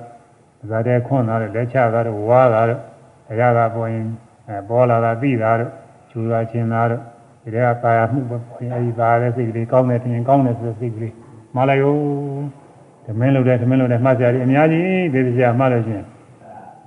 [0.69, 2.81] ဇာတဲ့ခွန်းတာတော့လက်ချတာတော့ဝါတာတော့
[3.31, 4.05] အရာကပေါ်ရင်
[4.69, 5.71] ပေါ်လာတာပြီးတာတော့
[6.11, 7.01] ကျူတာချင်းတာတော့
[7.41, 11.13] ဒီထဲကပါရမှုပဲပေါ်ရင်အဲဒီပါတဲ့စိတ်ကလေးကောင်းတယ်ထင်ရင်ကောင်းတယ်ဆိုတဲ့စိတ်ကလေး
[11.54, 11.94] မှလိုက်ရော
[13.04, 16.06] သမင်းလို့တဲ့သမင်းလို့တဲ့မှတ်ကြတယ်အများကြီးဒီတရားမှတ်လို့ရှိရင်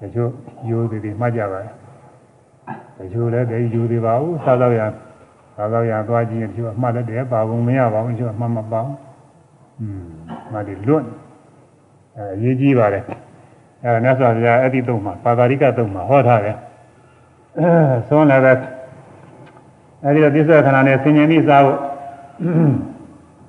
[0.01, 0.31] တချို့
[0.69, 1.73] ယူသေးသေးမှတ်ကြပါတယ်
[2.97, 4.81] တချို့လည်းတည်းယူသေးပါဘူးစားတော့ရ
[5.55, 8.95] စားတော့ရသွားကြည့်ရင်တချို့အမှတ်လည်းတည်းပါဘူးမရပါဘူးတချို့အမှတ်မပါဘူး
[9.79, 10.05] อืม
[10.51, 11.05] မှတ်တယ်လွတ်
[12.17, 13.03] အဲရေးကြည့်ပါတယ်
[13.83, 16.57] အဲမြတ်စွာဘုရားအဲ့ဒီသုံးမှာပါတာရိကသုံးမှာဟောထားတယ်
[17.59, 17.69] အဲ
[18.07, 18.53] ဆုံးလည်းပဲ
[20.03, 21.79] အဲ့ဒီတော့ပြစ္ဆခဏနဲ့ဆင်ញင်ပြီးစားဖို့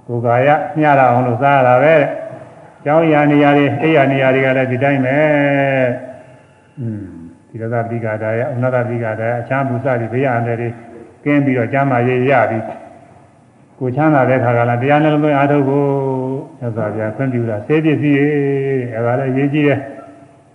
[0.07, 1.95] ကိုယ်ကာယမျှရအောင်လို့စားရတာပဲ
[2.83, 5.17] ကျောင်းရာနေရာတွေအိယာနေရာတွေကလည်းဒီတိုင်းပဲ
[6.79, 7.03] อืม
[7.49, 10.55] ဒီရသပိကတာယအနတ္တပိကတာယအချမ်းဘူးစသည်ဘေးရန်တွေ
[11.25, 12.63] ကင်းပြီးတော့ကျမ်းမာရေးရပြီး
[13.79, 15.87] ကိုချမ်းသာတဲ့ခါကလည်းတရားနှလုံးသွင်းအားထုတ်ဖို့
[16.59, 18.31] သက်သာပြခွင့်ပြုတာစေပစ္စည်းရဲ့
[18.95, 19.79] အဲဒါလည်းရေးကြည့်တယ်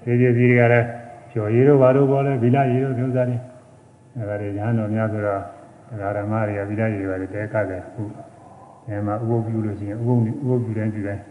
[0.03, 0.87] စေပစ္စည်းတွေကလည်း
[1.33, 3.39] ကျော်ရည်တို့ဘာတို့ပေါ်လဲဗီလာရည်တို့မျိုးစားတွေ
[4.17, 5.41] အဲဒါတွေညာတော်များဆိုတော့
[5.91, 8.28] ဒကာဓမ္မတွေကဗီလာရည်တွေတဲကတယ်ဟုတ်
[8.88, 11.24] အဲမှာဥပုပ်ပြုလို့ရှိရင်ဥပုပ်ဥပုပ်ပြုတိုင်းပြုတိုင်း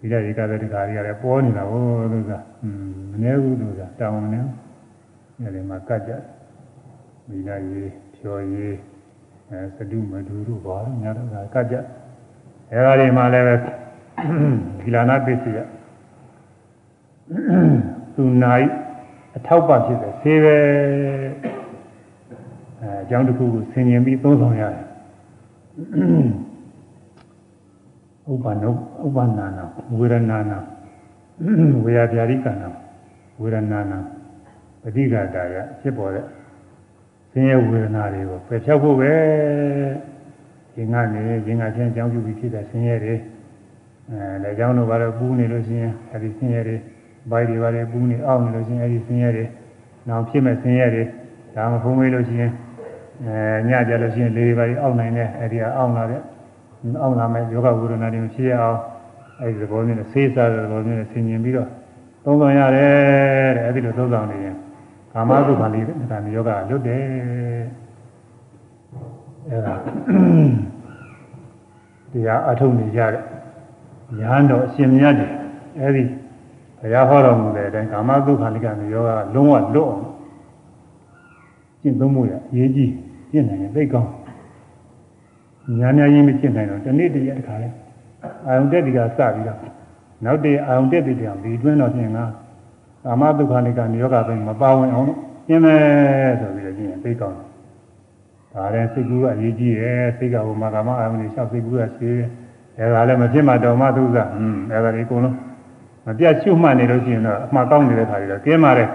[0.00, 1.80] ဗီလာရည်ကတဲ့ဒကာတွေကလည်းပေါ်နေတာဟော
[2.12, 4.40] လို့ဆိုတာอืมမနေဘူးလို့ဆိုတာတောင်းနေ
[5.40, 6.12] အဲဒီမှာကတ်ကြ
[7.30, 8.74] ဗီလာရည်ဖြော်ရည်
[9.50, 11.76] အဲသတုမဒူတို့ဘာလို့ညာတော့ကတ်ကြ
[12.72, 13.54] အဲဒါတွေမှာလည်းပဲ
[14.80, 15.60] ဂီလာနာပစ္စည်းရ
[18.14, 18.66] သူနိုင်
[19.36, 20.56] အထောက်ပံ့ဖြစ်တယ်ဆေးပဲ
[22.80, 24.84] အဲအကြောင်းတစ်ခုကိုဆင်ញင်ပြီးသုံးဆောင်ရတယ်
[28.31, 28.69] ဥပ္ပနု
[29.05, 29.65] ဥပ္ပနာနာ
[29.97, 30.59] ဝေရဏနာ
[31.83, 32.69] ဝေယပြာရိကနာ
[33.41, 33.79] ဝေရဏနာ
[34.81, 36.25] ပဋိက္ခတာရဖြစ်ပေါ်တဲ့
[37.31, 39.13] ဆင်းရဲဝေဒနာတွေကိုပယ်ဖြောက်ဖို့ပဲ
[40.73, 43.15] ရှင်ကနေရှင်ကချင်းအကြောင်းပြုပြီးဖြစ်တဲ့ဆင်းရဲတွေ
[44.09, 46.77] အဲလက်ကြောင်းတို့ဘာလို့ပူးနေလို့ရှိရင်အဲဒီဆင်းရဲတွေ
[47.31, 49.45] ဘိုက်တွေဘာလဲပူးနေအောက်နေလို့ရှိရင်အဲဒီဆင်းရဲတွေ
[50.07, 51.03] နောက်ဖြစ်မဲ့ဆင်းရဲတွေ
[51.55, 52.51] ဒါမှဖုံးမေးလို့ရှိရင်
[53.25, 56.21] အဲညကြလို့ရှိရင်လေတွေဘာတွေအောက်နိုင်တယ်အဲဒီကအောက်လာတဲ့
[57.01, 58.79] အောက်လာမဲ့ယောဂဝိရဏတွေမဖြစ်ရအောင်
[59.41, 61.67] အဲဒီသဘောမျိုးနဲ့ဆေးစားတဲ့သဘောမျိုးနဲ့ဆင်ញင်ပြီးတော့
[62.23, 64.55] သုံးဆောင်ရတယ်တဲ့အဲဒီလိုသုံးဆောင်နေရင်
[65.13, 67.03] ကာမသုခလေးဒါမျိုးယောဂလွတ်တယ်
[69.49, 69.75] အဲဒါ
[72.11, 73.23] တရားအထုတ်နေကြတဲ့
[74.19, 75.27] ညာတော်အရှင်မြတ်တွေ
[75.79, 76.03] အဲဒီ
[76.79, 80.03] ဘုရားဟောတော်မူတဲ့အတိုင်းကာမသုခလိကမျိုးယောဂလုံးဝလွတ်အောင်
[81.81, 82.91] ကျင့်သုံးမှုရအရေးကြီး
[83.31, 84.09] ကျင့်နိုင်ရင်သိကောင်း
[85.79, 87.69] ညာညာကြီးမကျင့်နိုင်တော့ဒီနေ့တည်းရတခါလဲ
[88.47, 89.59] အာယုန်တက်ဒီကစပြီးတော့
[90.25, 92.19] နောက်တည်းအာယုန်တက်ဒီတောင်ဒီတွင်းတော့ပြင်က
[93.03, 95.07] ကာမသုခလိကမျိုးယောဂပဲမပါဝင်အောင်
[95.47, 95.81] ကျင့်မယ်
[96.39, 97.47] ဆိုပြီးတော့ကျင့်ရင်သိကောင်းတယ်
[98.53, 102.27] ဒါလည်းစိတ်ကူးကအရေးကြီးတယ်စိတ်ကဟိုမှာကာမအာယုန်တွေလျှောက်စိတ်ကူးကရှိတယ်
[102.77, 104.31] အဲဒါလည်းမဖြစ်မှတော်မှသုဇဟွန်း
[104.71, 105.35] အဲဒါဒီအကုန်လုံး
[106.05, 108.89] မပြတ်ရှုမှတ်နေလို့ရှိရင်တော့အမှားကောင်းနေတဲ့ခါတွေတော့ကျင်းပါတယ်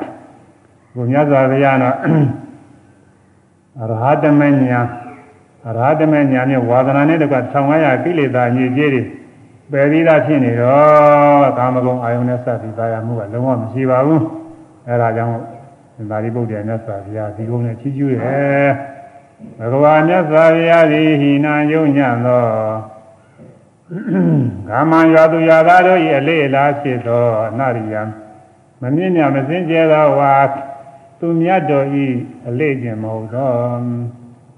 [0.97, 1.95] ဘုရားစွာဘုရားတော့
[3.81, 4.81] အရဟတမညာ
[5.69, 7.37] အရဟတမညာနဲ့ဝါဒနာနဲ့တကွ
[7.71, 9.03] 1500ကိလေသာညစ်ကြေးတွေ
[9.73, 14.23] ပယ်ပြီးသားဖြစ်နေတော့ကာမဂုဏ်အာယုန်နဲ့စပ်ပြီးသာယာမှုကလုံးဝမရှိပါဘူး
[14.89, 15.33] အဲဒါကြောင့်
[16.11, 18.71] သာရိပုတ္တရာမြတ်စွာဘုရားဒီကုန်းနဲ့ချီးကျူးတယ်
[19.59, 22.43] ဘဂဝါမြတ်စွာဘုရားသည်ဟိနာယုံညံ့သော
[24.69, 27.95] ကာမရွာသူရွာသားတို့၏အလေးအလားဖြစ်သောအနရိယ
[28.81, 30.37] မမြင့်မြတ်မစင်ကြဲသောဝါ
[31.19, 31.87] သူမြတ်တော်၏
[32.49, 33.51] အလေးခြင်းမဟုတ်သော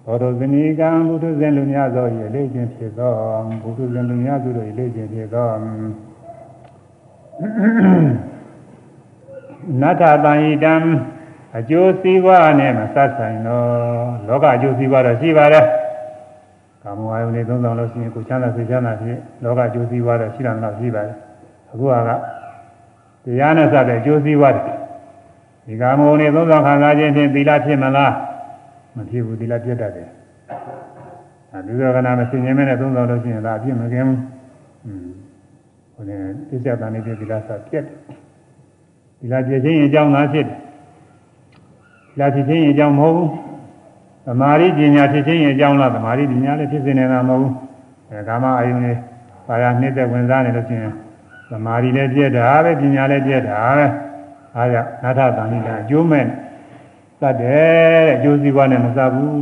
[0.06, 3.12] ဘောဓဇနီကံဘုဒ္ဓဇင်လူများသော၏အလေးခြင်းဖြစ်သော
[3.62, 5.48] ဘုဒ္ဓဇင်လူများတို့၏အလေးခြင်းဖြစ်သော
[9.80, 10.74] နတ္ထတန်ဤတံ
[11.58, 13.62] အကျိုးစီးပွားနဲ့မဆက်ဆိုင်သော
[14.28, 15.64] လောကအကျိုးစီးပွားတော့ရှိပါတယ်
[16.82, 21.16] ကာမဝါယုန်တွေသုံးဆောင်လို့ရှိရင်ကိုချမ်းသာစိတ်ချမ်းသာဖြစ်လောကအကျိုးစီးပွားတော့ရှိတာတော့ရှိပါတယ်
[21.72, 21.94] အခုက
[23.24, 24.72] တရားနဲ့စတဲ့အကျိုးစီးပွားတွေ
[25.66, 28.12] ဒီကာမဝါယုန်တွေသုံးဆောင်ခံစားခြင်းဖြင့်သီလဖြစ်မလား
[28.95, 30.09] မဖြစ်ဘူးသီလပြတ်တတ်တယ်
[31.51, 34.19] အဲဒီလိုကနာမစင်ញင်းမဲ့သုံးဆောင်လို့ရှိရင်ဒါအပြစ်မကင်းဘူး
[34.85, 35.07] อืม
[35.93, 36.17] ဟိုနေ
[36.49, 37.83] သိစ္စာတန်နေတဲ့သီလစပြတ်တယ်
[39.19, 40.55] သီလပြည့်ခြင်းအကြောင်းသာဖြစ်တယ်
[42.13, 43.29] သီလဖြစ်ခြင်းအကြောင်းမဟုတ်ဘူး
[44.25, 47.53] သမာဓိပညာဖြစ်ခြင်းရဲ့အကြောင်းလားသမာဓိပညာလည်းဖြစ်နေတာမဟုတ်ဘူး
[48.09, 48.95] အဲကာမအာယုန်နဲ့
[49.47, 50.93] ပါရနှိမ့်သက်ဝင်စားနေလို့ရှိရင်
[51.49, 53.85] သမာဓိလည်းပြည့်တာပဲပညာလည်းပြည့်တာပဲ
[54.55, 56.25] အားကြောင့်နာထတန်လိတာအကျိုးမဲ့
[57.20, 59.34] သတ်တယ်တဲ့အကျိုးစီးပွားနဲ့မစပ်ဘူး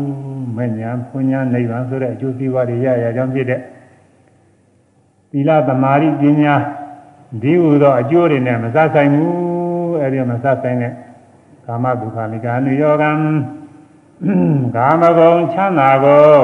[0.57, 3.61] မဲ့ညာဖွညာနိဗ္ဗာန်ဆိုတဲ့အကျိုးစီးပွားတွေရရကြောင်းဖြစ်တဲ့
[5.31, 6.55] သီလသမာဓိပညာ
[7.43, 10.93] ဒီဟူသောအကျိုးတွေနဲ့မစပ်ဆိုင်ဘူးအဲဒီမစပ်ဆိုင်တဲ့
[11.67, 13.11] ကာမဒုက္ခမိကာနုယောဂံ
[14.77, 16.37] ကာမဂုဏ်ချမ်းသာကို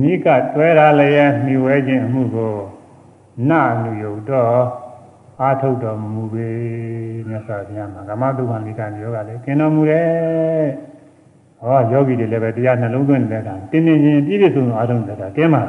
[0.00, 2.54] နိကတွဲရလျက်မြှဝဲခြင်းအမှုကို
[3.48, 3.50] န
[3.82, 4.62] လူယုတ်တော့
[5.40, 6.48] အာထုတ်တော်မူပေ
[7.28, 10.68] မြတ်စွာဘုရားမှာကာမတုခဏိကယောဂလည်းကျင်တော်မူတယ်
[11.60, 15.62] ဟောယောဂီတွေလည်းပဲတရားနှလုံးသွင်းနေတဲ့အခါတင်းတင်းချင်းပြည့်ပြည့်စုံစုံအာထုတ်နေတာကျင်းပါ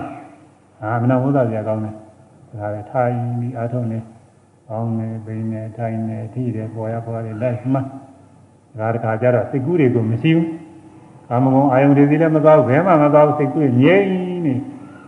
[0.83, 1.93] အာမနာဝိသပြကောင်းတယ်
[2.59, 3.99] ဒါလည်းထိုင်ပြီးအာထုတ်နေ
[4.69, 7.79] ကောင်းနေပိနေထိုင်နေထိတယ်ပေါ်ရပေါ်ရလိုက်မှ
[8.79, 10.47] ဒါတခါကျတော့စိတ်ကူးတွေကိုမရှိဘူး
[11.29, 14.07] ကာမဂုဏ်အာယုန်တွေစီလည်းမသွားဘူးဘယ်မှမသွားဘူးစိတ်ကူးငြိမ့်
[14.45, 14.53] နေ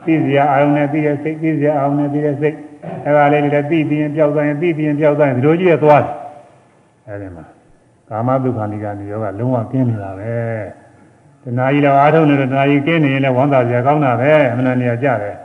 [0.06, 2.56] သိစရာအာယုန်နဲ့ပြီးတဲ့စိတ်သိစရာအာယုန်နဲ့ပြီးတဲ့စိတ်
[3.06, 6.14] အဲဒါလေးတွေလည်းပြီးပြီးရင်ပျောက်သွားရင်ပြီးပြီးရင်ပျောက်သွားရင်ဒီလိုကြီးရသွားတယ်
[7.08, 7.46] အဲဒီမှာ
[8.10, 10.34] ကာမဒုက္ခဏိကနေယောဂလုံးဝကင်းနေတာပဲ
[11.44, 15.36] တဏှာကြီးတော့အားထုတ်နေတော့တဏှာကြီးကင်းနေရင်လည်းဝမ်းသာစရာကောင်းတာပဲအမှန်တန်နေရာကြတယ်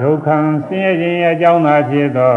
[0.00, 0.36] ဒုက္ခံ
[0.66, 2.34] ဆင်းရဲခြင်းရဲ့အကြောင်းသာဖြစ်သော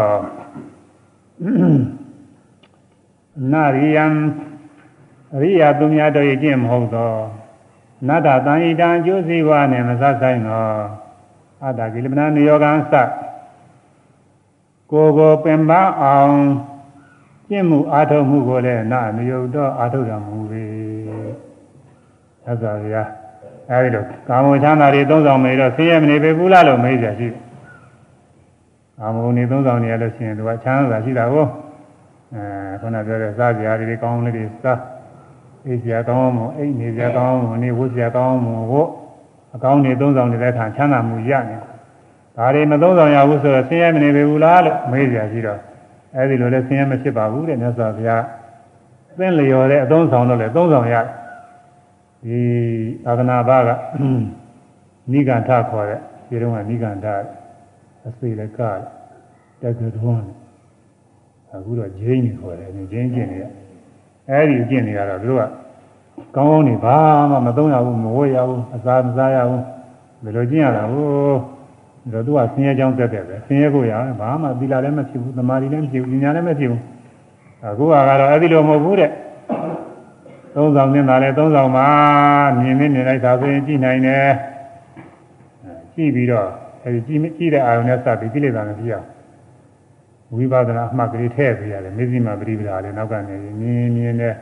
[3.52, 4.06] နာရိယံ
[5.34, 7.12] အရိယာသူများတို့ရဲ့ကျင့်မဟုတ်သော
[8.08, 10.66] နတ္တတန်ဤတံအကျိုးစီးပွားနှင့်မဆဆိုင်သော
[11.62, 12.94] အတ္တကိလမနာနိယောဂံစ
[14.90, 16.36] ကိုယ်ကိုပင်ပန်းအောင်
[17.48, 20.64] ကျင့်မှုအားထုတ်မှုကိုလည်းနာမယုတ်တော့အားထုတ်တော်မူပေ။
[22.44, 23.02] သက်သာဗျာ
[23.70, 27.28] အဲဒီလိုကာမဝချမ်းသာတွေသုံးဆောင်မေတော့ဆင်းရဲမနေပေဘူးလားလို့မေးကြရှိ။
[28.98, 31.46] ကာမဝနေသုံးဆောင်နေရလို့ရှိရင်သူကချမ်းသာရှိတာကို
[32.34, 34.78] အဲခုနပြောတဲ့စားကြရာတွေကောင်းလေးတွေစား
[35.66, 38.88] အိပ်ကြကောင်းမှုအိပ်နေကြကောင်းမှုနေဝတ်ကြကောင်းမှုဝတ်
[39.54, 41.56] အကောင်းနေသုံးဆောင်နေတဲ့အခါချမ်းသာမှုရနေ
[42.36, 45.60] ဒါတွေမသုံးဆောင်ရဘူးဆိုတော့ဆင်းရဲမနေပေဘူးလားလို့မေးကြရှိတော့
[46.16, 48.24] အဲဒီလိုလဲဆင်းရဲမဖြစ်ပါဘူးတဲ့မြတ်စွာဘုရား
[49.18, 52.40] သင်လျော်တဲ့အသုံးဆောင်တော့လေသုံးဆောင်ရဒီ
[53.06, 53.68] အာဂနာဘက
[55.12, 57.06] နိဂန္ဓခေါ်တဲ့ဒီတော့ကနိဂန္ဓ
[58.06, 58.60] အစေလက
[59.62, 60.26] တက္ကထွန်း
[61.54, 63.44] အခုတော့ဂျိန်းနေခေါ်တယ်ဂျိန်းကျင့်နေရ
[64.30, 66.96] အဲဒီကျင့်နေရတော့သူတို့ကကောင်းကောင်းနေဘာ
[67.30, 69.62] မှမသုံးရဘူးမဝတ်ရဘူးအစာမစားရဘူး
[70.22, 71.06] ဘယ်လိုကျင့်ရတာဟို
[72.12, 76.82] တော့သူကဆင်းရဲကြောင်းတက်တယ်ပဲဆင်းရဲကိုရဘာမှသီလလည်းမဖြစ်ဘူးသမာဓိလည်းမဖြစ်ဘူးဉာဏ်လည်းမဖြစ်ဘူး
[77.64, 79.10] အခုကတော့အဲ့ဒီလိုမဟုတ်ဘူးတဲ့
[80.54, 81.88] သုံးဆောင်နေတာလည်းသုံးဆောင်ပါ
[82.58, 84.30] မြင်နေနေလိုက်တာဆိုရင်ကြည့်နိုင်တယ်
[85.94, 86.48] ကြည့်ပြီးတော့
[86.84, 89.06] အဲဒီကြည့်ကြည့်တဲ့အာရုံနဲ့စပြီးကိလေသာနဲ့ပြရအောင်
[90.34, 94.34] ဝိပဿနာအမှတ်ကလေးထည့်ပေးရတယ်မေဇိမာပရိပဒါလည်းနောက်ကနေမြင်မြင်နဲ့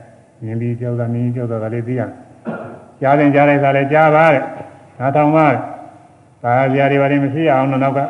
[0.43, 2.11] မြင်ပြီးကြောက်တာမြင်ကြောက်တာလည်းသိရတယ်
[3.01, 4.43] ကြားရင်ကြားလိုက်တာလည်းကြားပါတဲ့
[4.99, 5.59] နားထောင်ပါတဲ့
[6.43, 8.01] ဒါကြတွေဘာတွေမရှိအောင်တော့နောက်က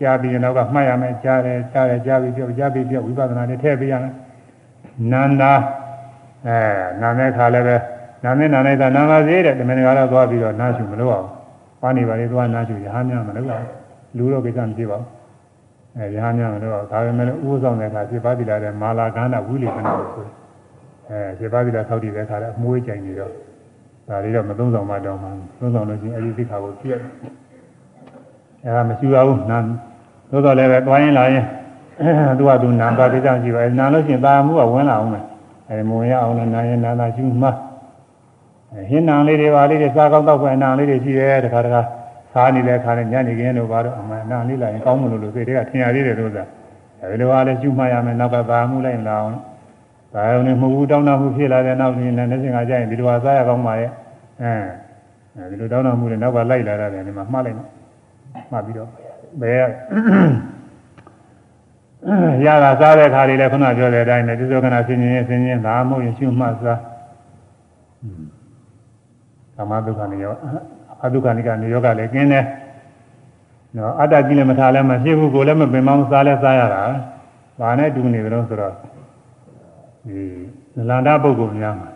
[0.00, 4.14] ကြားပြီးနောက်ကမှတ်ရမယ်ကြားတယ်ကြားတယ်ကြားပြီးပြောကြားပြီးပြောဝိပဿနာနဲ့ထည့်ပေးရမယ်
[5.12, 5.52] နန္ဒာ
[6.46, 6.58] အဲ
[7.02, 7.76] နာမဲ့ခါလည်းပဲ
[8.24, 11.28] နာမဲ့နာလိုက်တာနာမသေးတဲ့တမင်္ဂလာသွားပြီးတော့နားရှုမလို့အောင်
[11.80, 13.64] ပါနေပါလေသွားနားရှုရဟန်းများမလို့လား
[14.16, 15.21] လူတော့ကိစ္စမရှိပါဘူး
[15.98, 20.26] အဲရဟန်းများမလို့ဒါပေမဲ့ဥပဆောင်တဲ့အခါပြပါတိလာတဲ့မာလာကန္နာဝိလေကနာကိုဆို
[21.10, 23.32] အဲပြပါတိလာသောက်တည်တဲ့အခါလည်းအမွှေးကြိုင်နေတော့
[24.08, 25.28] ဒါလေးတော့မသုံးဆောင်မှတော့မှ
[25.60, 26.96] သုံးဆောင်လို့ရှိရင်အဲဒီသိခါကိုပြည့်
[28.64, 29.58] အဲဒါမရှိပါဘူးနာ
[30.30, 31.46] သို့တော်လည်းပဲတွားရင်လာရင်
[32.38, 35.24] သူကသူနာပါတိကြောင့်ရှိပါနာလို့ရှိရင်တာမှုကဝင်လာအောင်မယ်
[35.70, 37.48] အဲမဝင်ရအောင်လည်းနာရင်နာနာရှုမှ
[38.90, 41.82] ဟင်းနံလေးတွေပါလေးတွေစားကောင်းတော့ပဲအနံလေးတွေရှိတယ်တခါတခါ
[42.32, 46.44] စားနေတဲ့ခါနဲ့ညနေခင်းတို့ဘာတော့အမှန်အနံလေးလာရင်ကောင်းမလို့လို့စိတ်တွေကထင်ရသေးတယ်လို့ဆိုတာ
[47.00, 49.36] အဲဒီလိုအားလည်းရှုမှတ်ရမယ်နောက်ကသာမှုလိုက်လာအောင်
[50.14, 53.90] ဒါရုံနဲ့မဟုတ်ဘူးတောင်းတမှုဖြစ်လာတဲ့နောက်နေ့နဲ့နေ့စဉ်ကကြာရင်ဒီလိုဟာစားရကောင်းပါရဲ့
[54.42, 57.62] အဲဒီလိုတောင်းတမှုတွေနောက်ကလိုက်လာတယ်ဒီမှာမှားလိုက်မှ
[58.56, 58.88] တ်ပြီးတော့
[59.40, 59.64] ဘယ်
[62.44, 66.80] ရတာစားတဲ့ခါလေးလည်းခုနပြောတဲ့အတိုင်းပဲဒီသောကနာဆင်းရင်ဆင်းရင်ဒါမှမဟုတ်ရင်ရှုမှတ်စား
[69.56, 70.34] ကာမဒုက္ခနေရော
[71.04, 72.44] အဒုက္ခနိကနေယောဂလည်းကျင်းတယ်
[73.76, 76.82] နော်အတ္တကြီးလည်းမထားလည်းမဖြစ်ဘူးကိုလည်းမပင်မအောင်စားလဲစားရတာ
[77.60, 80.20] ဘာနဲ့တူနေကြလို့ဆိုတော့ဒီ
[80.76, 81.90] နလန္ဒပုဂ္ဂိုလ်များမှာ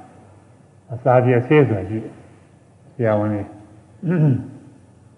[0.93, 1.99] အစာပြည့်ဆေးဆိုရှိ
[2.95, 3.47] ဆရာဝန်ကြီး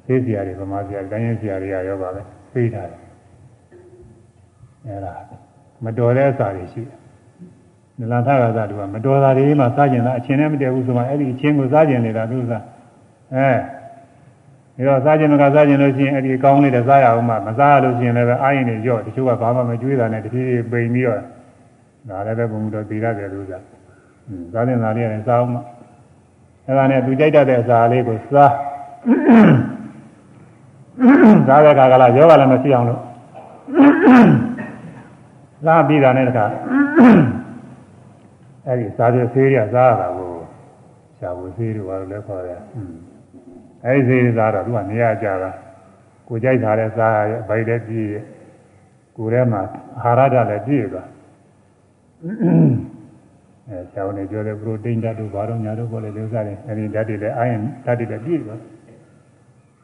[0.04, 2.22] ဆေးဆရာတွေဗမာဆရာတိုင်းရင်ဆရာတွေကရောပါပဲ
[2.52, 3.00] သိထားတယ်
[4.86, 5.14] အဲ့ဒါ
[5.84, 6.98] မတော်တဲ့အစာတွေရှိတယ်
[7.98, 12.52] နလန်ထကသာတူကမတော်တာတွေမှစားကျင်တာအချင်းနဲ့မတည့်ဘူးဆိုမှအဲ့ဒီအချင်းကိုစားကျင်နေတာသူက
[13.34, 13.48] အဲ
[14.78, 21.20] ပြီးတော့စားကျင်မကစားကျင်လို့ရှိရင်အဲ့ဒီကောင်းလေးတွေစားရအောင်မှမစားရလို့ရှိရင်လည်းအာရင်တွေကြော့တချို့ကဘာမှမကျွေးတာနဲ့တဖြည်းဖြည်းပိန်ပြီးတော့
[22.08, 23.60] ဒါလည်းပဲဘုံတော်သိရတယ်လို့ဆိုတာ
[24.52, 25.60] စားတဲ့သားလေးရတယ်စားအောင်မှ
[26.66, 28.52] အဲ့ဒါနဲ့သူကြိုက်တတ်တဲ့အစာလေးကိုစား
[31.48, 33.00] စားတဲ့အခါကလာယောဂလည်းမရှိအောင်လို့
[35.64, 36.44] စားပြီးတာနဲ့တခါ
[38.66, 40.30] အဲ့ဒီစားတဲ့ဆေးရစားရတာကို
[41.18, 42.60] ရှားဖို့ဆေးတွေဘာလို့လဲခေါ်တယ်
[43.84, 45.50] အဲ့ဒီဆေးစားတော့သူကနေရာကြတာ
[46.28, 48.08] ကိုကြိုက်ထားတဲ့စားရဗိုက်တဲ့ပြည့်
[49.16, 49.60] ကိုယ်ထဲမှာ
[50.02, 51.08] အာဟာရဓာတ်လည်းပြည့်သွား
[53.68, 58.60] အဲဆောင်းနေပြောတဲ့ပရိုတိန်းဓာတ်တို့ဘာတော့ညာတို့ပေါ်လေလို့စားတယ်အဲဒီဓာတ်တွေလည်းအာယန်ဓာတ်တွေလည်းပြည့်သွား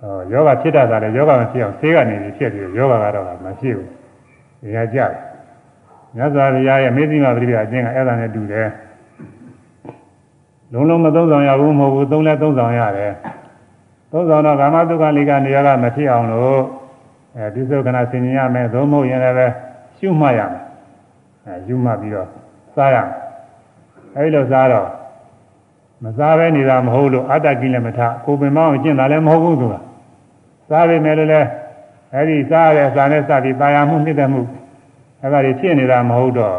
[0.00, 3.88] ဟောယောဂဖြစ်တာကလည်းယောဂမဖြစ်အောင်ဆေးကနေဖြစ်ပြီးယောဂကတော့မဖြစ်ဘူး။
[4.76, 5.12] ဒါကြတယ်
[6.16, 8.68] မြတ်စွာဘုရားရဲ့မေသိမပရိပအကျင့်ကအဲ့ဒါနဲ့တူတယ်
[10.72, 13.12] လုံးလုံးမသုံးဆောင်ရဘူးမဟုတ်ဘူးသုံးလဲသုံးဆောင်ရတယ်
[14.16, 16.60] သုံးဆောင်တော့ကာမတုခလိကနေရာကမဖြစ်အောင်လို့
[17.36, 19.46] အဲဒီသုခနာဆင်ញင်ရမယ်သို့မဟုတ်ရင်လည်းပဲ
[19.98, 20.62] ရှုမှတ်ရမယ်
[21.46, 22.28] အဲရှုမှတ်ပြီးတော့
[22.74, 23.14] စားရမယ်
[24.16, 24.88] အဲဒီလိုစားတော့
[26.04, 29.80] မစားဘဲနေတာမဟုတ်လို့အတ္တကိလေမထကိုပင်မအောင်ကျင့်တာလည်းမဟုတ်ဘူးဆိုတာ
[30.68, 31.48] စားပေမဲ့လည်း
[32.14, 34.40] အဲဒီစားရတဲ့စားနဲ့စပြီးတာယာမှုနှိမ့်တဲ့မှု
[35.20, 36.56] အဲ့ဒါတွေဖြစ်နေတာမဟုတ်တော့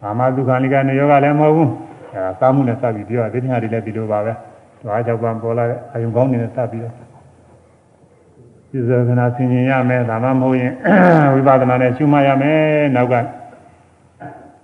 [0.00, 1.70] ကာမဒုက္ခလိကနေယောဂလည်းမဟုတ်ဘူး
[2.12, 4.32] အဲဒါသာမှုနဲ့စပ်ပြီးပြောတာဒီညာတွေလည်းဒီလိုပါပဲ
[4.80, 6.94] ဓဝါ၆ပါးပေါ်လာတဲ့အယုံကောင်းနေနဲ့စပ်ပြီးတော့
[8.70, 10.72] ဒီဇေကနာဆင်ញင်ရမယ်ဒါမှမဟုတ်ရင်
[11.34, 12.60] ဝိပဿနာနဲ့ရှုမှတ်ရမယ်
[12.96, 13.14] နောက်က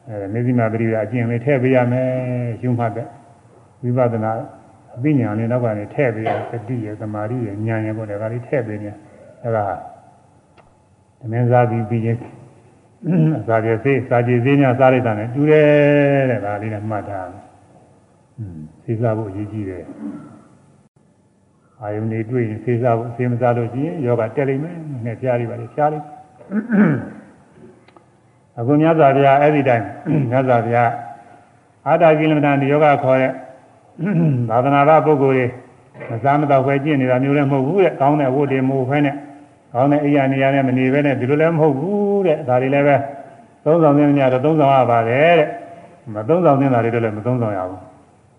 [0.09, 2.09] အဲမေဇိမာပရိယာအကျင့်လေးထည့်ပေးရမယ်
[2.61, 3.07] ရှုမှတ်တဲ့
[3.83, 4.33] ဝိပဿနာ
[4.97, 8.91] အသိဉာဏ်လေးနောက်ကနေထည့်ပေးရသတိရသမာဓိရဉာဏ်ရပေါ့ဒါကလေးထည့်ပေးနေ
[9.43, 9.65] အဲဒါ
[11.21, 12.21] သမင်းစားပြီးပြီးချင်း
[13.47, 17.43] စာပြေသေးစာကြည်သေးများစားလိုက်တာနဲ့တူတယ်တဲ့ဒါလေးနဲ့မှတ်ထားတယ်။
[18.39, 19.85] อืมသိစားဖို့အရေးကြီးတယ်။
[21.81, 25.99] အာယုန်တွေတွေ့ရင်သိစားဖို့သိမစားလို့ရှိရင်ယောဂတက်လိမ့်မယ်။နဲ့ဖျားလိပါလေဖျားလိ။
[28.59, 29.87] အခုမြတ်စွာဘုရားအဲ့ဒီတိုင်း
[30.31, 30.91] မြတ်စွာဘုရား
[31.87, 33.33] အာတာကိလမတန်ဒီယောဂခေါ်တဲ့
[34.51, 35.45] သာသနာ့ပုဂ္ဂိုလ်တွေ
[36.11, 39.17] မစားမတော့ပဲကျင့်နေတာမျိုးလည်းမဟုတ်ဘူးတဲ့။ကောင်းတဲ့ဝတ်တွေမို့ဖဲနဲ့
[39.73, 42.97] ကောင်းတဲ့အိယာနေရာနဲ့မနေဘဲနဲ့ဒီလိုလည်းမဟုတ်ဘူးတဲ့ဒါတွေလည်းပဲ
[43.65, 45.49] သုံးဆောင်နေကြတော့သုံးဆောင်ရပါတယ်တဲ့
[46.15, 47.94] မသုံးဆောင်နေတာတွေတော့လည်းမသုံးဆောင်ရဘူး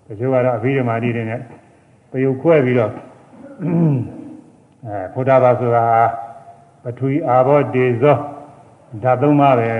[0.07, 1.41] တချို့ကတော့အဘိဓမ္မာတိတွေနဲ့
[2.11, 2.91] ပယုတ်ခွဲပြီးတော့
[4.85, 5.85] အဲဘုရားဘာဆိုတာ
[6.83, 8.17] ပထဝီအာဘောဒေဇော
[9.03, 9.71] ဓာတ်သုံးပါပဲ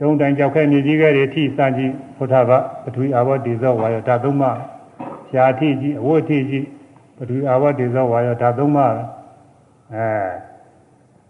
[0.00, 4.52] တုံးတိုင်ကြောက်ခဲမြေကြီးကလေးထိစကြည့်ဘုရားဘာပထဝီအာဘောဒေဇောဝါရဓာတ်သုံးပါ
[5.30, 6.66] ရှားထိကြီးအဝတ်ထိကြီး
[7.16, 9.02] ပထူအာဝတေဇောဝါယောဒါသုံးပါပဲ
[9.94, 10.06] အဲ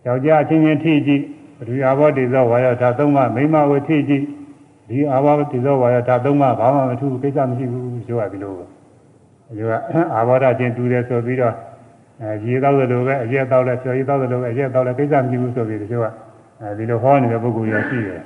[0.07, 1.23] ယောက်ျားအချင်းချင်းထိကြည့်
[1.59, 4.25] ပထူအာဝတေဇောဝါယောဒါသုံးပါမိန်းမဝထိကြည့်
[4.89, 8.57] ဒီအာဝတေဇောဝါယောဒါသုံးပါဘာမှမထူးကိစ္စမရှိဘူးပြောရပြီလို့
[9.51, 9.73] အယောက
[10.15, 11.55] အာဝရချင်းတူတယ်ဆိုပြီးတော့
[12.21, 16.07] အဲရေတော့တယ်လို့ပဲအရက်တော့လဲဆွေရေတော့တယ်လို့ပဲအရက်တော့လဲကိစ္စမရှိဘူးဆိုပြီးတချို့က
[16.61, 18.21] အဲဒီလိုဟောနေတဲ့ပုဂ္ဂိုလ်ရရှိတယ်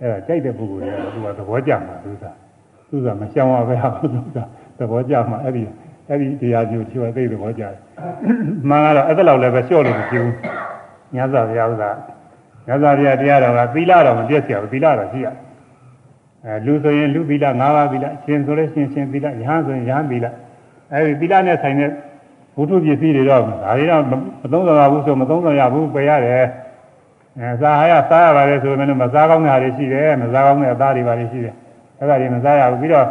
[0.00, 2.24] အဲဒါကြိုက်တဲ့ပုဂ္ဂိုလ်တွေကသူကသဘောကျမှာသူက
[2.88, 4.38] သူကမရှောင်ရပဲဟာသူက
[4.78, 5.62] သဘောကျမှာအဲ့ဒီ
[6.08, 7.74] အဲ့ဒီတရားကျိုးချိုးသိသဘောကျတယ်
[8.68, 10.34] မှန်ကတော့အဲ့ဒါလောက်လည်းပဲလျှော့လို့မရှိဘူး
[11.14, 11.90] ညဇာဘုရားဥစ္စာ
[12.66, 15.28] ညဇာဘုရားတရားတော်ကသီလတော်မပြည့်စရာဘူးသီလတော်ရှိရ
[16.46, 20.26] အဲလူဆိုရင်လူသီလ၅ပါးသီလရှင်ဆိုလို့ရှင်ရှင်သီလယဟန်ဆိုရင်ယဟန်သီလ
[20.92, 21.90] အဲဒီသီလနဲ့ဆိုင်တဲ့
[22.56, 24.02] ဘုထုပစ္စည်းတွေတော့ဒါတွေတော့
[24.42, 26.46] မသုံးဆောင်ရဘူးဆိုမသုံးဆောင်ရဘူးပယ်ရတယ်
[27.38, 31.54] အဲစားရစားရပါတယ်ဆိုရင်လည်းမစားကောင်းတာတွေရှိတယ်မစားကောင်းတဲ့အသားတွေပါတွေရှိတယ်
[31.98, 33.06] အဲ့ဒါတွေမစားရဘူးပြီးတော့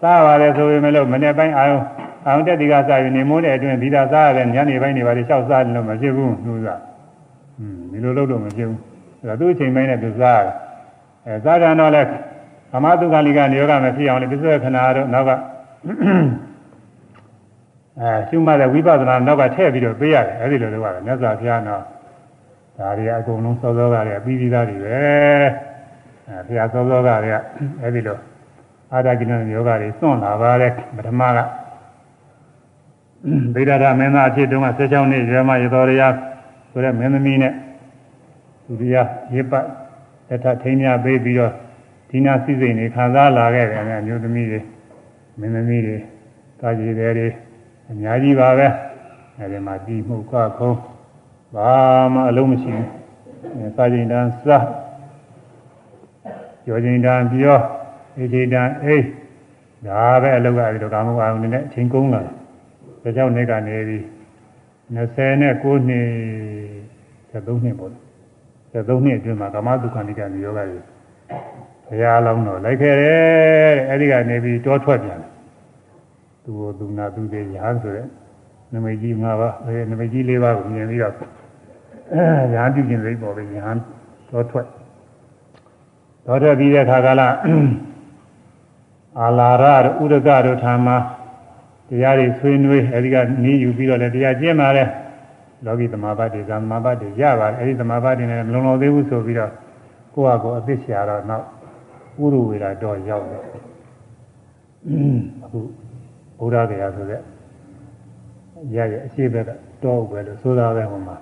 [0.00, 1.78] စားရတယ်ဆိုရင်လည်းမနေ့ပိုင်းအာရုံ
[2.26, 6.68] အာရုံတက်ဒီကစားရင်နေမိုးတဲ့အတွင်းဒီသာစားရတဲ့ညနေပိုင်းတွေပါတွေလျှောက်စားတယ်လို့မဖြစ်ဘူးသူက
[7.58, 8.80] อืมဒီလိုလုပ်လို့မဖြစ်ဘူး
[9.20, 10.54] အဲ့ဒါသူ့အချိန်ပိုင်းနဲ့သူစားရတယ်
[11.26, 12.02] အဲစားကြတော့လဲ
[12.74, 15.30] ဗမာတုခလိကနေယောဂမဖြစ်အောင်လေပစ္စုပ္ပခဏတော့နောက်က
[18.00, 21.82] အဲရှုမှတ်တဲ့ဝိပဿနာနောက်ကထည့်ပြီးတော့ပေးရတယ်အဲ့ဒီလိုလုပ်ရတယ်မြတ်စွာဘုရားတော့
[22.78, 24.96] ဒါတွေအကုန်လုံးစောစောကတွေပြီးပြီးသားတွေပဲ
[26.28, 27.36] အဲဘုရားစောစောကတွေက
[27.80, 28.18] အဲ့ဒီလို
[28.92, 31.38] အာရကိနယောဂတွေစွန့်လာပါတဲ့ပထမက
[33.54, 36.02] ဗိဒ္ဓရမင်းသားအဖြစ်တုန်းက16နှစ်ရွယ်မှရတော်ရ
[36.70, 37.52] ဆိုတဲ့မင်းသမီးနဲ့
[38.66, 39.66] သူတရားရစ်ပတ်
[40.28, 41.54] လက်ထထိန်းများပေးပြီးတော့
[42.16, 44.60] ဒီနာစိစိတ်နေခံစားလာခဲ့တယ်အမျိုးသမီးတွေ
[45.38, 45.96] မင်းသမီးတွေ
[46.60, 47.28] ကာကြီးတွေတွေ
[47.90, 48.68] အများကြီးပါပဲ
[49.38, 50.78] အဲဒီမှာဒီမှုကခုံး
[51.54, 51.72] ဘာ
[52.12, 54.46] မှအလုံးမရှိဘူးစာချိန်တန်းစ
[56.64, 57.58] ကြောချိန်တန်းပြော
[58.18, 59.04] အေချိန်တန်းအေး
[59.86, 62.34] ဒါပဲအလုပ်ကအဲဒီတော့ကာမဂုဏ်အောင်နဲ့အချိန်ကုန်လာတယ်
[63.02, 64.02] ဒါကြောင့်နေကနေပြီး
[64.94, 65.06] 29နှစ်
[67.30, 67.92] 73နှစ်ပေါ့
[68.72, 70.94] 73နှစ်အတွင်းမှာကာမဒုက္ခနိကနိယောဂတွေဘု
[72.02, 75.30] ရားလောင်းတော့လိုက်ခဲ့တယ်အဲဒီကနေပြီးတောထွက်ပြန်တယ်
[76.44, 78.06] သူ့သူနာသူတွေရဟန်းဆိုတဲ့
[78.72, 81.14] နမိတ်ကြီး၅ပါးအဲနမိတ်ကြီး၄ပါးကိုမြင်ပြီးတော့
[82.12, 82.22] အဲ
[82.54, 83.80] ရဟန်းပြုခြင်းစိတ်ပေါ်ပြီးရဟန်း
[84.30, 84.66] တောထွက်
[86.26, 87.28] တောထွက်ပြီးတဲ့အခါကလာ
[89.20, 89.64] အာလာရ
[90.02, 90.88] ဥဒကတို့ထာမ
[91.88, 94.88] တရားတွေဆွေးနွေးအဲဒီကနေယူပြီးတော့လည်းတရားကျင့်ပါတယ်
[95.64, 99.52] လောကီသမာပတ်တွေဇာသမာပတ်တွေရပါတယ်အဲဒီသမာပတ်တွေနဲ့မလုံလောက်သေးဘူးဆိုပြီးတော့
[100.14, 101.44] ကိုယ့်ဟာကိုယ်အသိရှာတော့နောက်
[102.22, 103.42] ဥရဝေဒတော့ရောက်တယ်
[105.44, 105.60] အခု
[106.38, 107.20] ဘုရားတရားဆိုတဲ့
[108.74, 109.50] ရရဲ့အရှိဘက်က
[109.82, 111.16] တောပဲလို့ဆိုတာပဲဟိုမှာ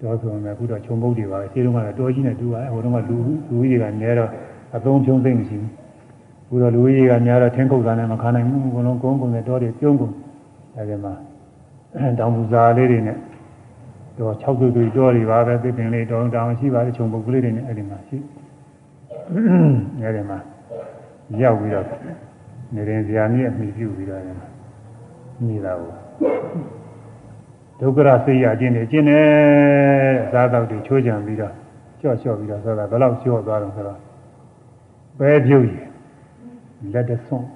[0.00, 3.16] တောဆိုရင်အခုတော့ခြုံပုတ်တွေပါပဲရှင်းတော့ကတောကြီးနဲ့တူပါဟိုတော့ကလူ
[3.50, 4.30] လူကြီးကနေတော့
[4.76, 5.72] အသုံးဖြုံးသိမ့်မရှိဘူး
[6.46, 10.14] အခုတော့လူကြီးကများတော့ထင်းခုတ်တာနဲ့မခံနိုင်ဘူးအကုန်လုံးကုန်းကုန်းနဲ့တောတွေပြုံးကုန်
[10.76, 11.14] အဲဒီမှာ
[12.18, 13.16] တောင်ပူဇာလေးတွေနဲ့
[14.18, 18.18] တော့6သူသူတောတွေပါပဲသိပင်လေးတောင်းတောင်းရှိပါတယ်ခြုံပုတ်ကလေးတွေနဲ့အဲဒီမှာရှိ
[19.32, 20.38] အဲဒီမှာ
[21.42, 21.86] ရောက်ပြီးတော့
[22.74, 24.22] နေရင်ဇာမြင့်အမိပြုပြီးတော့
[25.46, 25.92] နေတာကို
[27.80, 29.26] ဒုက္ခရစိတ်ရခြင်းနဲ့ကျင့်တယ်
[30.32, 31.54] စားတော့တွေချိုးကြံပြီးတော့
[32.00, 33.98] ကြော့လျှော့ပြီးတော့ဆိုတာဘယ်လောက်လျှော့သွားတော့ဆိုတော့
[35.18, 35.76] ပဲပြုတ်ရ
[36.94, 37.46] လက်တဆွန့်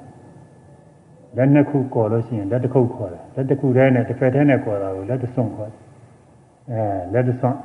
[1.37, 5.81] လက်နှစ်ခုကော်လို့ရှိရင်လက်တစ်ခုခေါ်တယ်လက်တစ်ခုတည်းနဲ့တစ်ဖက်တည်းနဲ့ခေါ်တာကိုလက်တဆွန့်ခေါ်တယ်
[6.71, 7.57] အဲလက်တဆွန့်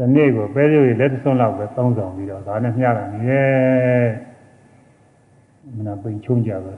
[0.00, 4.08] ဒီနေ့ကိုပဲပြုတ်ရလက်တဆွန့်လောက်ပဲတောင်းဆောင်ပြီးတော့ဒါနဲ့မျှတာနေရဲ့
[5.76, 6.72] မနာပိန်ချုံကြပဲ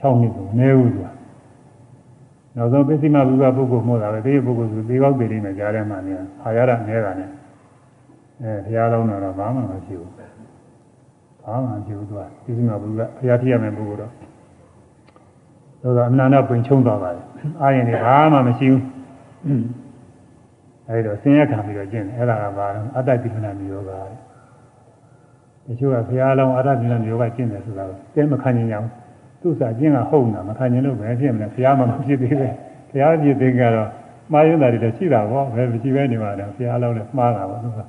[0.00, 1.08] 6နှစ်ကိုမနေဘူးသူက
[2.56, 7.30] နောက်ဆုံးပစ္စည်းမဘုရားပုဂ္ဂိုလ်မို့တာပဲဒီပုဂ္ဂိုလ်ဆိုသေပေါက်သေးလေးနဲ့ကြားထဲမှာနေခါရတာနေတာနဲ့
[8.42, 14.12] အဲဘုရားလုံးတော့ဘာမှမရှိဘူးဘာမှမရှိဘူးသူကပစ္စည်းမဘုရားဘုရားပြရမယ်ပုဂ္ဂိုလ်တော့
[15.82, 17.24] သောတာအမနာနဲ့ပင်ချုံသွားပါတယ်
[17.62, 18.82] အာရင်တွေဘာမှမရှိဘူး
[20.88, 24.00] အဲဒီတော့ဆင်းရဲခံပြီးတော့ကျင့်တယ်အဲ့ဒါကဘာလဲအတ္တပိဋကနာမျိုးပါ
[25.66, 28.90] တချို့ကဘုရားလုံးအတ္တပိဋကနာမျိုးကကျင့်တယ်ဆိုတာကိုတဲမခံနိုင်ကြဘူး
[29.40, 32.48] သူ့စာကျင့်ကဟုတ်တာမခံရင်လို့ပဲဖြစ်မလဲဘုရားမှမဖြစ်သေးပဲ
[32.90, 33.88] ဘုရားဖြစ်သေးကတော့
[34.32, 37.80] မှားရတာတွေလည်းရှိတာပေါ့ဘယ်မရှိပဲနေပါလဲဘုရားလုံးလည်းမှားတာပါသူက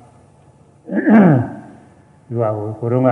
[2.28, 3.08] သူကဟိုကိုတော့က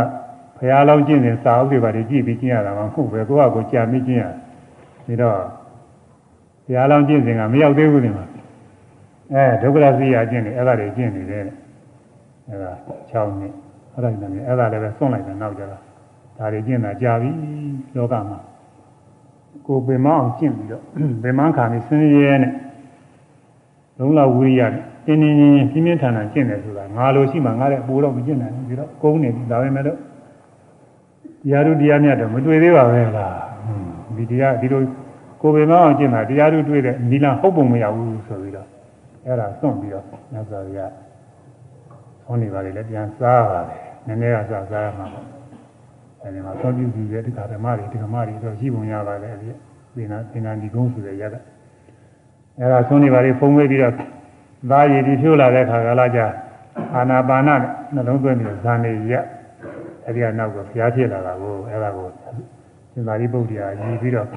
[0.59, 4.25] ဘုရားလုံးကျင့်နေစာအုပ်တွေပါကြည့်ပြီးကျင့်ရတာမှမဟုတ်ပဲကိုကကိုကြာမိကျင့်ရ
[5.07, 5.37] ဒီတော့
[6.67, 8.25] ဘုရားလုံးကျင့်စဉ်ကမရောက်သေးဘူးဒီမှာ
[9.33, 11.43] အဲဒုက္ခရစီရကျင့်နေအဲ့ဒါတွေကျင့်နေတယ်
[12.49, 12.73] အဲ့ဒါ
[13.11, 13.53] 6နှစ်
[13.95, 15.83] အဲ့ဒါနဲ့အဲ့ဒါလည်းပဲဆုံးလိုက်တယ်နောက်ကြတော့
[16.39, 17.31] ဒါတွေကျင့်တာကြာပြီ
[17.97, 18.39] လောကမှာ
[19.67, 20.83] ကိုပင်မအောင်ကျင့်ပြီးတော့
[21.23, 22.53] ပင်မခံပြီးဆင်းရဲနဲ့
[23.99, 29.99] လုံးလဝိရိယနဲ့တင်းတင်းချင်းပြင်းပြင်းထန်ထန်ကျင့်တယ်ဆိုတာငါလိုရှိမှငါလည်းပိုတော့မကျင့်နိုင်ဘူးပြီးတော့ကုန်းနေပြီဒါပဲမဲ့လို့
[31.43, 33.35] တရားတို့တရားမြတ်တော့မတွေ့သေးပါပဲလား
[34.17, 34.83] ဒီတရားဒီလို
[35.43, 38.69] ကိုယ်ပင်မအောင်ကျင့်တာတရားသူတွေ့တဲ့နီလန်ဟုတ်ပုံမရဘူးဆိုပြီးတော့
[39.27, 40.93] အဲ့ဒါစွန့်ပြီးတော့မြတ်စွာဘုရား
[42.25, 45.27] ဟောနေပါလေလည်းပြန်စားပါတယ်နည်းနည်းကစားစားရမှာပေါ့
[46.23, 49.49] အဲဒီမှာသောပြုပြီးတဲ့ဒီကဓမ္မတွေဒီကဓမ္မတွေတော့ရှိပုံရပါတယ်အဲ့ဒီ
[49.97, 51.37] သင်္နာသင်္နာဒီကုန်းဆိုတဲ့ရက်က
[52.59, 53.95] အဲ့ဒါဆုံးနေပါလေဖုံးဝေးပြီးတော့
[54.71, 56.21] သားရည်ဒီဖြိုးလာတဲ့ခါကလာကြ
[56.95, 57.49] အာနာပါန
[57.95, 59.25] နှလုံးသွင်းပြီးဇာနေရက်
[60.05, 62.07] အဲ့ဒီကနောက်ကဘုရားဖြစ်လာတာကိုအဲ့ဒါကို
[62.93, 64.29] ရှင်သာရိပုတ္တရာရည်ပြီးတော့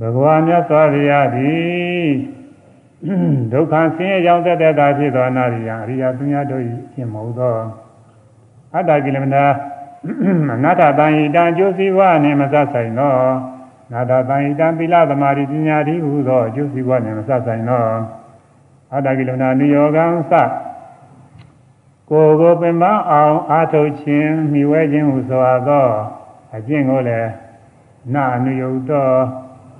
[0.00, 2.10] ဘဂဝါမြတ်စွာဘုရားသည်
[3.52, 6.62] ဒုက္ခဆင်းရဲကြောင်းတက်တဲ့တာဖြစ်သောအနာရိယအရိယသူများတို့၏
[6.92, 7.54] ဖြစ်မဟုတ်သော
[8.74, 9.44] အတ္တကိလမနာ
[10.56, 13.14] အနာတတန်ဤတံအကျိုးစီးပွားနှင့်မဆက်ဆိုင်သော
[13.92, 17.84] နာတတန်ဤတံသီလသမာဓိပညာတိဟုသောအကျိုးစီးပွားနှင့်မဆက်ဆိုင်သော
[18.92, 20.34] အတ္တကိလမနာနိယောဂံသ
[22.10, 25.86] ကိုယ်ကိုပင်ပန်းအောင်အာထုတ်ခြင်းမိဝဲခြင်းဟုဆိုသော
[26.56, 27.30] အကျင့်ကိုလည်း
[28.14, 29.06] နာအနုယုတ်သော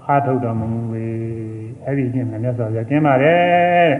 [0.06, 1.55] အာထုတ်တော်မူပေ
[1.86, 3.90] အဲ့ဒီချင်းမြတ်စွာဘုရားကျင်းပါတယ်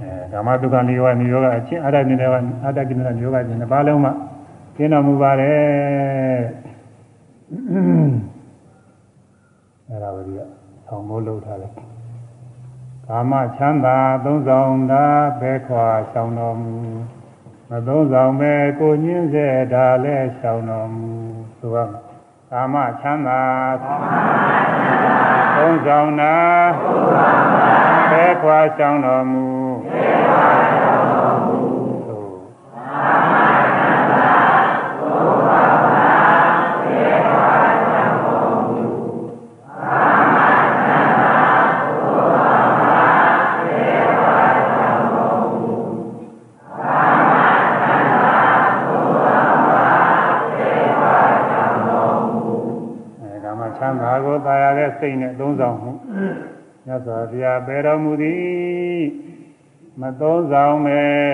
[0.00, 2.26] အဲကာမဒုက္ခနိရောဓနိရောဓအချင်းအတ္တကိနေ
[2.64, 4.12] အတ္တကိနေနိရောဓချင်းတစ်ပါးလုံးမှာ
[4.76, 6.40] ကျင်းတော်မူပါတယ်
[9.88, 10.40] အဲ့ဒါကိုဒီက
[10.86, 11.72] ဆောင်းမိုးလှုပ်ထားတယ်
[13.06, 15.04] ကာမချမ်းသာသုံးဆောင်တာ
[15.40, 16.74] ပဲခွာဆောင်တော်မူ
[17.70, 21.10] မသုံးဆောင်ပဲကိုညင်းစေဒါလဲဆောင်တော်မူ
[21.58, 22.07] ဆိုရမယ်
[22.52, 23.42] ကာမချမ်းသာ
[25.56, 26.36] သုံးဆောင်တာ
[28.10, 29.46] ပဲခွာဆောင်တော်မူ
[55.00, 55.92] စိတ်နဲ့သုံးဆောင်မှု
[56.86, 59.02] မြတ်စွာဘုရားပယ်တော်မူသည်
[60.00, 61.28] မသုံးဆောင်မဲ့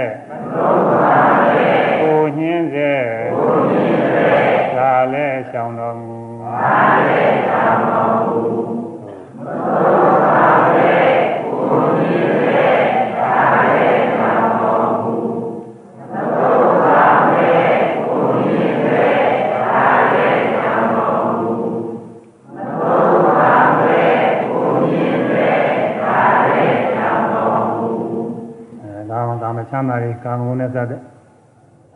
[30.35, 31.01] မ်းသာတွေကာမဂုဏ်နဲ့စတဲ့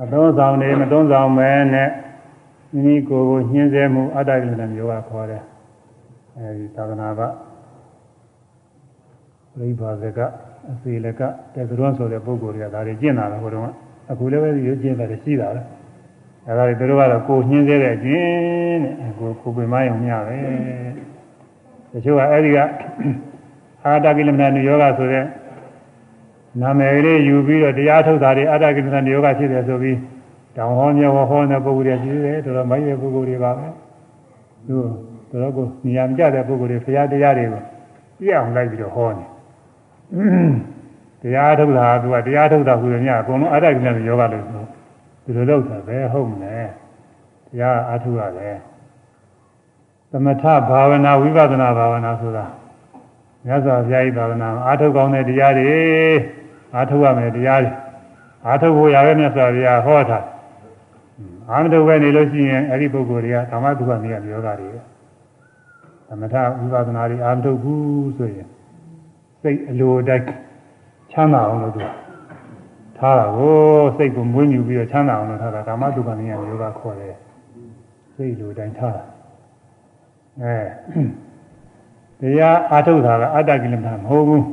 [0.02, 1.90] အသုံးဆောင်တွေမသုံးဆောင်မဲနဲ့
[2.72, 5.42] မိမိကိုယ်ကိုညှင်းဆဲမှုအတ္တကိလေသာမျိုးကခေါ်တယ်
[6.36, 7.20] အဲဒီသာသနာ့ဘ
[9.56, 10.18] ပြိဘာဇက
[10.70, 11.20] အစီလက
[11.54, 13.68] တေသရွန်ဆိုတဲ့ပုဂ္ဂိုလ်တွေကဒါတွေကျင့်တာလေဟိုတုန်းက
[14.10, 15.62] အခုလည်းပဲရွကျင့်တယ်ရှိတာလေ
[16.46, 20.38] အဲဒါတွေသူတို့ကတော့ကိုညှင်းဆဲတဲ့အကျင့်တဲ့ကိုကိုပင်မယုံမျှပဲ
[21.92, 22.58] တချို့ကအဲဒီက
[23.84, 25.24] အာတကိလမဏယောဂဆိုတဲ့
[26.60, 29.98] နာမည်လေးယူပြီးတော့တရားထုတ်တာတွေအတ္တကိစ္စနိယောဂဖြစ်တယ်ဆိုပြီး
[30.56, 33.66] တောင်ဟောမြေဟောဟောတဲ့ပုဂ္ဂိုလ်တွေရှိတယ်တော်တော်မိုက်တဲ့ပုဂ္ဂိုလ်တွေပါပဲ
[34.66, 34.76] သူ
[35.30, 37.62] တော်တော်ကိုနေရာမကျတဲ့ပုဂ္ဂိုလ်တွေဖရာတရားတွေကို
[38.18, 39.24] ပြည့်အောင်လိုက်ပြီးတော့ဟောနေ
[41.22, 44.64] တရားထုတ်တာကသူကတရားထုတ်တာဟူတယ်မြတ်အကုန်လုံးအတ္တကိစ္စနိယောဂလို့ဆို
[45.24, 46.56] ဒီလိုလုပ်တာပဲဟုတ်မလဲ
[47.48, 48.56] တရားအားထုတ်ရတယ်
[50.10, 52.44] သမထဘာဝနာဝိပဿနာဘာဝနာဆိုတာ
[53.44, 55.72] မြတ်စွာဘုရားဤသာသနာအားထုတ်ကောင်းတဲ့တရားတွေ
[56.74, 57.72] အားထုတ်ရမယ်တရားတွေ
[58.46, 60.18] အားထုတ်ဖို့ရတဲ့မြတ်စွာဘုရားဟောတာ
[61.50, 64.68] အာမထုတ်ပဲနေလို့ရှိရင်အဲ့ဒီပုဂ္ဂိုလ်တွေကဓမ္မဒုက္ခနေရပြောတာတွေ
[66.08, 68.48] သမထဝိပဿနာတွေအာမထုတ်ဘူးဆိုရင်
[69.42, 70.24] စိတ်အလိုတိုက်
[71.12, 71.82] ချမ်းသာအောင်လို့သူ
[72.98, 73.56] ထားတာကို
[73.96, 77.14] စိတ်ကိုမွေးမြူပြီးတော့ချမ်းသာအောင်လို့ထားတာဓမ္မဒုက္ခနေရပြောတာခေါ်တယ်
[78.14, 79.04] စိတ်လိုတိုင်းထားတာ
[80.42, 80.56] အဲ
[82.20, 84.44] တရားအာထုတ်တာကအတ္တကိလမမဟုတ်ဘူး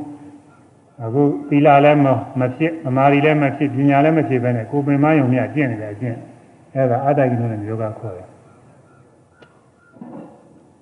[1.04, 2.00] အခုသီလလည်း
[2.40, 6.16] မဖြစ်အမာရီလည်းမဖြစ်ပညာလည်းမဖြစ်ပဲနဲ့ကိုယ်ပင်မယုံမြကျင့်နေတဲ့အကျင့်
[6.74, 8.28] အဲဒါအတ္တကိလမယောဂခေါ်တယ်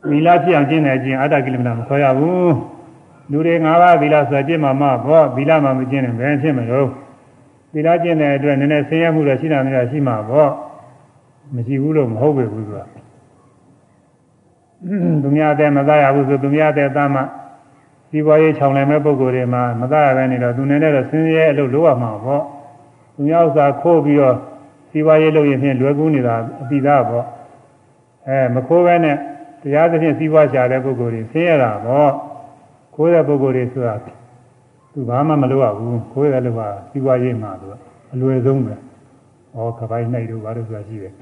[0.08, 2.54] သီလဖြစ်အောင်ကျင့်တဲ့အကျင့်အတ္တကိလမမခေါ်ရဘူး
[3.30, 6.88] လူတွေ၅ပါးသီလဆိုကျင့်မှာမဘောသီလမှမကျင့်ရင်ဘယ်ဖြစ်မလို့
[7.72, 10.48] သီလကျင့်တဲ့အတွက်နည်းနည်းဆင်းရဲမှုတွေရှိတာမျိုးရှိမှာဘော
[11.54, 12.86] မရှိဘူးလို့မဟုတ်ပဲဘူးဆိုတာ
[15.22, 17.20] သူများတဲ့မသားရဘူးဆိုသူများတဲ့သားမှ
[18.16, 22.42] စီးပွားရေးခြောင်လည်မဲ့ပုံကိုယ်တွေမှာမသားရပဲနေတော့သူနေနဲ့တော့ဆင်းရဲအလုပ်လုပ်ရမှာပေါ့
[23.14, 24.36] သူများဥစ္စာခိုးပြီးတော့
[24.90, 27.26] စီးပွားရေးလုပ်ရင်ဖြင့်လွယ်ကူးနေတာအပိသားပေါ့
[28.28, 29.16] အဲမခိုးပဲနဲ့
[29.62, 32.10] တရားသဖြင့်စီးပွားရှာတဲ့ပုံကိုယ်တွေဆင်းရဲတာပေါ့
[32.94, 33.94] ခိုးတဲ့ပုံကိုယ်တွေဆိုတာ
[34.92, 36.60] သူဘာမှမလုပ်ရဘူးခိုးတဲ့လူက
[36.90, 37.66] စီးပွားရေးမှာသူ
[38.12, 38.74] အလွယ်ဆုံးပဲ
[39.56, 41.12] ဩခပိုင်းနိုင်တို့ဘာလို့ဆိုတာရှိတယ်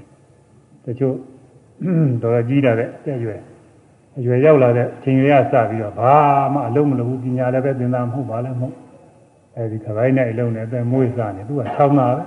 [0.85, 1.15] တချို့
[2.23, 3.41] တော်ကြီးတာတဲ့တဲ့ရွယ်
[4.19, 6.15] အရွယ်ရောက်လာတဲ့အချိန်ရစပြီးတော့ဘာ
[6.53, 8.75] မှအလုံးမလုပ်ဘူးပညာလည်းပဲသင်သားမဟုတ်ပါလည်းမဟုတ်
[9.57, 12.23] အဲဒီခပိုင်းနဲ့အလုံးနဲ့အသက်မွေးစားနေသူက6နာပဲ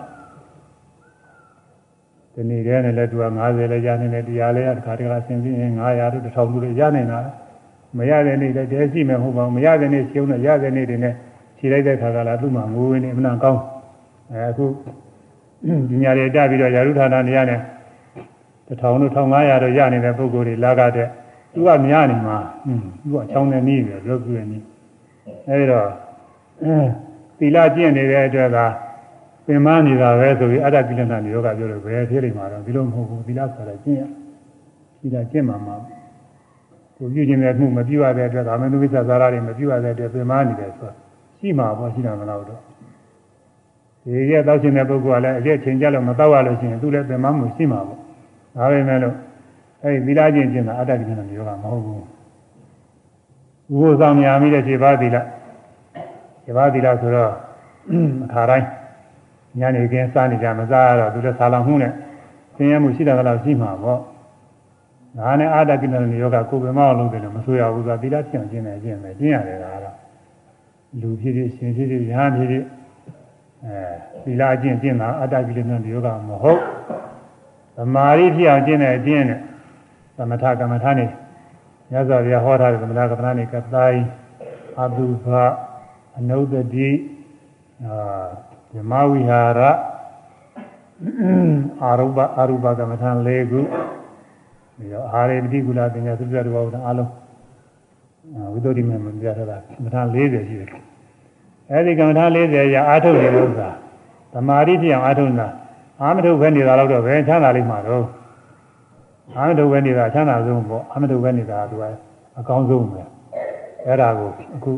[2.33, 7.19] ဒီနေ့တည်းနဲ့လည်းသူက90လည်းရနေတယ်တရားလည်းတစ်ခါတခါဆင်ပြီးရင်900တို့1000တို့လည်းရနေတာ
[7.97, 11.13] မရတဲ့နေ့လည်းတည်းရှိမယ်မဟုတ်ပါဘူးမရတဲ့နေ့ရှုံးတော့ရတဲ့နေ့တွေနဲ့
[11.57, 13.61] ခြေလိုက်တဲ့ခါကလာသူ့မှာငိုးနေအမှန်ကောင်း
[14.31, 14.65] အဲအခု
[15.89, 17.59] ပညာတွေတက်ပြီးတော့ယာရုဌာနနေရတဲ့
[18.67, 21.07] 1000တို့1500တို့ရနေတဲ့ပုဂ္ဂိုလ်တွေလာကြတဲ့
[21.55, 22.37] သူကများနေမှာ
[22.67, 24.57] อืมသူကချောင်းနေနေပြီလို့ပြောနေ
[25.49, 25.87] အဲဒီတော့
[27.37, 28.57] သီလကျင့်နေတဲ့အတွက်က
[29.45, 34.03] ပင်မနေတာပဲဆိုပြီးအတ္တကိလနာယောဂပြောလို့ဘယ်ဖြစ်နေမှာတော့ဒီလိုမဟုတ်ဘူးသီလဆိုတာကျင့်ရ
[34.99, 35.75] သီလကျင့်မှာမှာ
[36.97, 40.93] ကိုပြုခြင်းတဲ့မှုမပြုရတဲ့အတွက်ကာမတုဝိသသာရတွေမပြုရတဲ့အတွက်ပင်မနေတယ်ဆိုတာ
[41.39, 42.61] ရှိမှာပေါ့ရှိတာမလားတော့
[44.05, 47.99] ဒီရဲ့တောက်ရှင်တဲ့ပုဂ္ဂိုလ်ကလည်းအကျင့်ချိန်ကြလို့မတောက်ရလို့ရှိရင်သူလည်းပင်မမှုရှိမှာပေါ့
[48.55, 49.15] ဒါပဲမဲ့လို့
[49.85, 52.03] အဲဒီသီလကျင့်ခြင်းကအတ္တကိလနာယောဂမဟုတ်ဘူး
[53.79, 55.17] ဘုရားဆောင်များမိတဲ့ခြေပါသီလ
[56.43, 57.31] ခြေပါသီလဆိုတော့
[58.25, 58.67] အခါတိုင်း
[59.59, 61.91] ညနေခင်းစားနေကြမစားရတော့သူလည်းဆာလောင်မှုနဲ့
[62.55, 63.99] ဆင်းရဲမှုရှိတာကတော့ရှိမှာပေါ့
[65.17, 69.95] ဒါနဲ့အာတကိနယောဂကိုယ်ပဲမအောင်လုပ်တယ်လို့မဆိုရဘူးဆိုတာသီလကျင့်ခြင်းနဲ့ကျင့်မယ်ကျင့်ရတယ်ဒါကတော့
[71.01, 72.63] လူဖြစ်ဖြစ်ရှင်ဖြစ်ဖြစ်ရဟန်းဖြစ်ဖြစ်
[73.65, 73.77] အဲ
[74.23, 76.61] သီလကျင့်ကျင့်တာအာတကိနယောဂမဟုတ်
[77.75, 79.39] သမာဓိဖြစ်အောင်ကျင့်တဲ့အကျင့်နဲ့
[80.17, 81.05] သမထကမ္မထာနေ
[81.91, 84.01] မြတ်စွာဘုရားဟောထားတဲ့သမထကမ္မထာနေကတိုင်း
[84.81, 85.27] အတုဘ
[86.17, 86.89] အနုဒတိ
[87.85, 88.25] အာ
[88.75, 89.61] ဓမ္မဝိဟာရ
[91.81, 93.59] အာရုပအာရုပကမ္မထာ၄ခု
[94.77, 97.11] ပြီးတော့အာရေပတိကုလပညာသုတ္တရဘောအလုံး
[98.53, 100.69] ဝိသုဒ္ဓိမေမပြထားတာကမ္မထာ40ရှိတယ်
[101.71, 103.69] အဲဒီကမ္မထာ40ရအာထုတ်နေတဲ့ဥစ္စာ
[104.33, 105.47] သမာဓိဖြစ်အောင်အာထုတ်တာ
[106.01, 108.05] အာမထုတ်ပဲနေတာတော့ဘယ်ချမ်းသာလိမ့်မှာတော့
[109.36, 111.84] အာမထုတ်ပဲနေတာချမ်းသာဆုံးပေါ့အာမထုတ်ပဲနေတာကသူက
[112.38, 113.02] အကောင်းဆုံးပဲ
[113.86, 114.72] အဲ့ဒါကိုအခု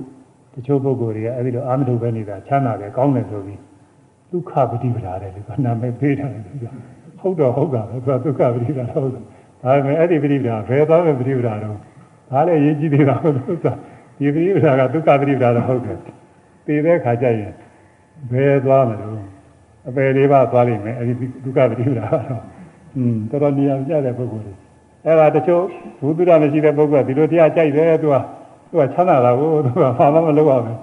[0.54, 3.60] တချို့ပုဂ္ဂိုလ်တွေကအဲ့ဒီလိုအာမထုတ်ပဲနေတာချမ်းသာတယ်ကောင်းတယ်ဆိုပြီး
[4.30, 6.28] ဒုက္ခပฏิပဒါတယ်လို့ကနာမည်ပေးတယ်
[7.20, 9.22] ဟုတ်တော့ဟုတ်တာပဲသူကဒုက္ခပฏิပဒါဟုတ်တယ်
[9.62, 11.76] ဒါပေမဲ့အဲ့ဒီပฏิပဒါဘယ်သွားမဲ့ပฏิပဒါတော့
[12.30, 13.74] ဒါလည်းရေးကြည့်သေးတာဟုတ်လို့ဆို
[14.18, 15.98] ဒီပฏิပဒါကဒုက္ခပฏิပဒါတော့ဟုတ်တယ်
[16.66, 17.52] တည်တဲ့ခါကျရင်
[18.32, 19.22] ဘယ်သွားမလို့
[19.88, 22.42] အပယ်လေးပါသွားလိမ့်မယ်အဲ့ဒီဒုက္ခပฏิပဒါကတော့
[22.97, 24.53] อืมတော်တော်နေရာကျတဲ့ပုဂ္ဂိုလ်တွေ
[25.05, 25.63] အဲ့ဒါတချို့
[26.01, 28.15] ဘုသူရမရှိတဲ့ပုဂ္ဂိုလ်ကဒီလိုတရားကြိုက်တယ်သူက
[28.69, 30.77] သူကချမ်းသာတာကိုသူကဘာမှမလုပ်ရဘူး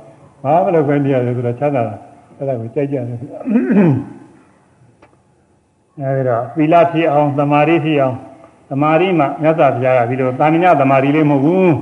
[0.44, 1.94] ဘာမှမလုပ်ဘဲနေရတယ်ဆိုတော့ချမ်းသာတာ
[2.36, 3.04] အဲ့ဒါကိုကြိုက်ကြတယ်
[6.00, 8.16] အဲဒီတော့သီလဖြစ်အောင်သမာဓိဖြစ်အောင်
[8.70, 11.72] သမာဓိမှာမြတ်စွာဘုရားကပြီးတော့တာမညသမာဓိလေးမဟုတ်ဘူး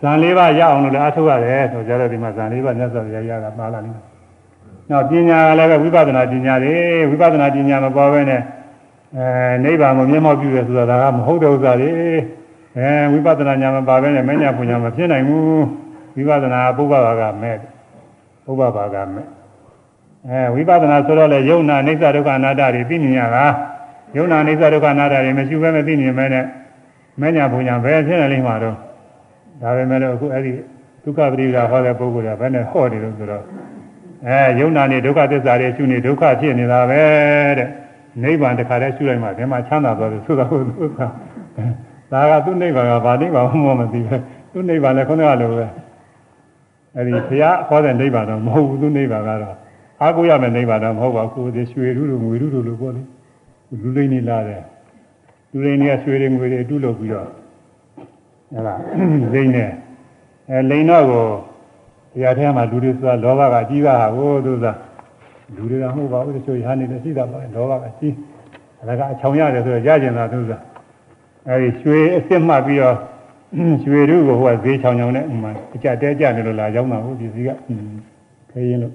[0.00, 4.04] ဇန်လေးပါးရအောင်လို့လည်းအထောက်ရတယ်ဆိုကြတော့ဒီမှာဇန်လေးပါးမြတ်စွာဘုရားရတာပါလာလိမ့်မယ်။
[4.90, 6.74] နောက်ပညာကလည်းဝိပဿနာပညာတွေ
[7.10, 8.40] ဝိပဿနာပညာမပေါ်ဘဲနဲ့
[9.14, 11.90] အဲနိဗ္ဗာန်ကိုမျက်မှောက်ပြုရဆိုတာကမဟုတ်တဲ့ဥစ္စာတွေ
[12.78, 15.64] အဲဝိပဿနာဉာဏ်မပါဘဲနဲ့မညာပညာမဖြစ်နိုင်ဘူး
[16.16, 17.56] ဝိပဿနာပုဗ္ဗဘာကမဲ့
[18.44, 19.26] ပုဗ္ဗဘာကမဲ့
[20.28, 23.44] အဲဝိပဿနာဆိုတော့လေယုံနာအိစ္ဆဒုက္ခအနာတ္တတွေသိမြင်ရတာ
[24.16, 26.44] ယုံနာအိစ္ဆဒုက္ခအနာတ္တတွေမရှိဘဲမသိမြင်မဲနဲ့
[27.20, 28.76] မညာဘုံညာဘယ်ဖြစ်နေလိမ့်မှာတော့
[29.62, 30.52] ဒါပဲမဲ့လို့အခုအဲ့ဒီ
[31.04, 33.44] ဒုက္ခပရိဒါဟောတဲ့ပုဂ္ဂိုလ်ကဘယ်နဲ့ဟောတယ်လို့ဆိုတော့
[34.26, 37.02] အဲယုံနာနေဒုက္ခသစ္စာတွေရှုနေဒုက္ခဖြစ်နေတာပဲ
[37.58, 37.68] တဲ့
[38.22, 41.00] နိဗ္ဗာန်တခါတည်းရှုလိုက်မှဒီမှာချမ်းသာသွားတယ်ဆိုတာကိုသူက
[42.12, 44.16] ဒါကသူ့နိဗ္ဗာန်ကဘာနိဗ္ဗာန်မှမသိပဲ
[44.52, 45.66] သူ့နိဗ္ဗာန်လည်းခုနကလိုပဲ
[46.94, 49.56] အဲ့ဒီဘုရားဟောတဲ့နိဗ္ဗာန်တော့မဟုတ်ဘူးသူ့နိဗ္ဗာန်ကတော့
[50.00, 53.02] အားကိုးရမယ်နိဗ္ဗာန်တော့မဟုတ်ပါဘူးဒီရွှေထုလိုငွေထုလိုလို့ပေါ့လေ
[53.82, 54.62] လူလိမ့်နေလာတယ်
[55.50, 58.80] လူလိမ့်နေရွှေတွေငွေတွေအတုလုပ်ပြီးတော့ဟဲ့လား
[59.34, 59.64] လိမ့်နေ
[60.50, 61.24] အဲလိမ့်တော့ကို
[62.12, 64.66] တရားထဲမှာလူတွေဆိုတာလောဘကအကြီးပါဟိုသူက
[65.54, 68.12] လူတွေကမဟုတ်ပါဘူးတချို့ရဟန်းနေလည်းရှိတာပါလောဘကအကြီး
[68.88, 70.52] ဒါကအချောင်ရတယ်ဆိုတော့ရကျင်တာသူက
[71.48, 72.96] အဲဒီရွှေအစ်စ်မှတ်ပြီးတော့
[73.84, 77.48] ရွှေထုကိုဟိုကဈေးချောင်ချောင်နဲ့ဥမာအကြတဲကြနေလို့လာရောက်တာဟုတ်ဒီစီက
[78.50, 78.92] ခဲရင်လို့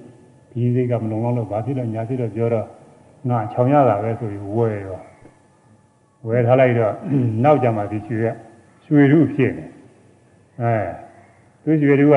[0.50, 2.66] ဒီစိတ်ကမလုံလောက်လို့ဘာဖြစ်လို့ညာဖြစ်တော့ပြောတော့
[3.28, 5.00] ငါချောင်ရတာပဲဆိုပြီးဝယ်ရော
[6.26, 6.94] ဝယ်ထားလိုက်တော့
[7.44, 8.26] နောက်ကြမှာဒီရွှေက
[8.86, 9.64] ရွှေထုဖြစ်နေ
[10.60, 10.74] အဲ
[11.62, 12.16] သူရွှေထုက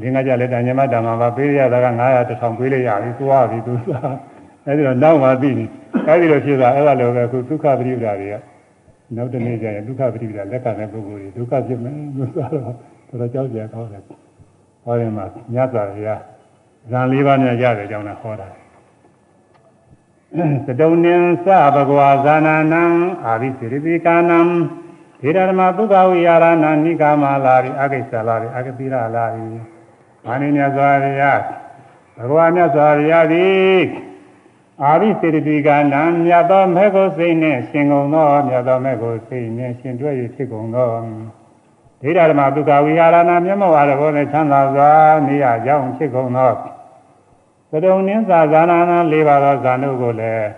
[0.00, 3.90] ဒီငါကြလက်တညမဓမ္မပါပေးရတာက900 1000ပေးလိုက်ရပြီသွားပြီသူက
[4.66, 5.64] အဲဒီတော့နောက်မှသိပြီ
[6.08, 8.34] အဲဒီလိုဖြစ်တာအဲ့ဒါလိုပဲအခုဒုက္ခပရိပဒါတွေက
[9.16, 12.62] နောက်တနေ့ကျရင်ဒုက္ခပရိပဒါလက်ခံတဲ့ပုဂ္ဂိုလ်တွေဒုက္ခဖြစ်မယ်လို့ဆိုတော့
[13.08, 14.02] တော်တော်ကြောက်ကြကောင်းတယ်
[14.84, 15.24] ဟောရင်မှာ
[15.54, 16.20] ညတ်စွာဘုရား
[16.90, 18.48] ဇန်၄ပါးနဲ့ရတယ်ကြောင်းနဲ့ဟောတာ
[20.66, 22.82] သတုံနင်သဘဂဝါဇာနာနံ
[23.24, 24.38] အာရိစိရိပိကာနံ
[25.20, 29.75] ဒေရဓမ္မပုဂ္ဂဝိယာရဏနိကာမလာရိအကိစ္စလာရိအကတိရလာရိ
[30.26, 31.40] မာနိမြတ်စွာဘုရား
[32.16, 33.80] ဘဂဝါမြတ်စွာဘုရားသည်
[34.82, 40.88] အာရိစိရိပိကာနံမြတ်သောမေကိုစိတ်နှင့်ရှင်ကုန်သောမြတ်သောမေကိုစိတ်နှင့်ရှင်တွေ့၍ဖြစ်ကုန်သော
[42.00, 44.90] ဒိဋ္ဌဓမ္မဒုက္ခဝိဟာရဏမျက်မှောက်အားဘောနဲ့ချမ်းသာစွာ
[45.26, 46.52] နေရကြောင်းဖြစ်ကုန်သော
[47.70, 50.50] သတုံနင်းသာဇာနာနာ၄ပါးသောဇာနုကိုလည်း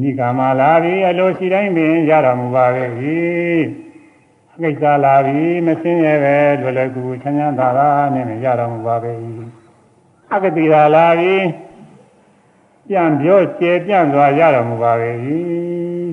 [0.00, 2.84] မိကာမလာပြီအလိုရှိတိုင်းပင်ရတော်မူပါပဲ၏
[3.80, 3.81] အ
[4.60, 9.12] ကိစ္စလာပြီမစင်းရဲပဲလွယ်လွယ်ကူကူချမ်းချမ်းသာသာနဲ့ရတော်မူပါပဲ၏
[10.32, 11.34] အကတိသာလာပြီ
[12.88, 15.10] ပြန်ပြောကျဲပြန့်စွာရတော်မူပါပဲ၏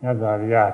[0.00, 0.70] မြတ်စွာဘုရား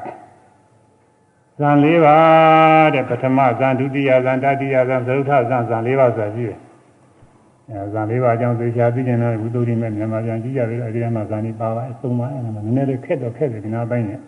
[1.59, 6.59] ဇန်၄ပါးတဲ့ပထမဇန်ဒုတိယဇန်တတိယဇန်သရုထဇန်ဇန်၄ပါးဆိုတာရှိတယ်
[7.71, 14.21] အဲဇန်၄ပါးအကြောင်းသိချာသိကျင်တော့ဝိသုဒ္ဓိမဲ့မြန်မာပြန်ကြည့်ကြပြီးတော့အဲဒီမှာဇန်ဒီပါပါအဆုံးပါအဲမှာနည်းနည်းလေးခက်တော့ခက်တယ်ဒီနာပိုင်းနဲ့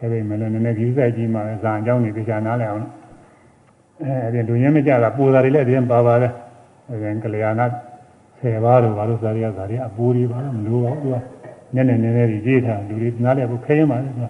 [0.00, 2.86] ခဲပေမဲ့လည်းနည်းနည်းကြီးဆိုင်ကြီးမှဇန်အကြောင်းတွေသိချာနားလည်အောင်
[4.02, 6.32] အဲအဲဒီလူရင်းမကြတာပူတာတွေလည်းဒီမှာပါပါတယ်
[6.88, 7.62] အဲဒီကလျာဏ
[8.40, 11.16] 10ပါးလို့ဘာလို့ဇာတိယဇာတိအပူတွေပါလို့မလို့ပါဘူးသူက
[11.74, 14.26] နည်းနည်းနည်းနည်းကြီးရေးထားလူတွေနားလည်ဖို့ခဲရင်ပါလေသူက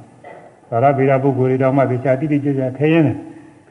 [0.70, 3.16] သာရဗေဒပုဂ္ဂိုလ်တွေတောင်မှသိချာတိတိကျကျခဲရင်တယ်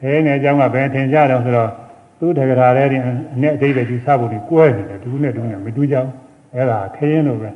[0.00, 1.70] ခဲရင်တဲ့အကြောင်းကဘယ်ထင်ကြတော့ဆိုတော့
[2.18, 2.96] သူ့တက္ကရာထဲဒီ
[3.34, 6.12] အနဲ့အတိတ်တွေစဖို့ဒီကွဲနေတယ်တူနဲ့တူနဲ့မတူကြဘူး
[6.54, 7.50] အဲ့ဒါခဲရင်လို့ပဲ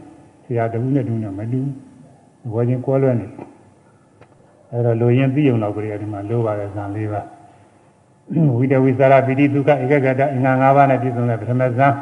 [0.45, 1.61] ဆရာတူနဲ့တူနဲ့မတူ
[2.53, 3.27] ဘောချင်းကွဲလွဲနေ
[4.75, 7.23] အဲ့တော့လူရင်သိုံတော့ကြရဒီမှာလိုပါတယ်ဇန်လေးပါ
[8.59, 11.95] ဝိတဝိသရာပိတိဒုက္ခဧကဂတအင်္ဂါ၅ပါးနဲ့ပြည့်စုံတဲ့ပထမဇန်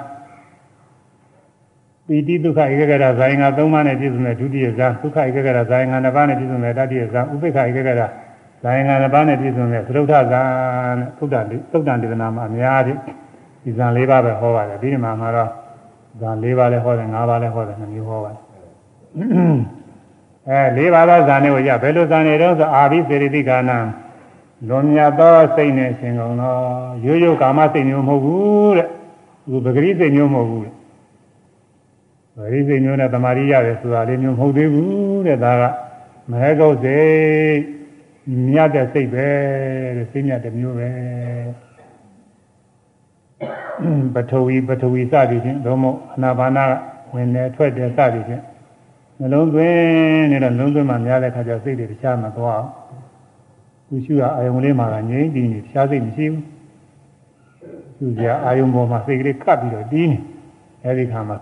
[2.06, 8.02] ပိတိဒုက္ခဧကဂရဇာယင်္ဂ3ပါးနဲ့ပြည့်စုံတဲ့ဒုတိယဇာဒုက္ခဧကဂရဇာယင်္ဂ2ပါးနဲ့ပြည့်စုံတဲ့တတိယဇာဥပိ္ပခဧကဂရ
[8.62, 10.42] ဇာယင်္ဂ2ပါးနဲ့ပြည့်စုံတဲ့သရုတ်ထဇာ
[10.98, 11.36] နဲ့သုဒ္ဓ
[11.72, 12.98] သုဒ္ဓဒေသနာမှာအများကြီး
[13.64, 15.50] ဒီဇာ၄ပါးပဲဟောပါတယ်ဒီမှာမှာတော့
[16.20, 18.40] ဇာ၄ပါးလည်းဟောတယ်၅ပါးလည်းဟောတယ်နှမျိုးဟောပါတယ်
[20.48, 23.78] အဲ၄ပါးသောဇာနဲ့ကိုရဘယ်လိုဇာနေတော့ဆိုအာဘိစေရတိကာနံ
[24.68, 26.60] လွန်မြတ်သောစိတ်နဲ့ရှင်ကုန်တော့
[27.04, 28.88] ရိုးရိုးကာမစိတ်မျိုးမဟုတ်ဘူးတဲ့
[29.50, 30.74] ဒီပဂရိစိတ်မျိုးမဟုတ်ဘူးတဲ့
[32.36, 35.62] ပဂရိစိတ်မျိုးနဲ့တမာရိရတယ်ဆိုတာလေးမျိုးမဟုတ်သေးဘူးတဲ့ဒါက
[36.30, 37.56] မဟကုတ်စိတ်
[38.46, 39.26] မြတ်တဲ့စိတ်ပဲ
[39.96, 40.90] တဲ့စိတ်မြတ်တဲ့မျိုးပဲ
[44.14, 46.64] ပထဝီပထဝီစသည်ဖြင့်သို့မဟုတ်အနာဘာနာ
[47.14, 48.42] ဝင်နေထွက်တယ်စသည်ဖြင့်
[49.20, 52.68] နှလုံးသွင်းနေတော့နှလုံးသွင်းမှများတဲ့ခါကျစိတ်တွေတခြားမသွားအောင်
[53.86, 56.42] သူရှုရအာယုံလေးမှာကငြိမ့်တည်နေတခြားစိတ်မရှိဘူး
[57.96, 60.18] ရှုကြအာယုံပေါ်မှာစိတ်ကလေးကပ်ပြီးတော့တည်နေ
[60.84, 61.36] အဲဒီခါမှာ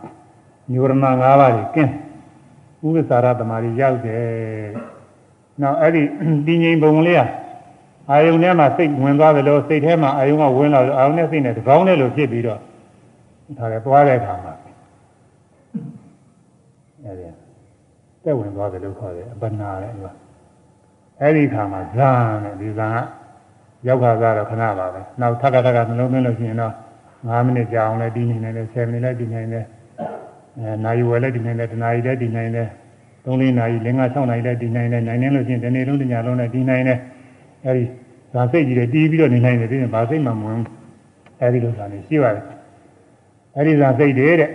[0.71, 1.05] ညောရဏ၅
[1.41, 1.93] ပါးကြီးကင်း
[2.87, 4.71] ဥပ္ပစာရသမารီရောက်တယ်
[5.61, 6.03] နောက်အဲ့ဒီ
[6.47, 7.27] တည်ငြိမ်ပုံလေးက
[8.11, 12.61] အာယုံထဲမှာစိတ်ဝင်သွားတယ်လို့စိတ်ထဲမှာအာယုံကဝင်လာလို့အာယုံနဲ့စိတ်နဲ့တကောင်းနဲ့လို့ဖြစ်ပြီးတော့
[13.59, 14.55] ဒါလည်းသွားတဲ့အခါမှာ
[17.05, 17.40] အဲဒီ
[18.25, 20.07] တက်ဝင်သွားတယ်လို့ခေါ်တယ်အပနာလေဒီက
[21.21, 22.11] အဲ့ဒီခါမှာဇာ
[22.45, 22.97] နဲ့ဒီဇာက
[23.87, 26.73] ရောက်ခါသားတော့ခဏပါပဲနောက်ထပ်ထပ်ကနှလုံးသွင်းလို့ရှိရင်တော့
[27.09, 29.67] 9မိနစ်ကြာအောင်လည်းဒီနေနေတယ်10မိနစ်လည်းဒီနေနေတယ်
[30.59, 32.69] အဲနိုင်ဝယ်လည်းဒီနေတယ်တနာရီလည်းဒီနေတယ်
[33.25, 36.99] 3လေးနာရီ5 6နာရီလည်းဒီနေတယ်နိုင်နေလို့ရှိရင်ဒီနေ့လုံးတညလုံးလည်းဒီနေတယ်
[37.67, 37.85] အဲဒီ
[38.33, 40.61] ဇာစိတ်ကြီးတွေတီးပြီးတော့နေနိုင်တယ်ဒီနေ့ဘာစိတ်မှမဝင်
[41.41, 42.45] အဲဒီလိုဇာနေရှိပါတယ်
[43.57, 44.51] အဲဒီဇာစိတ်တွေတဲ့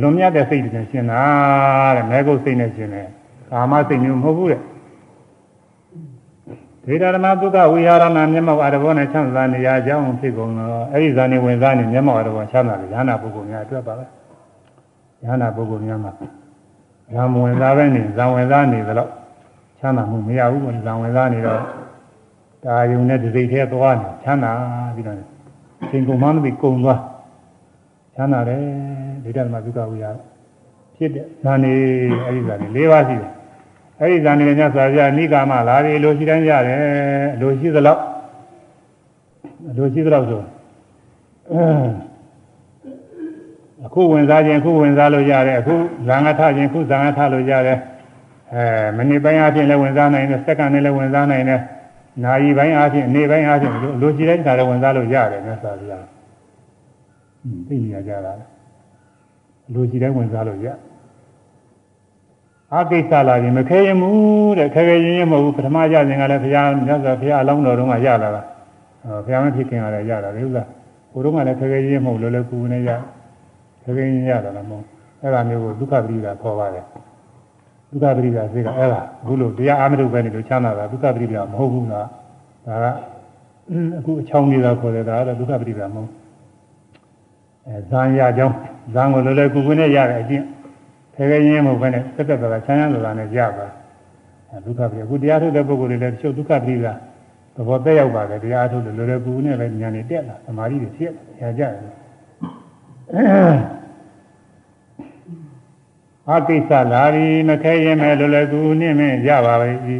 [0.00, 1.22] လွန်မြတ်တဲ့စိတ်တွေရှင်တာ
[1.96, 3.08] တဲ့မဲကုတ်စိတ်နဲ့ရှင်တယ်
[3.50, 4.60] ကာမစိတ်မျိုးမဟုတ်ဘူးတဲ့
[6.86, 14.04] ဒေတာဓမ္မဒုက္ခဝိဟာရဏမျက်မှောက်အရဘောနဲ့ချမ်းသာနေရကြောင်းဖြစ်ကုန်တော့အဲ့ဒီဇာနေဝင်စားနေမျက်မှောက်အရဘောချမ်းသာတယ်ဉာဏပုဂ္ဂိုလ်များအတွက်ပါပဲ
[15.24, 16.12] ဉာဏပုဂ္ဂိုလ်များမှာ
[17.14, 19.10] ဇာမဝင်စားပဲနေဇာဝင်စားနေသလောက်
[19.78, 21.60] ချမ်းသာမှုမရဘူးဇာဝင်စားနေတော့
[22.64, 24.52] ဒါယုံနဲ့ဒီစိတ်ထဲသွားနေချမ်းသာ
[24.94, 25.16] ပြီးတော့
[25.90, 27.00] ရှင်ကုံမမသိကုံသွား
[28.14, 28.62] ချမ်းသာတယ်
[29.24, 30.16] ဒေတာဓမ္မဒုက္ခဝိဟာရ
[30.96, 31.72] ဖြစ်တဲ့ဇာနေ
[32.24, 33.30] အဲ့ဒီဇာနေ၄ပါးရှိတယ်
[34.00, 36.80] အဲ့ဒီဇာနေမြတ်စွာဘုရားနိကာမလာပြီလိုရှိတိုင်းရတယ်
[37.40, 38.02] လိုရှိသလောက်
[39.76, 40.40] လိုရှိသလောက်ဆို
[43.86, 45.74] အခုဝင်စားခြင်းအခုဝင်စားလို့ရတယ်အခု
[46.08, 47.78] ဇာငါထခြင်းအခုဇာငါထလို့ရတယ်
[48.54, 48.64] အဲ
[48.96, 51.60] မိနစ်ပိုင်းအပြင်လည်းဝင်စားနိုင်တယ်စက္ကန့်နဲ့လည်းဝင်စားနိုင်တယ်
[52.24, 56.04] နာရီပိုင်းအပြင်နေ့ပိုင်းအပြင်လိုရှိတိုင်းဒါလည်းဝင်စားလို့ရတယ်မြတ်စွာဘုရား
[57.68, 58.51] သိနေကြတာလို
[59.90, 60.76] ရှိတိုင်းဝင်စားလို့ရတယ်
[62.74, 64.10] အကိစ္စလာရင်မခဲရင်မှု
[64.58, 68.42] တဲ့ခဲခဲရင်ရင်မဟုတ်ဘူးပထမရခြင်းကလည်းဘုရားမြတ်စွာဘုရားအလောင်းတော်တုန်းကရလာတာ
[69.24, 70.62] ဘုရားမဖြစ်ခင်ကလည်းရတာလေဥစ္စာ
[71.12, 72.90] ကိုတုန်းကလည်းခဲခဲရင်ရင်မဟုတ်လောလောကူကူနဲ့ရ
[73.84, 74.84] ခဲခဲရင်ရတာလည်းမဟုတ်
[75.22, 76.84] အဲ့ဒါမျိုးကိုဒုက္ခပရိဒါခေါ်ပါတယ်
[77.90, 82.06] ဒုက္ခပရိဒါစိတ်ကအဲ့ဒါအခုလို့တရားအာမတုပဲနေလို့ချမ်းသာတာဒုက္ခပရိဒါမဟုတ်ဘူးလား
[82.66, 82.86] ဒါက
[83.98, 86.21] အခုအချောင်းနေတာခေါ်တယ်ဒါကတော့ဒုက္ခပရိဒါမဟုတ်အဲ
[87.90, 88.56] ဇာန်ရကြောင်း
[88.94, 90.44] ဇာန်ကိုလောလောကူကူနဲ့ရတဲ့အကျင့်
[91.14, 93.66] ခဲခဲရင်းမဟုတ်ဘဲနဲ့တက်တက်တာချမ်းချမ်းသာသာနဲ့ကြပါ
[94.64, 96.86] ဒုက္ခပရိအခုတရားထုတ်တဲ့ပုဂ္ဂိုလ်တွေလည်းတချို့ဒုက္ခပရိက
[97.54, 101.72] သဘောတက်ရောက်ပါတယ်တရားထုတ်တယ်လွယ်လွယ်ကူကူနဲ့လည်းဉာဏ်နဲ့တက်လာသမာဓိတွေဖြစ်လာကြတယ်
[106.30, 109.96] အကိစ္စလာပြီမခဲရင်မဲ့လွယ်လွယ်ကူကူနဲ့မင်းရပါပဲဤ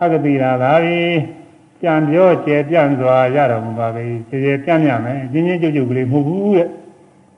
[0.00, 1.00] အဂတိရာသာပြီ
[1.86, 6.68] ကြံပြောကျယ်ပြန့်စွာရတော်မူပါပဲကျယ်ကျယ်ပြန့်ပြန့်မယ်ချင်းချင်းကြုတ်ကြုတ်ကလေးမဟုတ်ဘူးတဲ့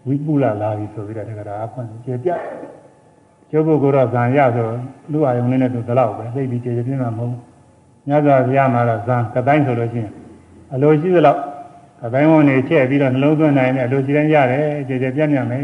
[0.07, 2.41] ဝိပုလလာပြီဆိုပြီးတော့တက္ကရာအဖွင့်ကျယ်ပြန့်
[3.51, 4.69] ကျုပ်ပုဂ္ဂိုလ်တော့ဇံရဆို
[5.13, 7.35] လူအာယုံလေးနဲ့သူတလောက်ပဲသိပြီးကျယ်ကျယ်ပြန့်ပြန့်မဟုတ်
[8.09, 10.13] ညဇာဘုရားမှာတော့ဇံကတိုင်းဆိုလို့ရှိရင်
[10.75, 11.41] အလိုရှိသလောက်
[12.03, 15.63] ကတိုင်းဝန်နေချက်ပြီးတော့နှလုံးသွင်းနိုင်တယ်အလိုရှိတိုင်းရတယ်ကျယ်ကျယ်ပြန့်ပြန့်မယ်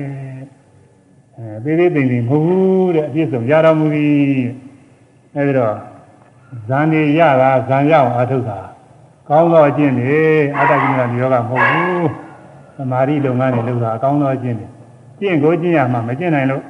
[1.36, 4.06] အဲသေးသေးသိမ့်သိမ့်မဟုတ်ဘူးတဲ့အပြည့်စုံရတော်မူပြီ
[5.35, 5.74] အဲဒီတော့
[6.69, 8.59] ဇန်နေရတာဇန်ရအောင်အထုတ်တာ
[9.29, 10.21] ကောင်းသောအကျင့်တွေ
[10.59, 12.09] အတ္တကိလေသာယောဂမဟုတ်ဘူး
[12.77, 14.69] သမာဓိလုပ်ငန်းတွေလုပ်တာအကောင်းသောအကျင့်တွေ
[15.19, 16.63] ကျင့်ကိုကျင့်ရမှာမကျင့်နိုင်လို့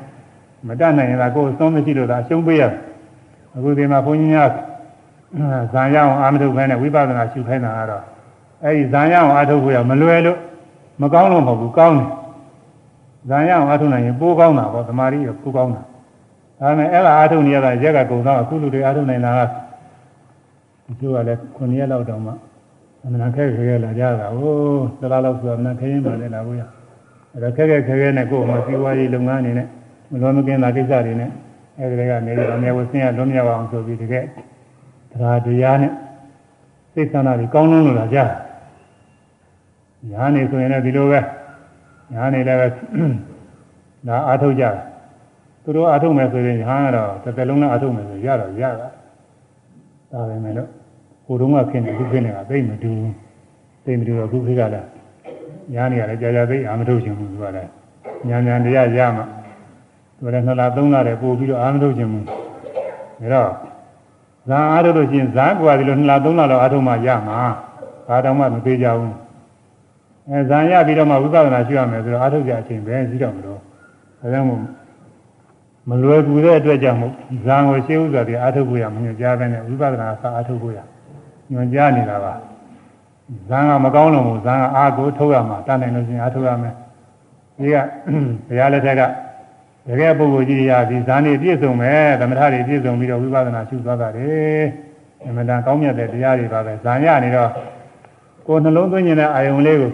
[0.69, 2.73] မတတ်နိုင်ရင်တော့ကိုယ်အဆုံးမရှိလို့သာအရှုံးပေးရတယ်
[3.57, 4.49] အခုဒီမှာဘုန်းကြီးများ
[5.73, 8.05] ဇန်ရအောင်အာမထုတ်ခိုင်းတဲ့ဝိပဿနာရှုခိုင်းတာကတော့
[8.65, 10.39] အဲဒီဇန်ရအောင်အထုတ်ဖို့ရမလွယ်လို့
[11.03, 12.09] မကောင်းလို့မဟုတ်ဘူးကောင်းတယ်
[13.29, 15.83] ဇန်ရအောင်အထုတ်နိုင်ရင်ပိုးကောင်းတာပေါ့သမာဓိကပိုးကောင်းတာ
[16.61, 19.41] ဒါပေမဲ့အဲ့ဒါအထုတ်နေရတာရက်ကကုံတော့အခုလူတွေအထုတ်နိုင်တာက
[20.87, 22.33] ဒီလိုကလည်း9ရက်လောက်တောင်မှ
[23.05, 26.63] အမှန်ခဲခဲလာကြတာဟိုးသလားလောက်ဆိုတာအမှန်ခဲရင်ပါလေလာဘူးရ
[27.33, 29.69] အဲ့ဒါခဲခဲခဲခဲနဲ့ကိုယ်မှစီးပွားရေးလုပ်ငန်းအနေနဲ့
[30.11, 31.31] မလွန်မကင်းတာကိစ္စတွေနဲ့
[31.79, 34.25] အဲ့ဒီကနေပြီးတော့မြေဝဆင်းရလွန်မြောက်အောင်ဆိုပြီးတကယ်
[35.13, 35.93] တရားတရားနဲ့
[36.93, 38.19] စိတ်ဆန္ဒတွေကောင်းလုံးလို့လာကြ
[40.13, 41.21] ညာနေဆိုရင်လည်းဒီလိုပဲ
[42.13, 42.69] ညာနေလည်းပဲ
[44.09, 44.75] ဒါအားထုတ်ကြတယ်
[45.63, 48.89] သူတို့အားထုတ်မယ်ဆိုရင်ညာကတော့တစ်သက်လုံးနဲ့အားထုတ်မယ်ဆိုရတော့ရတာ
[50.15, 50.69] ဒါပဲမဲ့လို့
[51.27, 52.93] ဟိုတုန်းကခင်တယ်ခုခင်နေတာသိမတူ
[53.85, 54.89] သိမတူတော့ခုခေတ်ကလည်း
[55.73, 57.71] ညာနေရတယ်ကြာကြာသိအာမထုတ်ချင်ဘူးသူကလည်း
[58.29, 59.23] ညာညာတရားရမှ
[60.19, 62.35] သူလည်းနှစ်လသုံးလတည်းပို့ပြီးတော့အာမထုတ်ချင်ဘူးဒါ
[63.33, 63.51] တော့
[64.49, 67.39] ဇာအားထုတ်လို့ရှိရင်ဇာကွာဒီလိုနှစ်လသုံးလလောက်အားထုတ်မှရမှာ
[68.09, 69.15] ဘာတောင်မှမသေးကြဘူး
[70.29, 73.59] အဲဇာရပြီးတော့မှဝိပဿနာရှုရမယ်ဆိုတော့အားထုတ်ကြအချိန်ပဲရှိတော့မလို့
[74.21, 74.61] ဒါကြောင့်မို့
[75.89, 77.13] မလွယ်ကူတဲ့အတွက်ကြောင့်မို့
[77.47, 80.79] ဇာကိုရှင်းဥစွာပြီးအားထုတ်ဖို့ရမညွှန်ကြားပဲနဲ့ဝိပဿနာကအားထုတ်ဖို့ရ
[81.53, 82.35] ညွှန်ကြားနေတာပါ
[83.51, 86.75] ဇာကမကောင်းလို့မို့ဇာကအားကိုထုတ်ရမှာတတ်နိုင်လို့ရှိရင်အားထုတ်ရမယ်
[87.59, 87.77] ဒီက
[88.49, 89.03] ဘုရားလက်ထက်က
[89.89, 94.33] တကယ်ပုဂ္ဂိုလ်ကြီးရာဒီဇာနေပြည့်စုံမယ်သမထတွေပြည့်စုံပြီးတော့ဝိပဿနာရှုသွားတာလေ
[95.27, 97.51] အမှန်တန်ကောင်းမြတ်တဲ့တရားတွေပါပဲဇာညနေတော့
[98.47, 99.93] ကိုယ်နှလုံးသွင်းနေတဲ့အာယုံလေးကို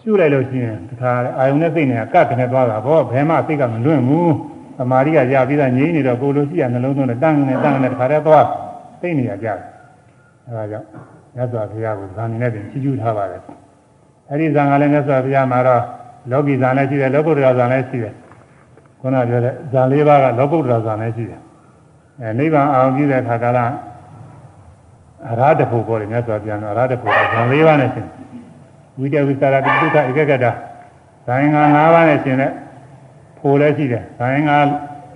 [0.00, 4.32] ရှုလိုက်လို့ရှိရင်တခါအာယုံနဲ့စိတ်နဲ့ကပ်ကနေသွားတာဘောဘယ်မှစိတ်ကမလွင့်ဘူး
[4.78, 8.46] သမာဓိကရပြီးသားငြိမ့်နေတော့ကိုလိုရှိရနှလုံးသွင်းတဲ့တန်းနေတန်းနေတခါတည်းသွား
[9.00, 9.58] သိနေရကြတယ်
[10.46, 10.86] အဲဒါကြောင့်
[11.36, 13.42] မြတ်စွာဘုရားကိုဇာနေနဲ့ပြင်ချီးကျူးထားပါတယ်
[14.30, 15.82] အဲဒီဇာကလည်းမြတ်စွာဘုရားမှာတော့
[16.30, 18.14] လောကီဇာလည်းရှိတယ်လောကုတ္တရာဇာလည်းရှိတယ်
[19.00, 21.40] ခုနပြောတဲ့ဇာလေးပါးကလောကုတ္တရာဇာလည်းရှိတယ်
[22.20, 23.74] အဲနိဗ္ဗာန်အောင်ပြီးတဲ့အခါကလည်း
[25.30, 28.06] အရာတဖို့ပေါ်တယ်မြတ်စွာဘုရားကအရာတဖို့ဇာလေးပါးနဲ့ရှင်
[28.98, 30.46] ဝိတဝိသရာတိဒုက္ခဧကကတ
[31.26, 32.50] ဇာယင်္ဂါ၅ပါးနဲ့ရှင်တဲ့
[33.42, 34.58] ဖို့လည်းရှိတယ်ဇာယင်္ဂါ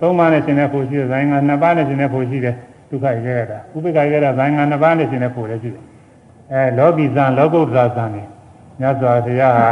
[0.00, 2.54] ၃ပါးနဲ့ရှင်တဲ့ဖို့ရှိတယ်ဇာယင်္ဂါ၂ပါးနဲ့ရှင်တဲ့ဖို့ရှိတယ်
[2.90, 5.84] ဒုက္ခဧကကတဥပိ္ပခဧကကတဇာယင်္ဂါ၂ပါးနဲ့ရှင်တဲ့ဖို့လည်းရှိတယ်
[6.52, 8.26] အဲလောကီဇာလောကုတ္တရာဇာနဲ့
[8.80, 9.68] မြတ်စွာဘုရားဟာ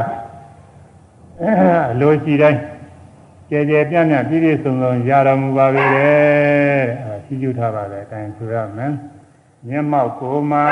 [1.93, 2.60] အလိုရှိတိုင်း
[3.51, 8.93] ကြဲကြဲပြန့်ပြန့်ပြည့်ပြည့်စုံစုံရတော်မူပါပေတယ်အဲရှိကျူထားပါလေအဲဒါဆိုရမယ်
[9.68, 10.66] မျက်မှောက်ကိုမှာ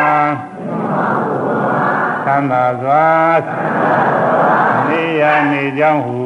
[2.26, 3.04] သံသာစွာ
[4.88, 6.22] နေရနေကြောင်းဟု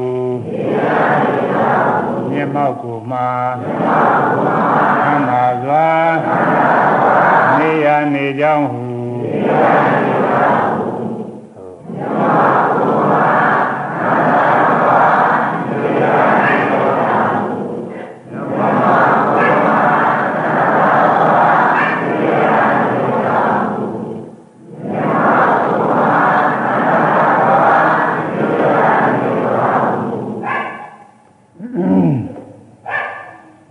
[2.56, 3.28] မျက်မှောက်ကိုမှာ
[5.04, 5.88] သံသာစွာ
[7.58, 8.82] နေရနေကြောင်းဟု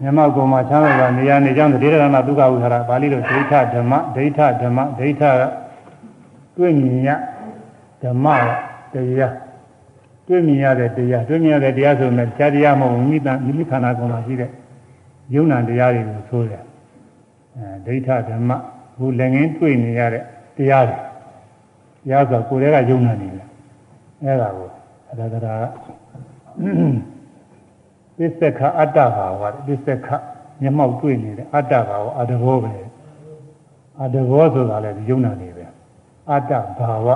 [0.01, 5.43] မျက်မှောက်ကိုမှချမ်းသာတာနေရာနေကြောင်းဒေရဏဒုက္ခဝိဟာရပါဠိလိုဒိဋ္ဌဓမ္မဒိဋ္ဌဓမ္မဒိဋ္ဌက
[6.57, 7.09] တွေ့မြင်ရ
[8.01, 8.45] ဓမ္မက
[8.93, 9.33] တရား
[10.27, 14.49] တွေ့မြင်ရတဲ့တရားတွေ့မြင်ရတဲ့တရားဆိုရင်တရားတရားမဟုတ်ဘူးမိတမိမိခန္ဓာကိုယ်မှာရှိတဲ့
[15.33, 16.63] ယုံနာတရားတွေကိုဆိုတယ်
[17.55, 18.49] အဲဒိဋ္ဌဓမ္မ
[18.97, 20.23] ဘူးလည်းငင်းတွေ့နေရတဲ့
[20.57, 20.97] တရားတွေ
[22.05, 23.47] တရားဆိုကိုယ်တည်းကယုံနာနေတယ်
[24.23, 24.69] အဲဒါကို
[25.09, 27.14] အတ္တတရားက
[28.17, 30.07] ပစ္စခအတ္တဘာဝပစ္စခ
[30.61, 32.73] မျက်မှောက်တွေ့နေတယ်အတ္တဘာဝအတဘောပဲ
[34.01, 35.65] အတဘောဆိုတာလည်းယုံနာနေပဲ
[36.31, 37.07] အတ္တဘာဝ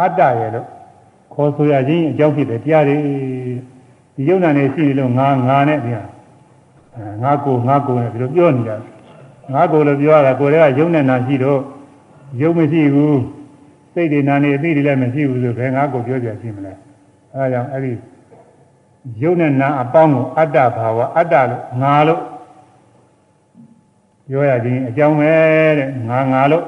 [0.00, 0.66] အတ္တရဲ့လို့
[1.34, 2.96] ခေါ်ဆိုရခြင်းအကြောင်းဖြစ်တဲ့တရားတွေ
[4.14, 6.04] ဒီယုံနာနေရှိနေလို့ငါငါနဲ့ပြန်
[7.22, 8.76] ငါကိုငါကိုနဲ့ဒီလိုပြောနေတာ
[9.52, 11.60] ငါကိုလို့ပြောရတာကိုယ်ကယုံနဲ့နာရှိတော့
[12.40, 13.20] ယုံမရှိဘူး
[13.94, 16.72] စိတ်တွေနာနေအသိတွေလည်းမရှိဘူးဆိုဘယ်ငါကိုပြောပြရှိမလဲ
[17.34, 17.92] အဲဒါကြောင့်အဲ့ဒီ
[19.22, 22.20] ယုံနဲ့နာအပေါင်းကိုအတ္တဘာဝအတ္တလို့ငါလို့
[24.28, 25.32] ပြောရခြင်းအကြောင်းပဲ
[25.78, 26.64] တဲ့ငါငါလို့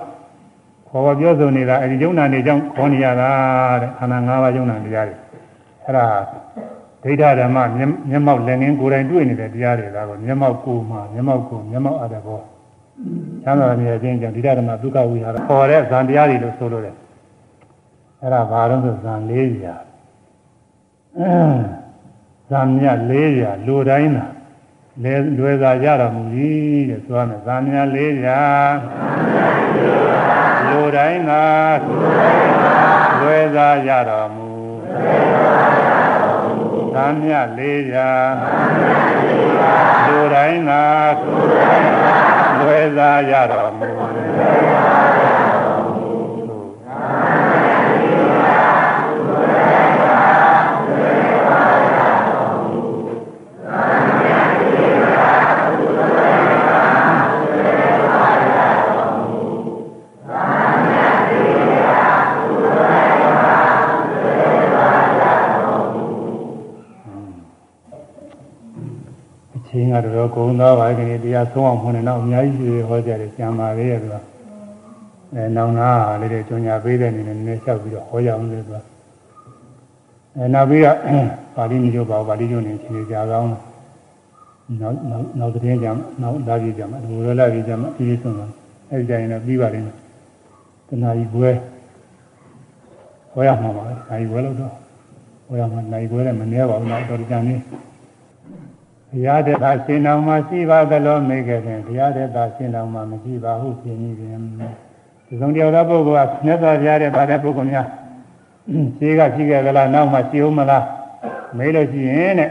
[0.88, 3.30] ခေါ်ပြောဆိုနေတာအဲဒီယုံနာနေကြောင်းခေါ်နေရတာ
[3.82, 5.16] တဲ့ခန္ဓာ၅ပါးယုံနာတရားတွေ
[5.84, 6.06] အဲ့ဒါ
[7.02, 12.40] ဒိဋ္ဌဓမ္မမျက်မှောက်လည်းငင်းကိုယ်တိုင်တွေ့နေတဲ့တရားတွေဒါကိုမျက်မှောက်ကိုမှမျက်မှောက်ကိုမျက်မှောက်အပ်တဲ့ဘော
[13.42, 16.96] ချမ်းသာနေခြင်းကြောင့်ဒိဋ္ဌဓမ္မဒုက္ခဝိဟာရခေါ်တဲ့ဇန်တရားတွေလို့ဆိုလို့တယ်
[18.20, 19.32] အဲ့ဒါဘာလို့ဆိုဇန်၄
[19.64, 19.82] ရာဇ
[22.60, 24.26] န်မြတ်၄ရာလူတိုင်းသာ
[25.02, 26.22] လဲလွယ်သာရတော်မူ၏
[26.88, 28.42] တဲ့ဆိုရမယ်ဇန်မြတ်၄ရာ
[30.66, 31.44] လူတိုင်းသာ
[33.20, 34.48] လွယ်သာရတော်မူ
[36.94, 38.10] သံမြလေးရာ
[40.06, 40.84] လူတိုင်းသာ
[42.58, 43.90] လွယ်သာရတော်မူ
[70.04, 74.16] ကတော့ဂုံသားပါခင်ဗျတရားဆုံးအောင်ခွန်းနေတော့အများကြီးဟောကြတယ်ကျန်ပါလေရဲ့သူက
[75.34, 75.88] အဲနောင်နာ
[76.20, 78.78] လေးတွေကျုံညာပေးတဲ့အနေနဲ့နည်းနည်းလျှောက်ပြီးတော့ဟောရအောင်လေသူက
[80.36, 80.96] အဲနောက်ပြီးတော့
[81.56, 83.48] ပါဠိမျိုးပါပါဠိမျိုးနေရှင်ကြကောင်း
[84.80, 88.46] နောက်နောက်နောက်တဲ့ကြမှာနောက်လာကြည့်ကြမှာဒီလိုလာကြည့်ကြမှာဒီလိုဆုံးမှာ
[88.90, 89.96] အဲဒီတိုင်းတော့ပြီးပါလိမ့်မယ်
[90.88, 91.50] တဏှာကြီးဘွဲ
[93.32, 94.72] ဟောရမှာပါနိုင်ဘွဲလို့တော့
[95.46, 97.54] ဟောရမှာနိုင်ဘွဲလည်းမနှဲပါဘူးတော့တော်ကြံနေ
[99.12, 104.40] ဘုရားတဲ့သာရှင်တော်မှာရှိပါသလိုမေခဲ့တယ်ဘုရားတဲ့သာရှင်တော်မှာမရှိပါဟုပြင်ပြီးပြင်
[105.26, 107.86] ဒီဆုံးတရားသောပုဂ္ဂိုလ်ကမြတ်စွာဘုရားတဲ့ဗာတဲ့ပုဂ္ဂိုလ်များ
[108.98, 110.84] ရှိကရှိခဲ့ကြလားနောက်မှရှိဦးမလား
[111.56, 112.50] မေးလို့ရှိရင်တဲ့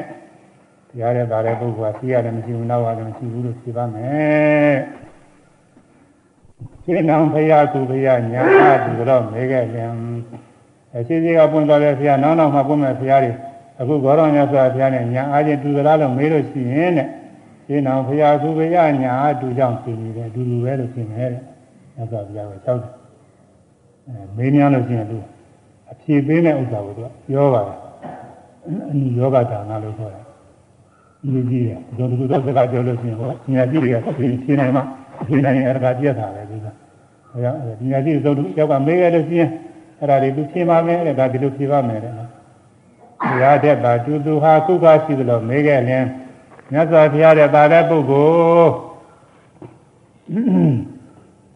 [0.90, 4.76] ဘုရားတဲ့ဗာတဲ့ပုဂ္ဂိုလ်ကရှိရတယ်မရှိဘူးနောက်ရတယ်မရှိဘူးလို့ဖြေပါမယ်
[6.84, 9.92] ရှင်တော်ဘုရားသူဘုရားညာအားသူတော့မေခဲ့ရင်
[10.96, 13.32] အရှိရှိကပွင့်တော်တဲ့ဘုရားနောက်နောက်မှပွင့်မဲ့ဘုရားတွေ
[13.82, 17.08] အခုဂေါရမြတ်စွာဘုရားနဲ့ညာအားချင်းတူသလားလို့မေးလို့ရှိရင်တဲ့
[17.66, 21.42] ရှင်းအောင်ဘုရားသူဘုရားညာအားတူကြောင့်ပြင်နေတယ်အတူတူပဲလို့ရှင်းတယ်တဲ့
[21.96, 22.92] မြတ်စွာဘုရားကကြောက်တယ်
[24.08, 25.18] အဲမေးများလို့ရှိရင်သူ
[25.92, 27.78] အဖြေပေးတဲ့ဥစ္စာကိုသူပြောပါတယ်
[28.90, 30.24] အနိယောဂဒါနလို့ခေါ်တယ်
[31.34, 33.96] ဒီကြီးတယ်ဒီလိုတူတော့စကားပြောလို့ရှိရင်ဟောညာကြီးတွေက
[34.46, 34.84] ရှင်းနိုင်မှာ
[35.28, 36.68] ရှင်းနိုင်ရင်အရကပြတ်တာပဲသူက
[37.32, 39.50] ဘုရားဒီညာကြီးသုံးတူယောက်ကမေးခဲ့လို့ရှိရင်
[40.00, 42.24] အဲ့ဒါတွေသူရှင်းပါမယ်တဲ့ဒါဒီလိုဖြေပါမယ်တဲ့ဘု
[43.42, 46.06] ရားတဲ့ပါတူသူဟာခုခရှိသလိုမေးခဲ့ရင်
[46.72, 48.28] မြတ်စွာဘုရားတဲ့ပါတဲ့ပုဂ္ဂို
[48.58, 48.72] လ်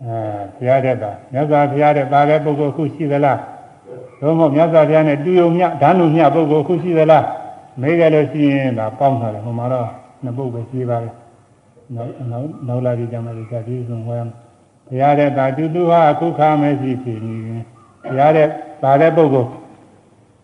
[0.04, 0.20] အဲ
[0.58, 3.40] ဘုရားတဲ့ပါမြတ်စွာဘုရားတဲ့ပါတဲ့ပုဂ္ဂိုလ်ခုရှိသလား
[4.22, 7.26] သို့မဟုတ်မြတ်စွာဘုရားနဲ့တူယုံမြဓာနုမြပုဂ္ဂိုလ်ခုရှိသလား
[7.82, 9.88] မေးကြလို့ရှိရင်ဒါပေါင်းထားတယ်ဟိုမှာတော့
[10.24, 11.14] နှစ်ပုဒ်ပဲရှိပါတယ်
[11.96, 14.36] နောက်နောက်နောက်လာပြီးကြမှာဒီကတိဆုံးဟောရမယ်
[14.88, 17.36] ဘုရားတဲ့ပါတူသူဟာခုခမရှိဖြစ်နေ
[18.04, 18.48] ဘုရားတဲ့
[18.84, 19.50] ပါတဲ့ပုဂ္ဂိုလ်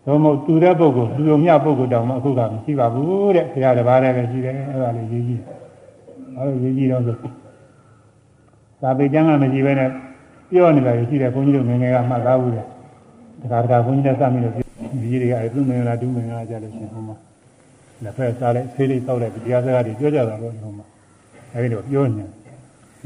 [0.06, 5.42] သို့မဟုတ်တူတဲ့ပုဂ္ဂိုလ်လူုံမြပုဂ္ဂိုလ်တောင်မှအခုကမရှိပါဘူးတဲ့ဘုရားတစ်ပါးတည်းပဲရှိတယ်အဲ့ဒါလေးရေးကြည့်
[6.36, 7.16] အဲ့လိုရေးကြည့်တော့ဆို
[8.82, 9.90] သာပေကျမ်းကမရှိဘဲနဲ့
[10.50, 12.66] ပြောနေတာရှိတယ်ဘုန်းကြီးတို့ငယ်ငယ်ကမှတ်သားဘူးတဲ့
[13.42, 17.16] တခါတခါဘုန်းကြီးနဲ့စမ်းပြီးတော့ဒီတွေကအဲ့သူမင်္ဂလာဒုမင်္ဂလာကြလို့ရှင်ဟိုမှာ
[18.04, 20.86] လက်ဖက်စားလိုက်ဆေးလေးတောက်လိုက်တရားစကားတွေပြောကြတာတော့ဟိုမှာ
[21.54, 22.30] အဲ့ဒီတော့ပြောနေတယ်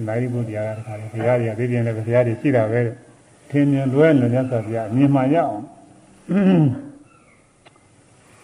[0.08, 2.94] နိုင်ဘုရားကတခါလေဘုရားတွေကသိပြင်းလည်းဘုရားတွေရှိတာပဲတဲ့
[3.50, 5.64] ထင်မြင်လွဲလွန်ရသော်ဗျာအမြင်မှန်ရအောင်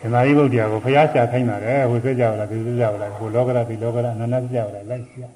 [0.01, 5.27] ဓမ္မရိပုတ္တရာကိုဖျားရှာခိုင်းတာလေဟိုဆက်ကြပါလားဒီဆက်ကြပါလားဟိုလောကရဒီလောကရအနန္တကြပါလားလိုက်ရှာ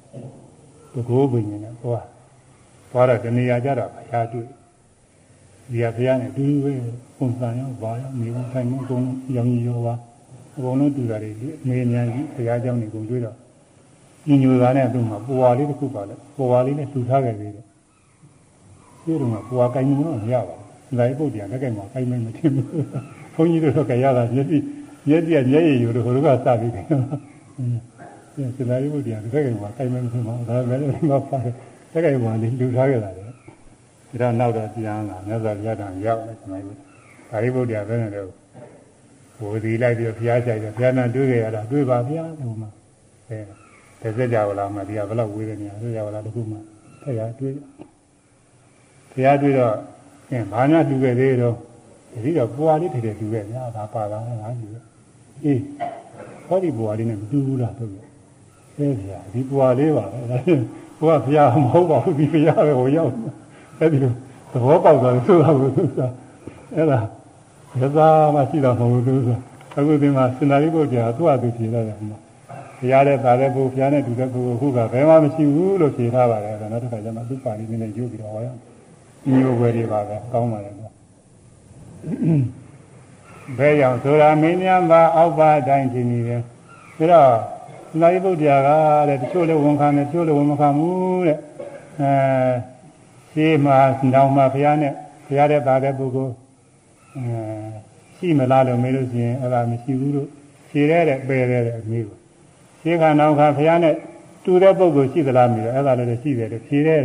[0.94, 2.06] တကိုးပင်နဲ့သွား
[2.90, 4.46] သွားတော့တဏှာကြတော့ဖျားတွေ့
[5.70, 6.72] ဒီကဖျားနဲ့တူတူပဲ
[7.18, 9.02] ပုံစံရောဘာရောနေဝင်ဆိုင်မှုအကုန်
[9.36, 9.94] ရောင်ကြီးရောပါ
[10.56, 11.30] အကုန်လုံးတူတာတွေ
[11.62, 13.36] အမေမြန်ကြီးဖျားเจ้าနေကုန်တွေ့တော့
[14.26, 17.64] ညညူသားနဲ့သူ့မှာပူဝါလေးတစ်ခုပါလဲပူဝါလေးနဲ့တူထားခဲ့သေးတယ်
[19.04, 22.66] ဒီတော့ကပူဝါကိုင်းမှုတော့မရပါဘူးလိုက်ပုတ်တရားလက်ကဲမှာကိုင်းမမထင်ဘူး
[23.37, 24.57] ဘုန်းကြီးတို့တော့ကြရတာမျက်စိ
[25.07, 29.47] မျက်စိကမျက်ရည်ယူလို့ဟိုလိုကစပြီးတယ်။အင်းစလာရီဘုရားတကယ်က
[29.77, 31.53] တိုင်မင်းမှာဒါပဲလည်းမပါတယ်။
[31.93, 33.33] တကယ်ကလည်းလူထားခဲ့တာလေ။ဒါ
[34.21, 36.77] တော့နောက်တော့ပြန်လာမြတ်စွာဘုရားတန်ရောက်တယ်ကျွန်တော်။
[37.31, 38.29] ဒါရီဘုရားပဲနဲ့တော့
[39.41, 42.69] ဝေဒီလိုက်ပြီးဘုရားဆိုင်တယ်ဘုရားနာတွေ့ကြရတာတွေ့ပါဗျာဟိုမှာ။
[43.29, 43.39] အဲ
[44.01, 46.57] တစ်စက်ကြလာမှဒီကဘလောက်ဝေးတယ်ညာတွေ့ကြလာတခုမှ
[47.01, 47.53] ဖခင်တွေ့
[49.11, 49.75] ဘုရားတွေ့တော့
[50.31, 51.55] အင်းဘာညာတူခဲ့သေးတော့
[52.23, 54.67] ဒီတော့ပွာလေးထည့်ထည့်တူရဲ့ညာဒါပါလာငါယူ
[55.43, 55.61] အေး
[56.47, 57.91] ဟောဒီပွာလေးနဲ့မတူဘူးလားတို့
[58.77, 60.05] အဲဗျာဒီပွာလေးပါ
[60.99, 63.11] ဘုရားဘုရားမဟုတ်ပါဘူးဒီဘုရားပဲဟိုရောက်
[63.79, 64.11] အဲဒီလို
[64.51, 65.99] သဘောပေါက်တာဆိုတာကိုသူက
[66.75, 66.99] အဲ့ဒါ
[67.81, 69.37] ရသာမှရှိတာမဟုတ်ဘူးသူဆို
[69.77, 72.17] အခုဒီမှာစင်္သာရိပုတ္တရာသူ့အတူဖြေလိုက်တယ်မှာ
[72.79, 78.59] ဘုရားနဲ့သာတဲ့ပုဂ္ဂိုလ်ဘုရားနဲ့တူတဲ့ပုဂ္ဂိုလ်ခုကဘယ်မှမရှိဘူးလို့ဖြေထားပါတယ်ဒါနောက်တစ်ခါကျမှသူ့ပါဠိနည်းနဲ့ယူပြီးတော့ဟောရအောင်
[79.23, 80.86] ဒီလိုပဲတွေပါပဲကောင်းပါလေတော့
[83.57, 86.45] ဘယ်ကြောင့်ဆိုတာမင်းများပါအောက်ပါအတိုင်းဒီနည်းပဲဒါ
[87.11, 87.31] တော့
[88.01, 88.69] လာရိပုတ္တရာက
[89.09, 91.37] တဲ့တချို့လည်းဝန်ခံတယ်တချို့လည်းဝန်မခံဘူးတဲ့
[92.01, 92.11] အဲ
[93.31, 93.77] ရှင်းမှာ
[94.13, 94.93] နောင်မှာဘုရားနဲ့
[95.27, 96.33] ဘုရားတဲ့သာတဲ့ပုဂ္ဂိုလ်
[97.15, 97.23] အဲ
[98.17, 100.27] ရှိမလားလို့မေးလို့ရှိရင်အဲ့ဒါမရှိဘူးလို့
[100.69, 102.17] ဖြေရတဲ့ပယ်ရတဲ့အမေးကို
[102.81, 103.95] ရှင်းခါနောင်ခါဘုရားနဲ့
[104.43, 107.01] တူတဲ့ပုဂ္ဂိုလ်ရှိသလားမေးတော့အဲ့ဒါလည်းရှိတယ်လို့ဖြေရတဲ့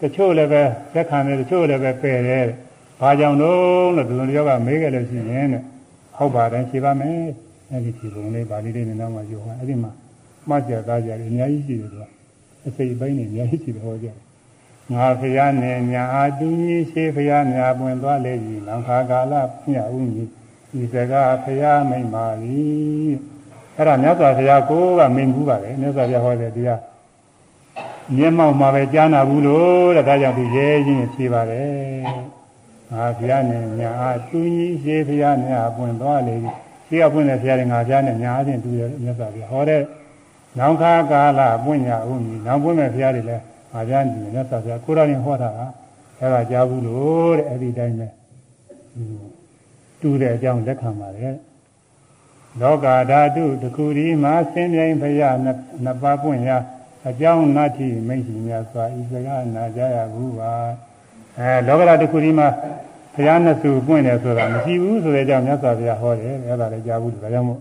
[0.00, 0.62] တချို့လည်းပဲ
[0.94, 2.44] သက်ခံတယ်တချို့လည်းပဲပယ်တယ်
[3.00, 5.62] ဘာကြောင့်လို့လို့ဒီလိုယောကမေးကြလို့ရှိရင်တဲ့
[6.16, 7.18] ဟုတ်ပါတယ်ဖြေပါမယ်
[7.70, 9.92] အဲ့ဒီဖြေပုံလေးပါဠိလေးနဲ့တော့မှပြောပါအဲ့ဒီမှာ
[10.48, 12.04] မှတ်ကြသားကြတယ်အများကြီးရှိတယ်သူက
[12.66, 14.16] အစိပ်ပိုင်းနေအများကြီးရှိတယ်ဟောကြတယ်
[14.92, 20.30] ငါဖရာနဲ့ညာအတူကြီးရှိဖရာများပွင့်သွားလေကြီးလံခါကာလမြတ်ဦးကြီး
[20.70, 22.60] ဒီစကားဖရာမိန်ပါလိ
[23.76, 26.80] အဲ့ဒါမြတ်စွာဘုရားကိုကမိန်ဘူးပါလေမြတ်စွာဘုရားဟောတဲ့တရား
[28.16, 32.35] မျက်မှောက်မှာပဲကြားနာဘူးလို့တဲ့ဒါကြောင့်သူရဲချင်းဖြေပါတယ်
[32.92, 36.54] ငါဘုရားနဲ့ညာအတူကြီးရှိဖရာများပွင့်သွားလေကြီး
[36.88, 39.82] ရှိကပွင့်တဲ့ဘုရားတွေငါဘုရားနဲ့ညာအချင်းတူတယ်မြတ်စွာဘုရားဟောတဲ့
[40.58, 43.42] နောင်ခါကာလပွင့်ညာဦးကြီးနောင်ပွင့်မဲ့ဘုရားတွေလည်း
[43.74, 45.60] အာကြန်ဒီမြတ်စွာဘုရားကိုရရင်ဟောတာက
[46.20, 48.08] အဲ့ဒါကြားဘူးလို့တဲ့အဲ့ဒီတိုင်းပဲ
[50.00, 51.34] တူတဲ့အကြောင်းလက်ခံပါတယ်
[52.60, 55.50] လောကဓာတုတခုဒီမှာဆင်းပြိုင်ဘုရားနှ
[55.90, 56.58] စ်ပါးပွင့်ရာ
[57.08, 60.52] အကြောင်းနာတိမိတ်ရှိများစွာဤစကားနာကြရဘူးပါ
[61.38, 62.48] အဲလောကဓာတုတခုဒီမှာ
[63.14, 67.60] ဘုရားနှစ်စုပွင့်တယ်ဆိုတာမရှိဘူးဆိုတဲ့အကြောင်းမြတ်စွာဘုရားဟောတယ်အဲ့ဒါလည်းကြားဘူးဒါကြောင့်မို့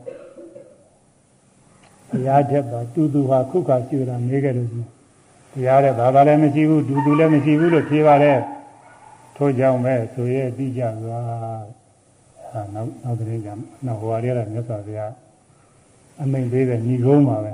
[2.10, 4.90] ဘုရားတက်ပါတူတူဟာခုခါရှိတာမေးခဲ့လို့ရှိရင်
[5.54, 8.40] တရားတဲ့ဘာသာလည်းမရှိဘူးဒူဒူလည်းမရှိဘူးလို့ဖြေပါတယ်
[9.36, 11.24] ထို့ကြောင့်ပဲဆိုရဲသိကြသွား
[12.52, 13.48] ဟာနောက်နောက်တဲ့က
[13.86, 15.12] နောက်ဟိုဟာတွေကမြတ်စွာဘုရား
[16.22, 17.54] အမိန်ပေးတဲ့ညီကုန်းပါပဲ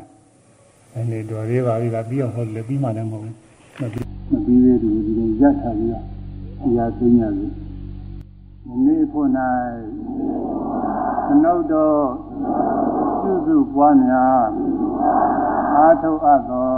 [0.93, 3.35] အဲ့ဒီတော်သေးပါပြီကပြီးအောင်ဟောလည်းပြီးမှလည်းမဟုတ်ဘူး
[3.79, 6.10] မပြီးမပြီးသေးဘူးဒီလိုရထားပြီးတော့
[6.61, 7.47] တရားသိညာပြီ
[8.63, 9.27] ဒီနေ့ဖို့၌
[11.27, 12.01] သနုတ်တော်
[13.21, 14.43] ပြုစုပွားများ
[15.77, 16.73] အာထုအပ်သော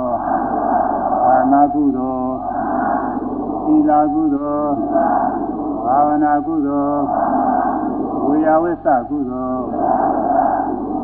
[1.25, 2.33] ဘာနာကုသိုလ်
[3.65, 4.73] သီလကုသိုလ်
[5.85, 7.01] ဘာဝနာကုသိုလ်
[8.25, 9.61] ဝေယဝိသကုသိုလ်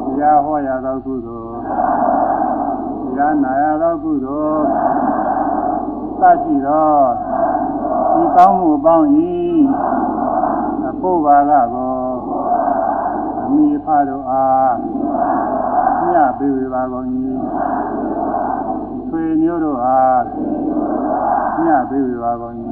[0.05, 1.55] တရားဟောရသောကုသိုလ်
[3.05, 4.61] တရားနာရသောကုသိုလ်
[6.19, 7.28] စရှိသော
[8.13, 9.07] ဒီကောင်းမှုပေါင်း၏
[10.89, 11.97] အဖို့ပါကကို
[13.43, 14.73] အမိဖတို့အား
[16.11, 17.07] ညပေးဝေပါကုန်၏
[19.07, 20.21] ဆွေမျိုးတို့အား
[21.65, 22.55] ညပေးဝေပါကုန်၏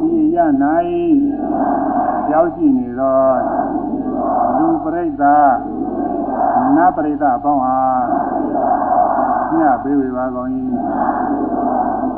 [0.00, 0.96] ဒီရနိုင်
[2.32, 3.22] ရောက်ရှိနေသော
[4.56, 5.52] လူပရိသတ်
[6.76, 8.04] နတ်ပရိသတ်အပေါင်းအား
[9.58, 10.48] ညပေးဝေပါကုန်၏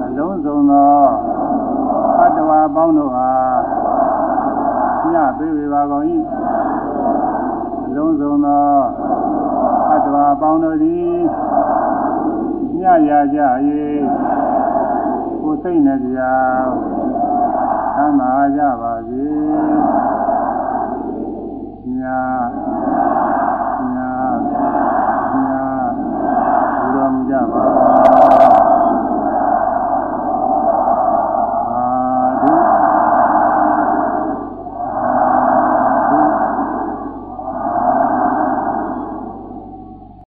[0.06, 1.00] အလုံးစုံသော
[1.38, 1.39] ဘ
[2.26, 3.30] တ္တဝါပေါင်းတို့ဟာ
[5.12, 6.04] ညပြေဝေပါကုန်၏
[7.86, 8.66] အလုံးစုံသော
[9.96, 11.14] တ္တဝါပေါင်းတို့သည်
[12.80, 13.38] ညရာကြ၏
[15.42, 16.64] ကိုယ်စိတ်နဲ့တရား
[17.96, 19.24] သမ်းသာကြပါစေ
[22.00, 22.02] ည
[23.94, 23.98] ညည
[25.32, 27.79] ဘုရားမူကြပါ